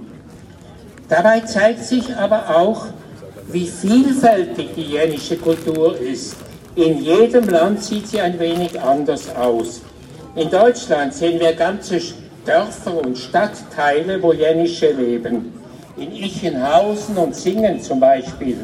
Dabei 1.09 1.41
zeigt 1.41 1.83
sich 1.83 2.15
aber 2.15 2.55
auch, 2.55 2.85
wie 3.47 3.67
vielfältig 3.67 4.69
die 4.75 4.83
jenische 4.83 5.35
Kultur 5.37 5.99
ist. 5.99 6.35
In 6.75 7.03
jedem 7.03 7.49
Land 7.49 7.83
sieht 7.83 8.07
sie 8.07 8.21
ein 8.21 8.39
wenig 8.39 8.79
anders 8.79 9.35
aus. 9.35 9.81
In 10.35 10.49
Deutschland 10.49 11.13
sehen 11.13 11.39
wir 11.39 11.53
ganze 11.53 11.99
Dörfer 12.45 13.05
und 13.05 13.17
Stadtteile, 13.17 14.21
wo 14.23 14.31
Jenische 14.31 14.91
leben. 14.91 15.53
In 15.97 16.15
Ichenhausen 16.15 17.17
und 17.17 17.35
Singen 17.35 17.81
zum 17.81 17.99
Beispiel. 17.99 18.57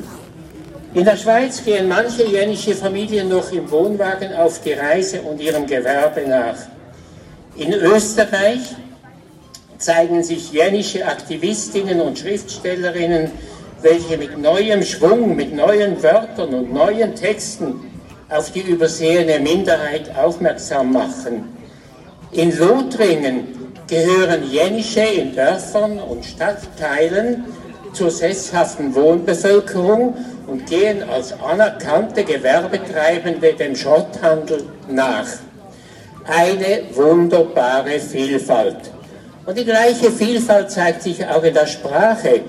In 0.93 1.03
der 1.03 1.17
Schweiz 1.17 1.63
gehen 1.63 1.89
manche 1.89 2.25
jenische 2.25 2.73
Familien 2.73 3.27
noch 3.27 3.51
im 3.51 3.69
Wohnwagen 3.69 4.33
auf 4.33 4.61
die 4.61 4.71
Reise 4.71 5.21
und 5.21 5.41
ihrem 5.41 5.67
Gewerbe 5.67 6.21
nach. 6.27 6.55
In 7.57 7.73
Österreich 7.73 8.75
zeigen 9.79 10.21
sich 10.23 10.51
jänische 10.51 11.03
Aktivistinnen 11.07 12.01
und 12.01 12.19
Schriftstellerinnen, 12.19 13.31
welche 13.81 14.15
mit 14.15 14.37
neuem 14.37 14.83
Schwung, 14.83 15.35
mit 15.35 15.55
neuen 15.55 16.01
Wörtern 16.03 16.53
und 16.53 16.71
neuen 16.71 17.15
Texten 17.15 17.79
auf 18.29 18.51
die 18.51 18.61
übersehene 18.61 19.39
Minderheit 19.39 20.15
aufmerksam 20.15 20.93
machen. 20.93 21.57
In 22.31 22.55
Lothringen 22.55 23.47
gehören 23.87 24.43
Jänische 24.51 25.01
in 25.01 25.35
Dörfern 25.35 25.97
und 25.97 26.25
Stadtteilen 26.25 27.45
zur 27.91 28.11
sesshaften 28.11 28.93
Wohnbevölkerung 28.93 30.15
und 30.45 30.67
gehen 30.67 31.01
als 31.09 31.33
anerkannte 31.41 32.23
Gewerbetreibende 32.23 33.53
dem 33.53 33.75
Schrotthandel 33.75 34.63
nach 34.87 35.25
eine 36.27 36.83
wunderbare 36.93 37.99
Vielfalt. 37.99 38.91
Und 39.45 39.57
die 39.57 39.65
gleiche 39.65 40.11
Vielfalt 40.11 40.69
zeigt 40.69 41.01
sich 41.03 41.25
auch 41.25 41.43
in 41.43 41.53
der 41.53 41.67
Sprache. 41.67 42.41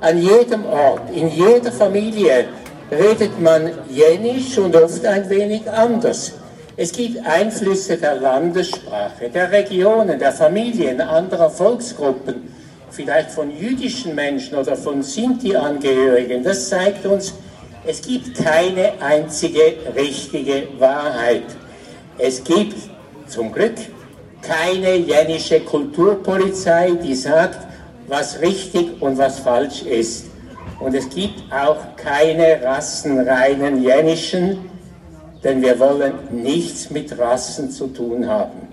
An 0.00 0.18
jedem 0.18 0.66
Ort, 0.66 1.10
in 1.14 1.28
jeder 1.28 1.72
Familie 1.72 2.46
redet 2.90 3.40
man 3.40 3.70
jenisch 3.88 4.58
und 4.58 4.76
oft 4.76 5.04
ein 5.06 5.28
wenig 5.30 5.70
anders. 5.70 6.32
Es 6.76 6.92
gibt 6.92 7.24
Einflüsse 7.26 7.96
der 7.96 8.16
Landessprache, 8.16 9.30
der 9.32 9.50
Regionen, 9.50 10.18
der 10.18 10.32
Familien, 10.32 11.00
anderer 11.00 11.50
Volksgruppen, 11.50 12.52
vielleicht 12.90 13.30
von 13.30 13.50
jüdischen 13.56 14.14
Menschen 14.14 14.58
oder 14.58 14.76
von 14.76 15.02
Sinti-Angehörigen. 15.02 16.42
Das 16.42 16.68
zeigt 16.68 17.06
uns, 17.06 17.34
es 17.86 18.02
gibt 18.02 18.36
keine 18.36 18.92
einzige 19.00 19.74
richtige 19.96 20.68
Wahrheit. 20.78 21.44
Es 22.18 22.42
gibt 22.44 22.91
zum 23.32 23.50
Glück 23.50 23.74
keine 24.42 24.96
jänische 24.96 25.60
Kulturpolizei, 25.60 26.92
die 27.02 27.14
sagt, 27.14 27.66
was 28.08 28.40
richtig 28.40 29.00
und 29.00 29.16
was 29.16 29.38
falsch 29.38 29.82
ist. 29.82 30.26
Und 30.80 30.94
es 30.94 31.08
gibt 31.08 31.40
auch 31.50 31.96
keine 31.96 32.62
rassenreinen 32.62 33.82
Jänischen, 33.82 34.70
denn 35.42 35.62
wir 35.62 35.78
wollen 35.78 36.12
nichts 36.30 36.90
mit 36.90 37.16
Rassen 37.18 37.70
zu 37.70 37.86
tun 37.86 38.28
haben. 38.28 38.68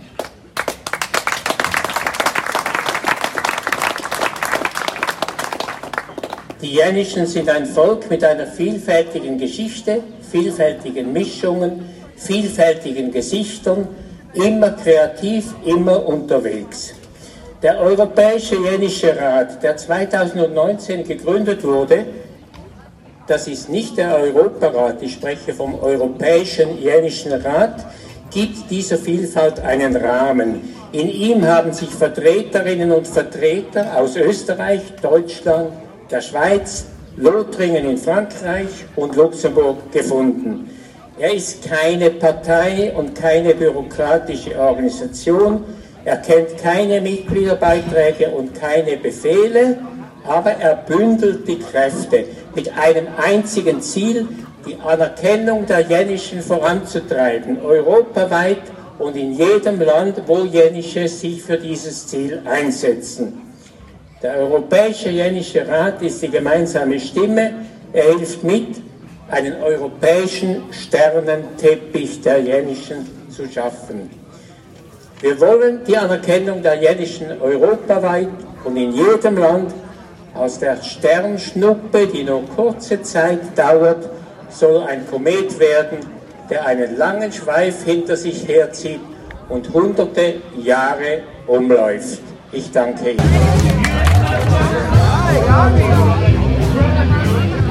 Die 6.61 6.73
Jänischen 6.73 7.25
sind 7.25 7.47
ein 7.47 7.65
Volk 7.65 8.09
mit 8.09 8.23
einer 8.25 8.45
vielfältigen 8.45 9.37
Geschichte, 9.37 10.03
vielfältigen 10.29 11.13
Mischungen, 11.13 11.85
vielfältigen 12.17 13.11
Gesichtern, 13.11 13.87
immer 14.33 14.71
kreativ, 14.71 15.53
immer 15.65 16.05
unterwegs. 16.05 16.93
Der 17.61 17.79
Europäische 17.79 18.55
Jenische 18.55 19.17
Rat, 19.19 19.61
der 19.61 19.75
2019 19.75 21.03
gegründet 21.03 21.63
wurde, 21.63 22.05
das 23.27 23.47
ist 23.47 23.69
nicht 23.69 23.97
der 23.97 24.17
Europarat, 24.17 25.01
ich 25.01 25.13
spreche 25.13 25.53
vom 25.53 25.79
Europäischen 25.79 26.81
Jenischen 26.81 27.33
Rat, 27.33 27.85
gibt 28.31 28.69
dieser 28.71 28.97
Vielfalt 28.97 29.59
einen 29.59 29.95
Rahmen. 29.95 30.61
In 30.91 31.09
ihm 31.09 31.45
haben 31.45 31.73
sich 31.73 31.89
Vertreterinnen 31.89 32.91
und 32.91 33.07
Vertreter 33.07 33.97
aus 33.97 34.15
Österreich, 34.15 34.81
Deutschland, 35.01 35.73
der 36.09 36.21
Schweiz, 36.21 36.85
Lothringen 37.17 37.89
in 37.89 37.97
Frankreich 37.97 38.85
und 38.95 39.15
Luxemburg 39.15 39.91
gefunden. 39.91 40.69
Er 41.19 41.33
ist 41.33 41.67
keine 41.69 42.11
Partei 42.11 42.93
und 42.95 43.13
keine 43.13 43.53
bürokratische 43.53 44.57
Organisation. 44.57 45.65
Er 46.05 46.15
kennt 46.15 46.57
keine 46.57 47.01
Mitgliederbeiträge 47.01 48.29
und 48.29 48.55
keine 48.55 48.95
Befehle, 48.95 49.79
aber 50.25 50.51
er 50.51 50.77
bündelt 50.77 51.45
die 51.45 51.59
Kräfte 51.59 52.23
mit 52.55 52.71
einem 52.77 53.07
einzigen 53.17 53.81
Ziel, 53.81 54.29
die 54.65 54.77
Anerkennung 54.79 55.65
der 55.65 55.81
Jenischen 55.81 56.41
voranzutreiben, 56.41 57.61
europaweit 57.61 58.61
und 58.97 59.17
in 59.17 59.33
jedem 59.33 59.81
Land, 59.81 60.21
wo 60.25 60.45
Jenische 60.45 61.09
sich 61.09 61.43
für 61.43 61.57
dieses 61.57 62.07
Ziel 62.07 62.41
einsetzen. 62.45 63.41
Der 64.23 64.37
Europäische 64.37 65.09
Jenische 65.09 65.67
Rat 65.67 66.01
ist 66.01 66.21
die 66.21 66.29
gemeinsame 66.29 66.97
Stimme, 66.97 67.55
er 67.91 68.03
hilft 68.03 68.41
mit, 68.43 68.88
einen 69.31 69.61
europäischen 69.61 70.63
Sternenteppich 70.71 72.21
der 72.21 72.39
Jenischen 72.39 73.07
zu 73.29 73.47
schaffen. 73.47 74.09
Wir 75.21 75.39
wollen 75.39 75.81
die 75.85 75.97
Anerkennung 75.97 76.61
der 76.63 76.75
Jenischen 76.75 77.39
europaweit 77.41 78.29
und 78.63 78.77
in 78.77 78.91
jedem 78.93 79.37
Land, 79.37 79.73
Aus 80.35 80.59
der 80.59 80.81
Sternschnuppe, 80.81 82.07
die 82.07 82.23
nur 82.23 82.43
kurze 82.55 83.01
Zeit 83.01 83.39
dauert, 83.57 84.07
soll 84.49 84.83
ein 84.83 85.05
Komet 85.09 85.59
werden, 85.59 85.99
der 86.49 86.65
einen 86.65 86.97
langen 86.97 87.31
Schweif 87.31 87.83
hinter 87.83 88.15
sich 88.15 88.47
herzieht 88.47 89.01
und 89.49 89.73
hunderte 89.73 90.35
Jahre 90.57 91.23
umläuft. 91.47 92.21
Ich 92.51 92.71
danke 92.71 93.11
Ihnen. 93.11 93.19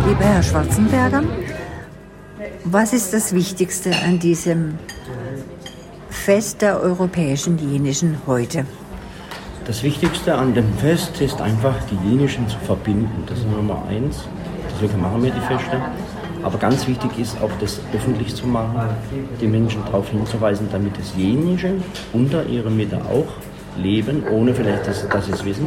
Lieber 0.07 0.25
Herr 0.25 0.43
Schwarzenberger, 0.43 1.23
was 2.73 2.93
ist 2.93 3.15
das 3.15 3.35
Wichtigste 3.35 3.91
an 4.05 4.19
diesem 4.19 4.79
Fest 6.11 6.61
der 6.61 6.81
europäischen 6.81 7.59
Jenischen 7.59 8.19
heute? 8.27 8.67
Das 9.67 9.83
Wichtigste 9.83 10.35
an 10.35 10.55
dem 10.55 10.71
Fest 10.75 11.21
ist 11.21 11.41
einfach, 11.41 11.75
die 11.91 12.09
Jenischen 12.09 12.47
zu 12.49 12.59
verbinden. 12.59 13.25
Das 13.27 13.39
ist 13.39 13.47
Nummer 13.47 13.83
eins. 13.89 14.25
Deswegen 14.75 15.01
machen 15.01 15.23
wir 15.23 15.31
die 15.31 15.41
Feste. 15.41 15.81
Aber 16.43 16.59
ganz 16.59 16.87
wichtig 16.87 17.19
ist 17.19 17.41
auch, 17.41 17.51
das 17.61 17.81
öffentlich 17.95 18.35
zu 18.35 18.47
machen, 18.47 18.81
die 19.41 19.47
Menschen 19.47 19.83
darauf 19.87 20.09
hinzuweisen, 20.11 20.69
damit 20.71 20.99
das 20.99 21.13
Jenische 21.17 21.75
unter 22.13 22.45
ihrer 22.47 22.71
Mitte 22.71 22.97
auch 22.97 23.27
leben, 23.79 24.25
ohne 24.31 24.55
vielleicht, 24.55 24.87
dass, 24.87 25.09
dass 25.09 25.27
sie 25.27 25.33
es 25.33 25.45
wissen. 25.45 25.67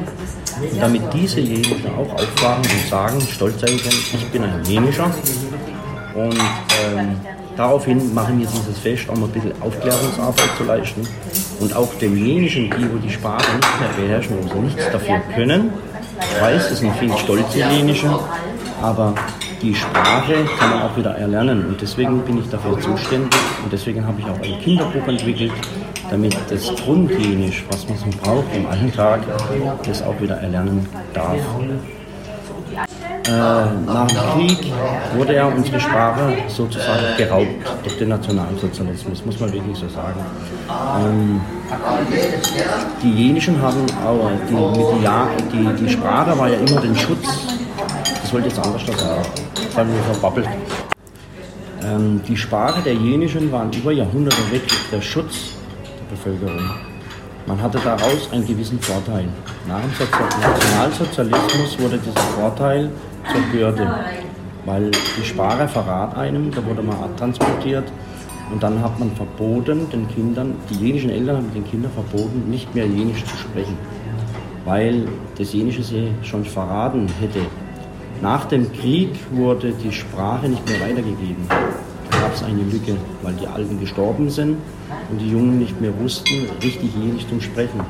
Und 0.61 0.81
damit 0.81 1.01
diese 1.13 1.39
Jenischen 1.39 1.87
auch 1.95 2.13
aufwachen 2.13 2.63
und 2.63 2.89
sagen, 2.89 3.21
stolz 3.21 3.59
sein 3.59 3.77
können, 3.77 4.01
ich 4.13 4.27
bin 4.27 4.43
ein 4.43 4.63
Jenischer. 4.65 5.11
Und 6.13 6.37
ähm, 6.37 7.15
daraufhin 7.55 8.13
machen 8.13 8.39
wir 8.39 8.47
dieses 8.47 8.79
Fest, 8.79 9.07
um 9.09 9.23
ein 9.23 9.29
bisschen 9.29 9.53
Aufklärungsarbeit 9.61 10.49
zu 10.57 10.63
leisten 10.63 11.07
und 11.59 11.75
auch 11.75 11.93
demjenigen, 11.95 12.69
die 12.69 12.93
wo 12.93 12.97
die 12.97 13.09
Sprache 13.09 13.55
nicht 13.55 13.79
mehr 13.79 13.89
beherrschen 14.05 14.37
und 14.39 14.49
so 14.49 14.59
nichts 14.59 14.83
dafür 14.91 15.21
können. 15.33 15.71
Ich 16.19 16.41
weiß, 16.41 16.71
es 16.71 16.79
sind 16.79 16.93
viele 16.95 17.17
stolze 17.17 17.59
Jenische, 17.59 18.09
aber 18.81 19.13
die 19.61 19.75
Sprache 19.75 20.33
kann 20.59 20.69
man 20.71 20.81
auch 20.83 20.97
wieder 20.97 21.11
erlernen 21.11 21.65
und 21.67 21.81
deswegen 21.81 22.19
bin 22.21 22.39
ich 22.39 22.49
dafür 22.49 22.79
zuständig 22.79 23.39
und 23.63 23.71
deswegen 23.71 24.05
habe 24.05 24.19
ich 24.19 24.25
auch 24.25 24.41
ein 24.41 24.59
Kinderbuch 24.61 25.07
entwickelt, 25.07 25.51
damit 26.09 26.35
das 26.49 26.75
Grundjenisch, 26.83 27.63
was 27.69 27.87
man 27.87 27.97
so 27.97 28.07
braucht 28.21 28.55
im 28.55 28.65
Alltag, 28.65 29.21
das 29.85 30.01
auch 30.01 30.19
wieder 30.19 30.37
erlernen 30.37 30.87
darf. 31.13 31.37
Äh, 33.31 33.33
nach 33.85 34.07
dem 34.07 34.17
Krieg 34.33 34.73
wurde 35.15 35.35
ja 35.35 35.45
unsere 35.45 35.79
Sprache 35.79 36.33
sozusagen 36.47 37.15
geraubt 37.17 37.47
durch 37.83 37.97
den 37.97 38.09
Nationalsozialismus, 38.09 39.25
muss 39.25 39.39
man 39.39 39.53
wirklich 39.53 39.77
so 39.77 39.87
sagen. 39.87 40.19
Ähm, 40.99 41.41
die 43.01 43.11
Jenischen 43.13 43.61
haben 43.61 43.85
auch, 44.05 44.29
die, 44.49 44.53
mit 44.53 45.03
Jahr, 45.03 45.29
die, 45.51 45.83
die 45.85 45.89
Sprache 45.89 46.37
war 46.37 46.49
ja 46.49 46.57
immer 46.57 46.81
den 46.81 46.95
Schutz, 46.95 47.47
das 48.21 48.33
wollte 48.33 48.49
jetzt 48.49 48.59
anders 48.59 48.85
sagen, 48.85 49.23
das 49.55 49.77
haben 49.77 49.89
wir 49.93 50.03
verbabbelt. 50.13 50.49
Ähm, 51.83 52.21
die 52.27 52.35
Sprache 52.35 52.81
der 52.81 52.93
Jenischen 52.95 53.49
waren 53.51 53.71
über 53.71 53.93
Jahrhunderte 53.93 54.51
weg 54.51 54.63
der 54.91 55.01
Schutz 55.01 55.53
der 55.99 56.15
Bevölkerung. 56.15 56.90
Man 57.47 57.61
hatte 57.61 57.79
daraus 57.79 58.31
einen 58.31 58.45
gewissen 58.45 58.79
Vorteil. 58.79 59.27
Nach 59.67 59.81
dem 59.81 60.41
Nationalsozialismus 60.41 61.79
wurde 61.79 61.97
dieser 61.97 62.21
Vorteil 62.21 62.89
zur 63.31 63.41
Bürde, 63.51 63.91
weil 64.65 64.91
die 64.91 65.25
Sprache 65.25 65.67
verrat 65.67 66.15
einem, 66.17 66.51
da 66.51 66.63
wurde 66.65 66.83
man 66.83 66.97
abtransportiert 66.97 67.85
und 68.51 68.61
dann 68.61 68.81
hat 68.81 68.99
man 68.99 69.11
verboten 69.15 69.89
den 69.89 70.07
Kindern, 70.09 70.55
die 70.69 70.85
jenischen 70.85 71.09
Eltern 71.09 71.37
haben 71.37 71.53
den 71.53 71.65
Kindern 71.65 71.91
verboten, 71.91 72.49
nicht 72.49 72.73
mehr 72.75 72.85
jenisch 72.85 73.23
zu 73.25 73.37
sprechen, 73.37 73.77
weil 74.65 75.07
das 75.37 75.53
Jenische 75.53 75.83
sie 75.83 76.09
schon 76.23 76.45
verraten 76.45 77.07
hätte. 77.19 77.41
Nach 78.21 78.45
dem 78.45 78.71
Krieg 78.71 79.15
wurde 79.31 79.71
die 79.71 79.91
Sprache 79.91 80.47
nicht 80.47 80.67
mehr 80.69 80.79
weitergegeben. 80.81 81.47
Gab 82.31 82.37
es 82.37 82.43
eine 82.47 82.63
Lücke, 82.63 82.95
weil 83.23 83.33
die 83.33 83.45
Alten 83.45 83.77
gestorben 83.77 84.29
sind 84.29 84.55
und 85.11 85.19
die 85.19 85.29
Jungen 85.29 85.59
nicht 85.59 85.81
mehr 85.81 85.91
wussten, 85.99 86.47
richtig 86.63 86.95
Jenisch 86.95 87.27
zu 87.27 87.41
sprechen. 87.41 87.81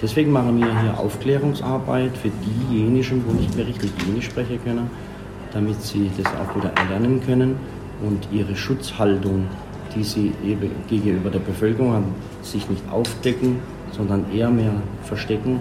Deswegen 0.00 0.32
machen 0.32 0.58
wir 0.58 0.80
hier 0.80 0.98
Aufklärungsarbeit 0.98 2.16
für 2.16 2.30
diejenigen, 2.70 3.22
die 3.28 3.34
nicht 3.34 3.54
mehr 3.54 3.66
richtig 3.66 3.90
Jenisch 4.06 4.24
sprechen 4.24 4.58
können, 4.64 4.90
damit 5.52 5.82
sie 5.82 6.10
das 6.16 6.32
auch 6.36 6.56
wieder 6.56 6.70
erlernen 6.74 7.20
können 7.20 7.56
und 8.02 8.26
ihre 8.32 8.56
Schutzhaltung, 8.56 9.44
die 9.94 10.04
sie 10.04 10.32
eben 10.42 10.70
gegenüber 10.88 11.28
der 11.28 11.40
Bevölkerung 11.40 11.92
haben, 11.92 12.14
sich 12.40 12.70
nicht 12.70 12.82
aufdecken, 12.90 13.58
sondern 13.92 14.24
eher 14.34 14.48
mehr 14.48 14.72
verstecken, 15.02 15.60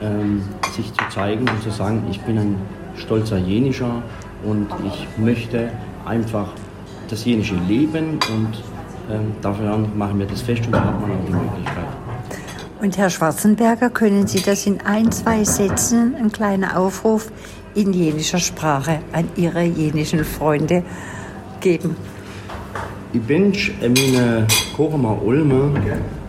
ähm, 0.00 0.40
sich 0.70 0.92
zu 0.94 1.04
zeigen 1.12 1.48
und 1.48 1.62
zu 1.64 1.70
sagen, 1.70 2.04
ich 2.12 2.20
bin 2.20 2.38
ein 2.38 2.54
stolzer 2.94 3.38
Jenischer 3.38 4.02
und 4.44 4.68
ich 4.86 5.08
möchte 5.18 5.70
einfach 6.04 6.52
das 7.08 7.24
jenische 7.24 7.54
Leben 7.68 8.18
und 8.34 8.62
ähm, 9.10 9.32
dafür 9.40 9.78
machen 9.96 10.18
wir 10.18 10.26
das 10.26 10.42
fest 10.42 10.66
und 10.66 10.72
da 10.72 10.84
hat 10.84 11.00
man 11.00 11.10
auch 11.10 11.24
die 11.26 11.32
Möglichkeit. 11.32 11.86
Und 12.80 12.98
Herr 12.98 13.08
Schwarzenberger, 13.08 13.88
können 13.90 14.26
Sie 14.26 14.42
das 14.42 14.66
in 14.66 14.80
ein, 14.82 15.10
zwei 15.10 15.44
Sätzen, 15.44 16.14
ein 16.16 16.30
kleiner 16.30 16.78
Aufruf 16.78 17.32
in 17.74 17.92
jenischer 17.92 18.38
Sprache 18.38 19.00
an 19.12 19.28
Ihre 19.36 19.62
jenischen 19.62 20.24
Freunde 20.24 20.82
geben? 21.60 21.96
Ich 23.12 23.22
bin 23.22 23.52
meine 23.80 24.46
Korma 24.76 25.12
Ulme, 25.24 25.70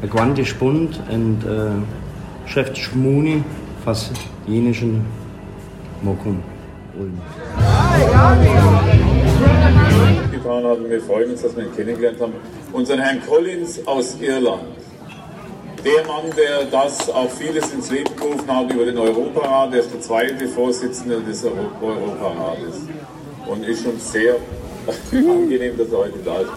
ein 0.01 0.09
Quante 0.09 0.45
Spund 0.45 1.01
und 1.09 1.43
äh, 1.43 2.49
Chef 2.49 2.73
Schmuni, 2.75 3.43
fast 3.83 4.13
jenischen 4.45 5.05
Mokum 6.01 6.39
Ulme. 6.97 7.21
Getan 10.47 10.63
haben. 10.63 10.89
Wir 10.89 11.01
freuen 11.01 11.31
uns, 11.31 11.41
dass 11.41 11.55
wir 11.55 11.63
ihn 11.65 11.75
kennengelernt 11.75 12.21
haben. 12.21 12.33
Unseren 12.71 12.99
Herrn 12.99 13.21
Collins 13.27 13.85
aus 13.85 14.15
Irland. 14.21 14.63
Der 15.83 16.05
Mann, 16.05 16.31
der 16.35 16.65
das 16.65 17.09
auch 17.09 17.29
vieles 17.29 17.71
ins 17.73 17.91
Leben 17.91 18.15
gerufen 18.15 18.47
hat 18.47 18.71
über 18.71 18.85
den 18.85 18.97
Europarat, 18.97 19.73
der 19.73 19.81
ist 19.81 19.93
der 19.93 20.01
zweite 20.01 20.47
Vorsitzende 20.47 21.21
des 21.21 21.43
Europarates. 21.45 22.81
Und 23.45 23.65
ist 23.65 23.83
schon 23.83 23.99
sehr 23.99 24.35
angenehm, 25.11 25.77
dass 25.77 25.91
er 25.91 25.97
heute 25.97 26.19
da 26.25 26.39
ist. 26.39 26.51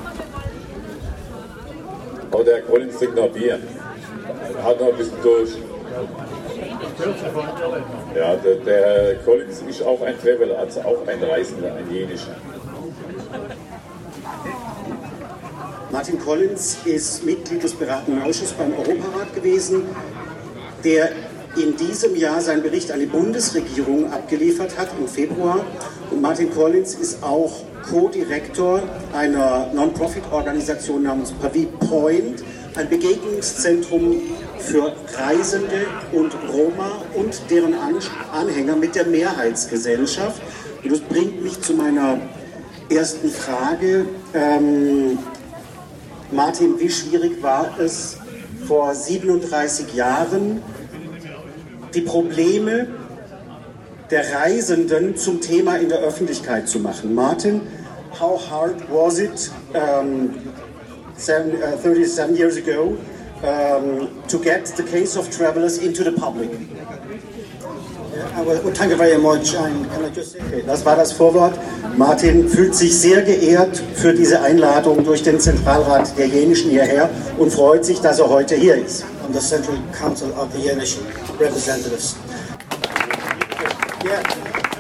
Aber 2.32 2.45
der 2.45 2.57
Herr 2.57 2.62
Collins 2.62 2.97
trinkt 2.97 3.16
noch 3.16 3.28
Bier. 3.28 3.59
Er 4.57 4.64
hat 4.64 4.80
noch 4.80 4.88
ein 4.88 4.97
bisschen 4.97 5.22
durch. 5.22 5.51
Ja, 8.14 8.36
der, 8.36 8.55
der 8.57 8.80
Herr 8.80 9.14
Collins 9.24 9.62
ist 9.68 9.82
auch 9.82 10.01
ein 10.03 10.18
Traveler, 10.18 10.59
also 10.59 10.80
auch 10.80 11.07
ein 11.07 11.22
Reisender, 11.22 11.74
ein 11.74 11.93
jenischer. 11.93 12.36
Martin 15.93 16.20
Collins 16.20 16.78
ist 16.84 17.24
Mitglied 17.24 17.64
des 17.64 17.74
beratenden 17.74 18.22
Ausschusses 18.22 18.53
beim 18.53 18.72
Europarat 18.74 19.34
gewesen, 19.34 19.82
der 20.84 21.11
in 21.57 21.76
diesem 21.76 22.14
Jahr 22.14 22.41
seinen 22.41 22.62
Bericht 22.62 22.93
an 22.93 23.01
die 23.01 23.07
Bundesregierung 23.07 24.12
abgeliefert 24.12 24.78
hat 24.78 24.88
im 25.01 25.09
Februar. 25.09 25.64
Und 26.12 26.22
Martin 26.22 26.49
Collins 26.55 26.95
ist 26.95 27.24
auch 27.24 27.64
Co-Direktor 27.91 28.82
einer 29.12 29.72
Non-Profit-Organisation 29.74 31.03
namens 31.03 31.32
Pavi 31.32 31.66
Point, 31.88 32.45
ein 32.76 32.88
Begegnungszentrum 32.88 34.22
für 34.59 34.93
Reisende 35.16 35.86
und 36.12 36.32
Roma 36.53 37.03
und 37.14 37.43
deren 37.51 37.74
Anhänger 38.32 38.76
mit 38.76 38.95
der 38.95 39.07
Mehrheitsgesellschaft. 39.07 40.41
Und 40.84 40.93
das 40.93 41.01
bringt 41.01 41.43
mich 41.43 41.61
zu 41.61 41.72
meiner 41.74 42.18
ersten 42.88 43.28
Frage. 43.28 44.07
Ähm, 44.34 45.18
Martin, 46.33 46.78
wie 46.78 46.91
schwierig 46.91 47.43
war 47.43 47.78
es 47.81 48.16
vor 48.66 48.95
37 48.95 49.95
Jahren, 49.95 50.62
die 51.93 52.03
Probleme 52.03 52.87
der 54.11 54.33
Reisenden 54.33 55.16
zum 55.16 55.41
Thema 55.41 55.76
in 55.76 55.89
der 55.89 55.99
Öffentlichkeit 55.99 56.68
zu 56.68 56.78
machen? 56.78 57.14
Martin, 57.14 57.62
how 58.18 58.39
hard 58.49 58.76
was 58.91 59.18
it 59.18 59.51
um, 59.74 60.31
seven, 61.16 61.61
uh, 61.62 61.76
37 61.76 62.37
years 62.37 62.57
ago 62.57 62.97
um, 63.43 64.09
to 64.28 64.39
get 64.39 64.66
the 64.76 64.85
case 64.85 65.16
of 65.16 65.28
travelers 65.31 65.78
into 65.78 66.05
the 66.05 66.12
public? 66.12 66.51
Very 68.35 69.18
much. 69.18 69.57
Das 70.66 70.85
war 70.85 70.97
das 70.97 71.12
Vorwort. 71.12 71.59
Martin 71.97 72.49
fühlt 72.49 72.74
sich 72.74 72.97
sehr 72.97 73.22
geehrt 73.22 73.83
für 73.95 74.12
diese 74.12 74.41
Einladung 74.41 75.05
durch 75.05 75.22
den 75.22 75.41
Zentralrat 75.41 76.16
der 76.16 76.26
Jenischen 76.26 76.70
hierher 76.70 77.11
und 77.39 77.53
freut 77.53 77.85
sich, 77.85 78.01
dass 78.01 78.18
er 78.18 78.28
heute 78.28 78.55
hier 78.55 78.76
ist. 78.76 79.05
I'm 79.26 79.33
the 79.33 79.41
Central 79.41 79.76
Council 79.93 80.31
of 80.33 80.49
the 80.55 80.61
Yenish 80.61 80.99
Representatives. 81.39 82.16
Yeah. 84.05 84.22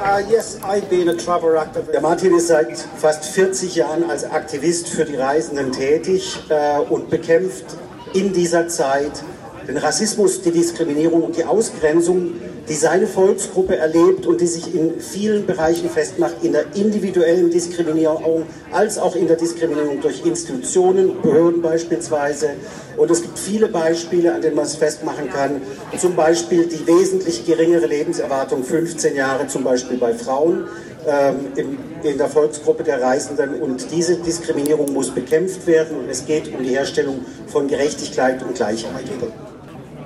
Uh, 0.00 0.22
yes, 0.30 0.58
I've 0.62 0.88
been 0.88 1.08
a 1.10 1.14
travel 1.14 1.58
activist. 1.58 1.92
Der 1.92 2.00
Martin 2.00 2.34
ist 2.34 2.46
seit 2.46 2.78
fast 2.96 3.24
40 3.26 3.74
Jahren 3.74 4.08
als 4.08 4.24
Aktivist 4.24 4.88
für 4.88 5.04
die 5.04 5.16
Reisenden 5.16 5.72
tätig 5.72 6.38
äh, 6.48 6.78
und 6.78 7.10
bekämpft 7.10 7.66
in 8.14 8.32
dieser 8.32 8.66
Zeit 8.68 9.22
den 9.68 9.76
Rassismus, 9.76 10.40
die 10.40 10.50
Diskriminierung 10.50 11.22
und 11.22 11.36
die 11.36 11.44
Ausgrenzung 11.44 12.32
die 12.68 12.74
seine 12.74 13.06
Volksgruppe 13.06 13.76
erlebt 13.76 14.26
und 14.26 14.40
die 14.40 14.46
sich 14.46 14.74
in 14.74 15.00
vielen 15.00 15.46
Bereichen 15.46 15.90
festmacht, 15.90 16.36
in 16.42 16.52
der 16.52 16.64
individuellen 16.74 17.50
Diskriminierung 17.50 18.44
als 18.72 18.98
auch 18.98 19.16
in 19.16 19.26
der 19.26 19.36
Diskriminierung 19.36 20.00
durch 20.00 20.24
Institutionen, 20.24 21.20
Behörden 21.22 21.62
beispielsweise. 21.62 22.50
Und 22.96 23.10
es 23.10 23.22
gibt 23.22 23.38
viele 23.38 23.68
Beispiele, 23.68 24.34
an 24.34 24.42
denen 24.42 24.56
man 24.56 24.66
es 24.66 24.76
festmachen 24.76 25.30
kann. 25.30 25.62
Zum 25.98 26.14
Beispiel 26.14 26.66
die 26.66 26.86
wesentlich 26.86 27.44
geringere 27.46 27.86
Lebenserwartung, 27.86 28.62
15 28.62 29.16
Jahre 29.16 29.46
zum 29.46 29.64
Beispiel 29.64 29.98
bei 29.98 30.14
Frauen 30.14 30.64
ähm, 31.06 31.46
in, 31.56 31.78
in 32.02 32.18
der 32.18 32.28
Volksgruppe 32.28 32.84
der 32.84 33.00
Reisenden. 33.00 33.60
Und 33.60 33.90
diese 33.90 34.16
Diskriminierung 34.16 34.92
muss 34.92 35.10
bekämpft 35.10 35.66
werden 35.66 35.98
und 35.98 36.08
es 36.08 36.26
geht 36.26 36.52
um 36.54 36.62
die 36.62 36.70
Herstellung 36.70 37.24
von 37.46 37.68
Gerechtigkeit 37.68 38.42
und 38.42 38.54
Gleichheit. 38.54 39.04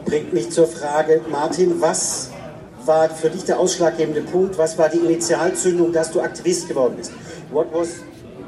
Bringt 0.04 0.32
mich 0.32 0.50
zur 0.50 0.66
Frage, 0.66 1.20
Martin, 1.30 1.80
was 1.80 2.30
war 2.86 3.08
für 3.10 3.30
dich 3.30 3.44
der 3.44 3.58
ausschlaggebende 3.58 4.22
Punkt? 4.22 4.58
Was 4.58 4.78
war 4.78 4.88
die 4.88 4.98
Initialzündung, 4.98 5.92
dass 5.92 6.10
du 6.10 6.20
Aktivist 6.20 6.68
geworden 6.68 6.94
bist? 6.96 7.12
What 7.50 7.66
was 7.72 8.00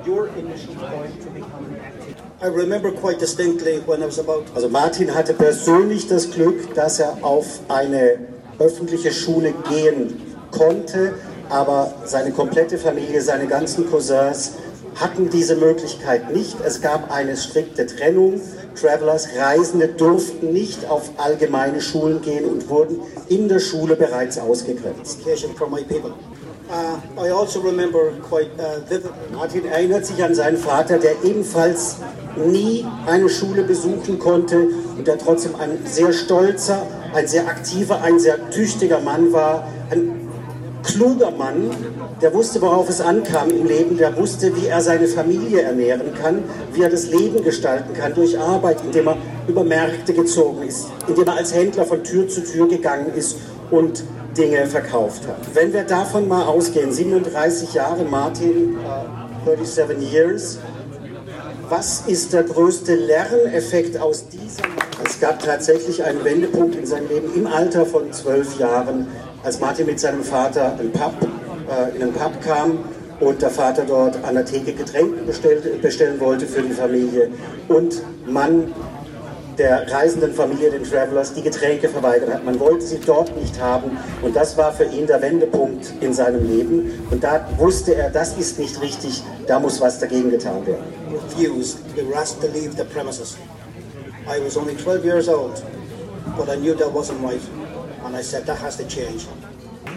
your 0.06 0.28
initial 0.36 0.74
point 0.74 1.20
to 1.22 1.30
become 1.30 1.66
an 1.66 1.76
activist? 1.76 2.16
I 2.42 2.48
remember 2.48 2.90
quite 2.90 3.18
distinctly 3.18 3.80
when 3.86 4.02
I 4.02 4.06
was 4.06 4.18
about 4.18 4.44
Also 4.54 4.68
Martin 4.68 5.14
hatte 5.14 5.32
persönlich 5.32 6.06
das 6.06 6.30
Glück, 6.30 6.74
dass 6.74 7.00
er 7.00 7.16
auf 7.22 7.60
eine 7.68 8.18
öffentliche 8.58 9.10
Schule 9.10 9.54
gehen 9.68 10.20
konnte, 10.50 11.14
aber 11.48 11.94
seine 12.04 12.32
komplette 12.32 12.78
Familie, 12.78 13.22
seine 13.22 13.46
ganzen 13.46 13.90
Cousins 13.90 14.52
hatten 14.96 15.30
diese 15.30 15.56
Möglichkeit 15.56 16.32
nicht. 16.32 16.56
Es 16.64 16.80
gab 16.80 17.10
eine 17.12 17.36
strikte 17.36 17.86
Trennung. 17.86 18.40
Travelers, 18.80 19.28
Reisende 19.36 19.88
durften 19.88 20.52
nicht 20.52 20.88
auf 20.88 21.10
allgemeine 21.18 21.80
Schulen 21.80 22.20
gehen 22.22 22.44
und 22.44 22.68
wurden 22.68 23.00
in 23.28 23.48
der 23.48 23.60
Schule 23.60 23.96
bereits 23.96 24.38
ausgegrenzt. 24.38 25.20
Uh, 26.68 26.98
I 27.16 27.30
also 27.30 27.60
remember 27.60 28.10
quite 28.28 28.50
uh. 28.58 29.34
Martin 29.36 29.66
erinnert 29.66 30.04
sich 30.04 30.24
an 30.24 30.34
seinen 30.34 30.56
Vater, 30.56 30.98
der 30.98 31.12
ebenfalls 31.22 31.98
nie 32.44 32.84
eine 33.06 33.28
Schule 33.28 33.62
besuchen 33.62 34.18
konnte 34.18 34.70
und 34.98 35.06
der 35.06 35.16
trotzdem 35.16 35.54
ein 35.54 35.78
sehr 35.84 36.12
stolzer, 36.12 36.84
ein 37.14 37.28
sehr 37.28 37.46
aktiver, 37.46 38.02
ein 38.02 38.18
sehr 38.18 38.50
tüchtiger 38.50 38.98
Mann 38.98 39.32
war. 39.32 39.68
Ein 39.90 40.25
kluger 40.86 41.30
Mann, 41.30 41.70
der 42.22 42.32
wusste, 42.32 42.62
worauf 42.62 42.88
es 42.88 43.00
ankam 43.00 43.50
im 43.50 43.66
Leben, 43.66 43.98
der 43.98 44.16
wusste, 44.16 44.54
wie 44.56 44.66
er 44.66 44.80
seine 44.80 45.06
Familie 45.06 45.62
ernähren 45.62 46.14
kann, 46.14 46.42
wie 46.72 46.82
er 46.82 46.90
das 46.90 47.08
Leben 47.08 47.44
gestalten 47.44 47.92
kann 47.94 48.14
durch 48.14 48.38
Arbeit, 48.38 48.78
indem 48.84 49.08
er 49.08 49.16
über 49.48 49.64
Märkte 49.64 50.14
gezogen 50.14 50.62
ist, 50.62 50.86
indem 51.06 51.26
er 51.26 51.36
als 51.36 51.54
Händler 51.54 51.84
von 51.84 52.02
Tür 52.02 52.28
zu 52.28 52.42
Tür 52.42 52.68
gegangen 52.68 53.12
ist 53.14 53.36
und 53.70 54.04
Dinge 54.36 54.66
verkauft 54.66 55.26
hat. 55.26 55.54
Wenn 55.54 55.72
wir 55.72 55.84
davon 55.84 56.28
mal 56.28 56.44
ausgehen, 56.44 56.92
37 56.92 57.74
Jahre 57.74 58.04
Martin, 58.04 58.76
äh, 59.46 59.56
37 59.56 60.12
years, 60.12 60.58
was 61.68 62.04
ist 62.06 62.32
der 62.32 62.44
größte 62.44 62.94
Lerneffekt 62.94 63.98
aus 63.98 64.28
diesem? 64.28 64.64
Es 65.04 65.18
gab 65.18 65.42
tatsächlich 65.42 66.04
einen 66.04 66.24
Wendepunkt 66.24 66.76
in 66.76 66.86
seinem 66.86 67.08
Leben 67.08 67.34
im 67.34 67.46
Alter 67.46 67.84
von 67.86 68.12
zwölf 68.12 68.58
Jahren, 68.58 69.08
als 69.46 69.60
Martin 69.60 69.86
mit 69.86 70.00
seinem 70.00 70.24
Vater 70.24 70.76
in, 70.80 70.90
Pub, 70.90 71.14
äh, 71.70 71.94
in 71.96 72.02
einen 72.02 72.12
Pub 72.12 72.32
kam 72.42 72.80
und 73.20 73.40
der 73.40 73.50
Vater 73.50 73.84
dort 73.86 74.18
an 74.24 74.34
der 74.34 74.44
Theke 74.44 74.72
Getränke 74.72 75.22
bestellt, 75.22 75.80
bestellen 75.80 76.18
wollte 76.18 76.46
für 76.46 76.62
die 76.62 76.72
Familie 76.72 77.30
und 77.68 78.02
man 78.26 78.74
der 79.56 79.90
reisenden 79.90 80.34
Familie, 80.34 80.70
den 80.70 80.82
Travelers, 80.82 81.32
die 81.32 81.40
Getränke 81.40 81.88
verweigert 81.88 82.30
hat. 82.34 82.44
Man 82.44 82.60
wollte 82.60 82.84
sie 82.84 82.98
dort 82.98 83.34
nicht 83.36 83.58
haben 83.58 83.96
und 84.20 84.34
das 84.34 84.58
war 84.58 84.72
für 84.72 84.84
ihn 84.84 85.06
der 85.06 85.22
Wendepunkt 85.22 85.92
in 86.00 86.12
seinem 86.12 86.44
Leben 86.44 87.06
und 87.10 87.22
da 87.22 87.46
wusste 87.56 87.94
er, 87.94 88.10
das 88.10 88.36
ist 88.36 88.58
nicht 88.58 88.82
richtig, 88.82 89.22
da 89.46 89.60
muss 89.60 89.80
was 89.80 89.98
dagegen 90.00 90.30
getan 90.30 90.66
werden. 90.66 90.82
refused 91.12 91.94
be 91.94 92.02
asked 92.14 92.40
to 92.40 92.48
leave 92.48 92.76
the 92.76 92.84
premises. 92.86 93.38
I 94.26 94.40
was 94.40 94.56
only 94.56 94.74
12 94.74 95.04
years 95.04 95.28
old, 95.28 95.64
but 96.36 96.48
I 96.48 96.56
knew 96.56 96.74
that 96.74 96.92
wasn't 96.92 97.22
right, 97.22 97.40
and 98.06 98.16
I 98.16 98.22
said 98.22 98.46
that 98.46 98.58
has 98.58 98.76
to 98.76 98.84
change. 98.84 99.26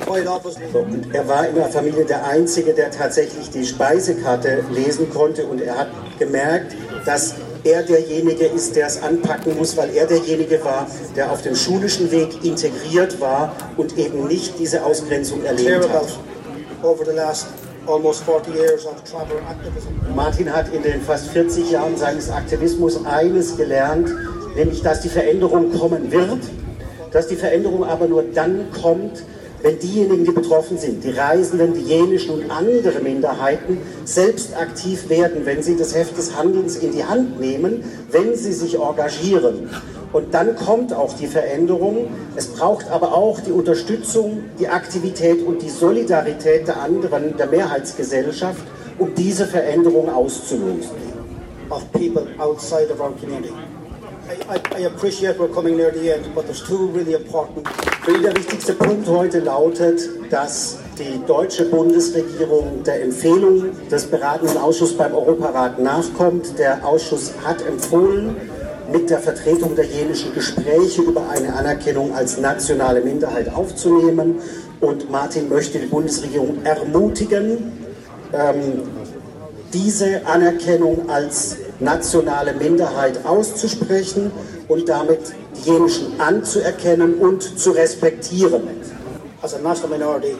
Und 0.07 1.13
er 1.13 1.27
war 1.27 1.47
in 1.47 1.55
der 1.55 1.65
Familie 1.65 2.05
der 2.05 2.25
Einzige, 2.25 2.73
der 2.73 2.91
tatsächlich 2.91 3.49
die 3.49 3.65
Speisekarte 3.65 4.63
lesen 4.71 5.09
konnte 5.09 5.45
und 5.45 5.61
er 5.61 5.77
hat 5.77 5.87
gemerkt, 6.17 6.75
dass 7.05 7.35
er 7.63 7.83
derjenige 7.83 8.45
ist, 8.45 8.75
der 8.75 8.87
es 8.87 9.01
anpacken 9.01 9.57
muss, 9.57 9.75
weil 9.75 9.89
er 9.95 10.05
derjenige 10.05 10.63
war, 10.63 10.87
der 11.15 11.31
auf 11.31 11.41
dem 11.41 11.55
schulischen 11.55 12.11
Weg 12.11 12.45
integriert 12.45 13.19
war 13.19 13.55
und 13.77 13.97
eben 13.97 14.27
nicht 14.27 14.57
diese 14.59 14.85
Ausgrenzung 14.85 15.43
erlebt 15.43 15.89
hat. 15.89 16.07
over 16.81 17.03
the 17.03 17.11
last 17.11 17.47
almost 17.87 18.23
40 18.23 18.53
years 18.53 18.85
of 18.85 19.03
travel 19.03 19.37
activism. 19.49 19.89
Martin 20.15 20.51
hat 20.51 20.73
in 20.73 20.83
den 20.83 21.01
fast 21.01 21.27
40 21.29 21.71
Jahren 21.71 21.97
seines 21.97 22.29
Aktivismus 22.29 23.05
eines 23.05 23.57
gelernt, 23.57 24.09
nämlich 24.55 24.81
dass 24.81 25.01
die 25.01 25.09
Veränderung 25.09 25.77
kommen 25.77 26.11
wird, 26.11 26.39
dass 27.11 27.27
die 27.27 27.35
Veränderung 27.35 27.83
aber 27.83 28.07
nur 28.07 28.23
dann 28.23 28.67
kommt, 28.81 29.23
wenn 29.61 29.77
diejenigen, 29.77 30.23
die 30.23 30.31
betroffen 30.31 30.77
sind, 30.77 31.03
die 31.03 31.11
Reisenden, 31.11 31.73
die 31.73 31.81
jenischen 31.81 32.31
und 32.31 32.49
andere 32.49 32.99
Minderheiten, 33.01 33.77
selbst 34.05 34.55
aktiv 34.55 35.09
werden, 35.09 35.45
wenn 35.45 35.61
sie 35.61 35.75
das 35.75 35.93
Heft 35.93 36.17
des 36.17 36.37
Handelns 36.37 36.77
in 36.77 36.93
die 36.93 37.03
Hand 37.03 37.39
nehmen, 37.39 37.83
wenn 38.11 38.35
sie 38.35 38.53
sich 38.53 38.79
engagieren. 38.79 39.69
Und 40.13 40.33
dann 40.33 40.55
kommt 40.55 40.93
auch 40.93 41.13
die 41.13 41.27
Veränderung. 41.27 42.07
Es 42.35 42.47
braucht 42.47 42.89
aber 42.89 43.13
auch 43.13 43.41
die 43.41 43.51
Unterstützung, 43.51 44.43
die 44.59 44.69
Aktivität 44.69 45.45
und 45.45 45.61
die 45.61 45.69
Solidarität 45.69 46.67
der 46.67 46.81
anderen, 46.81 47.35
der 47.37 47.47
Mehrheitsgesellschaft, 47.47 48.61
um 48.97 49.13
diese 49.13 49.45
Veränderung 49.45 50.09
auszulösen. 50.09 51.09
of 51.71 51.91
people 51.93 52.27
outside 52.39 52.89
of 52.89 53.01
our 53.01 53.11
community. 53.11 53.78
Der 58.21 58.35
wichtigste 58.35 58.73
Punkt 58.73 59.07
heute 59.07 59.39
lautet, 59.39 60.01
dass 60.29 60.77
die 60.99 61.19
deutsche 61.25 61.65
Bundesregierung 61.65 62.83
der 62.83 63.01
Empfehlung 63.01 63.71
des 63.89 64.05
beratenden 64.05 64.57
Ausschusses 64.57 64.95
beim 64.95 65.15
Europarat 65.15 65.79
nachkommt. 65.79 66.59
Der 66.59 66.85
Ausschuss 66.85 67.33
hat 67.43 67.65
empfohlen, 67.65 68.35
mit 68.91 69.09
der 69.09 69.17
Vertretung 69.17 69.75
der 69.75 69.85
jenischen 69.85 70.31
Gespräche 70.35 71.01
über 71.01 71.27
eine 71.29 71.55
Anerkennung 71.55 72.13
als 72.13 72.37
nationale 72.37 73.01
Minderheit 73.01 73.51
aufzunehmen. 73.51 74.35
Und 74.79 75.09
Martin 75.09 75.49
möchte 75.49 75.79
die 75.79 75.87
Bundesregierung 75.87 76.63
ermutigen, 76.63 77.71
ähm, 78.31 78.83
diese 79.73 80.21
Anerkennung 80.27 81.09
als 81.09 81.57
nationale 81.79 82.53
Minderheit 82.53 83.25
auszusprechen 83.25 84.31
und 84.67 84.87
damit 84.89 85.33
die 85.55 85.69
jenischen 85.71 86.19
anzuerkennen 86.19 87.15
und 87.19 87.59
zu 87.59 87.71
respektieren. 87.71 88.63
As 89.41 89.53
a 89.53 89.59
national 89.59 89.97
minority, 89.97 90.35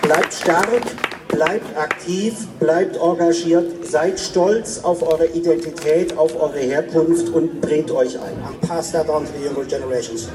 Bleibt 0.00 0.32
stark, 0.32 0.80
bleibt 1.28 1.76
aktiv, 1.76 2.46
bleibt 2.58 2.96
engagiert, 2.96 3.84
seid 3.86 4.18
stolz 4.18 4.80
auf 4.82 5.02
eure 5.02 5.26
Identität, 5.26 6.16
auf 6.16 6.34
eure 6.40 6.58
Herkunft 6.58 7.28
und 7.28 7.60
bringt 7.60 7.90
euch 7.90 8.16
ein. 8.18 8.42
and 8.46 8.60
pass 8.62 8.90
that 8.92 9.08
on 9.10 9.26
to 9.26 9.32
the 9.38 9.44
younger 9.44 9.64
generations. 9.64 10.28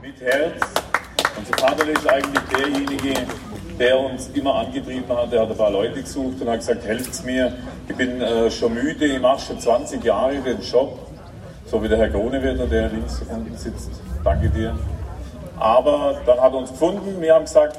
mit 0.00 0.20
Herz. 0.20 0.54
Unser 1.36 1.58
Vater 1.58 1.88
ist 1.88 2.08
eigentlich 2.08 2.42
derjenige, 2.56 3.14
der 3.78 3.98
uns 3.98 4.28
immer 4.34 4.54
angetrieben 4.56 5.08
hat. 5.16 5.32
Er 5.32 5.42
hat 5.42 5.50
ein 5.50 5.56
paar 5.56 5.70
Leute 5.70 6.02
gesucht 6.02 6.40
und 6.40 6.48
hat 6.48 6.58
gesagt, 6.58 6.84
helft 6.84 7.24
mir. 7.24 7.52
Ich 7.88 7.94
bin 7.94 8.20
äh, 8.20 8.50
schon 8.50 8.74
müde, 8.74 9.06
ich 9.06 9.20
mache 9.20 9.40
schon 9.40 9.60
20 9.60 10.02
Jahre 10.04 10.36
den 10.36 10.60
Job. 10.60 10.98
So 11.66 11.82
wie 11.82 11.88
der 11.88 11.98
Herr 11.98 12.08
Gronewetter, 12.08 12.66
der 12.66 12.88
links 12.88 13.22
unten 13.28 13.56
sitzt. 13.56 13.90
Danke 14.24 14.48
dir. 14.48 14.76
Aber 15.58 16.20
dann 16.24 16.40
hat 16.40 16.52
er 16.52 16.58
uns 16.58 16.70
gefunden. 16.70 17.20
Wir 17.20 17.34
haben 17.34 17.44
gesagt, 17.44 17.78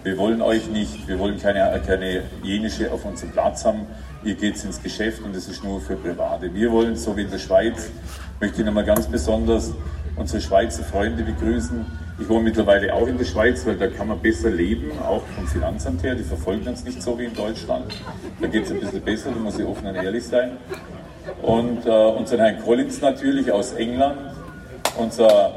Wir 0.03 0.17
wollen 0.17 0.41
euch 0.41 0.69
nicht, 0.69 1.07
wir 1.07 1.19
wollen 1.19 1.37
keine, 1.39 1.79
keine 1.85 2.23
jenische 2.41 2.91
auf 2.91 3.03
unserem 3.03 3.31
Platz 3.31 3.65
haben. 3.65 3.85
Ihr 4.23 4.35
geht 4.35 4.63
ins 4.63 4.81
Geschäft 4.81 5.21
und 5.21 5.35
das 5.35 5.47
ist 5.47 5.63
nur 5.63 5.81
für 5.81 5.95
Private. 5.95 6.53
Wir 6.53 6.71
wollen, 6.71 6.95
so 6.95 7.17
wie 7.17 7.23
in 7.23 7.31
der 7.31 7.39
Schweiz, 7.39 7.91
möchte 8.39 8.61
ich 8.61 8.65
nochmal 8.65 8.85
ganz 8.85 9.07
besonders 9.07 9.73
unsere 10.15 10.41
Schweizer 10.41 10.83
Freunde 10.83 11.23
begrüßen. 11.23 11.85
Ich 12.22 12.30
wohne 12.30 12.43
mittlerweile 12.43 12.93
auch 12.93 13.07
in 13.07 13.17
der 13.17 13.26
Schweiz, 13.26 13.65
weil 13.65 13.78
da 13.78 13.88
kann 13.88 14.07
man 14.07 14.19
besser 14.19 14.51
leben, 14.51 14.91
auch 15.01 15.24
vom 15.36 15.47
Finanzamt 15.47 16.03
her. 16.03 16.13
Die 16.13 16.24
verfolgen 16.24 16.67
uns 16.67 16.84
nicht 16.84 17.01
so 17.01 17.17
wie 17.17 17.26
in 17.26 17.34
Deutschland. 17.34 17.99
Da 18.39 18.47
geht 18.47 18.65
es 18.65 18.72
ein 18.72 18.80
bisschen 18.80 19.01
besser, 19.01 19.32
da 19.32 19.39
muss 19.39 19.57
ich 19.57 19.65
offen 19.65 19.88
und 19.88 19.95
ehrlich 19.95 20.24
sein. 20.24 20.57
Und 21.41 21.84
äh, 21.84 21.89
unseren 21.89 22.41
Herrn 22.41 22.61
Collins 22.63 23.01
natürlich 23.01 23.51
aus 23.51 23.74
England, 23.74 24.19
unser 24.97 25.53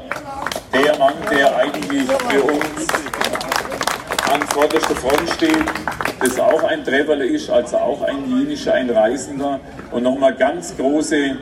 der 0.73 0.97
Mann, 0.97 1.13
der 1.29 1.55
eigentlich 1.55 2.09
für 2.29 2.41
uns 2.41 2.87
an 4.33 4.41
vorderster 4.47 4.95
Front 4.95 5.29
steht, 5.35 5.65
das 6.19 6.39
auch 6.39 6.63
ein 6.63 6.83
Treverle 6.83 7.27
ist, 7.27 7.47
also 7.47 7.77
auch 7.77 8.01
ein 8.01 8.27
jenischer, 8.27 8.73
ein 8.73 8.89
Reisender. 8.89 9.59
Und 9.91 10.01
nochmal 10.01 10.33
ganz 10.33 10.75
große, 10.75 11.37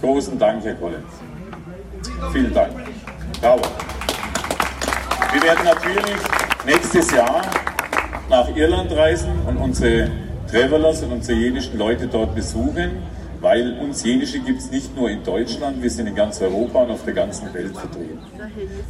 großen 0.00 0.36
Dank, 0.36 0.64
Herr 0.64 0.74
Collins. 0.74 1.12
Vielen 2.32 2.52
Dank. 2.52 2.72
Bravo. 3.40 3.62
Wir 5.36 5.42
werden 5.42 5.66
natürlich 5.66 6.16
nächstes 6.64 7.10
Jahr 7.10 7.42
nach 8.30 8.56
Irland 8.56 8.90
reisen 8.92 9.32
und 9.46 9.58
unsere 9.58 10.08
Travelers 10.50 11.02
und 11.02 11.12
unsere 11.12 11.38
jenischen 11.38 11.76
Leute 11.76 12.06
dort 12.06 12.34
besuchen, 12.34 13.02
weil 13.42 13.78
uns 13.78 14.02
Jenische 14.02 14.38
gibt 14.38 14.60
es 14.60 14.70
nicht 14.70 14.96
nur 14.96 15.10
in 15.10 15.22
Deutschland, 15.24 15.82
wir 15.82 15.90
sind 15.90 16.06
in 16.06 16.14
ganz 16.14 16.40
Europa 16.40 16.84
und 16.84 16.90
auf 16.90 17.04
der 17.04 17.12
ganzen 17.12 17.52
Welt 17.52 17.76
vertreten. 17.76 18.18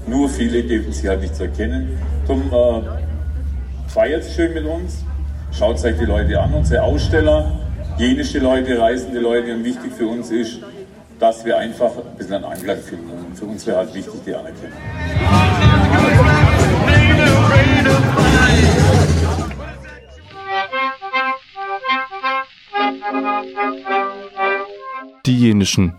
Nur 0.07 0.29
viele 0.29 0.63
geben 0.63 0.93
sie 0.93 1.09
halt 1.09 1.23
nicht 1.23 1.35
zu 1.35 1.43
erkennen. 1.43 1.99
Darum 2.29 2.45
äh, 2.53 3.91
feiert 3.91 4.25
schön 4.25 4.55
mit 4.55 4.67
uns, 4.67 5.05
schaut 5.51 5.85
euch 5.85 5.99
die 5.99 6.05
Leute 6.05 6.41
an, 6.41 6.55
unsere 6.55 6.85
Aussteller, 6.85 7.59
jenische 7.99 8.39
Leute, 8.39 8.79
reisende 8.79 9.19
Leute 9.19 9.53
und 9.53 9.65
wichtig 9.65 9.93
für 9.99 10.07
uns 10.07 10.31
ist, 10.31 10.61
dass 11.19 11.45
wir 11.45 11.59
einfach 11.59 11.91
ein 11.91 12.17
bisschen 12.17 12.35
einen 12.35 12.45
Anklang 12.45 12.79
finden. 12.79 13.11
Und 13.11 13.37
für 13.37 13.47
uns 13.47 13.67
wäre 13.67 13.79
halt 13.79 13.93
wichtig 13.93 14.21
die 14.25 14.33
Anerkennung. 14.33 15.76
Die 25.27 25.37
Jenischen. 25.37 25.95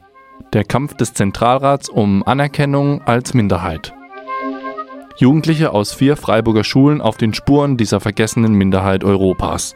Der 0.54 0.64
Kampf 0.64 0.96
des 0.96 1.14
Zentralrats 1.14 1.90
um 1.90 2.24
Anerkennung 2.26 3.02
als 3.02 3.34
Minderheit. 3.34 3.94
Jugendliche 5.18 5.74
aus 5.74 5.94
vier 5.94 6.16
Freiburger 6.16 6.64
Schulen 6.64 7.02
auf 7.02 7.18
den 7.18 7.34
Spuren 7.34 7.76
dieser 7.76 8.00
vergessenen 8.00 8.54
Minderheit 8.54 9.04
Europas. 9.04 9.76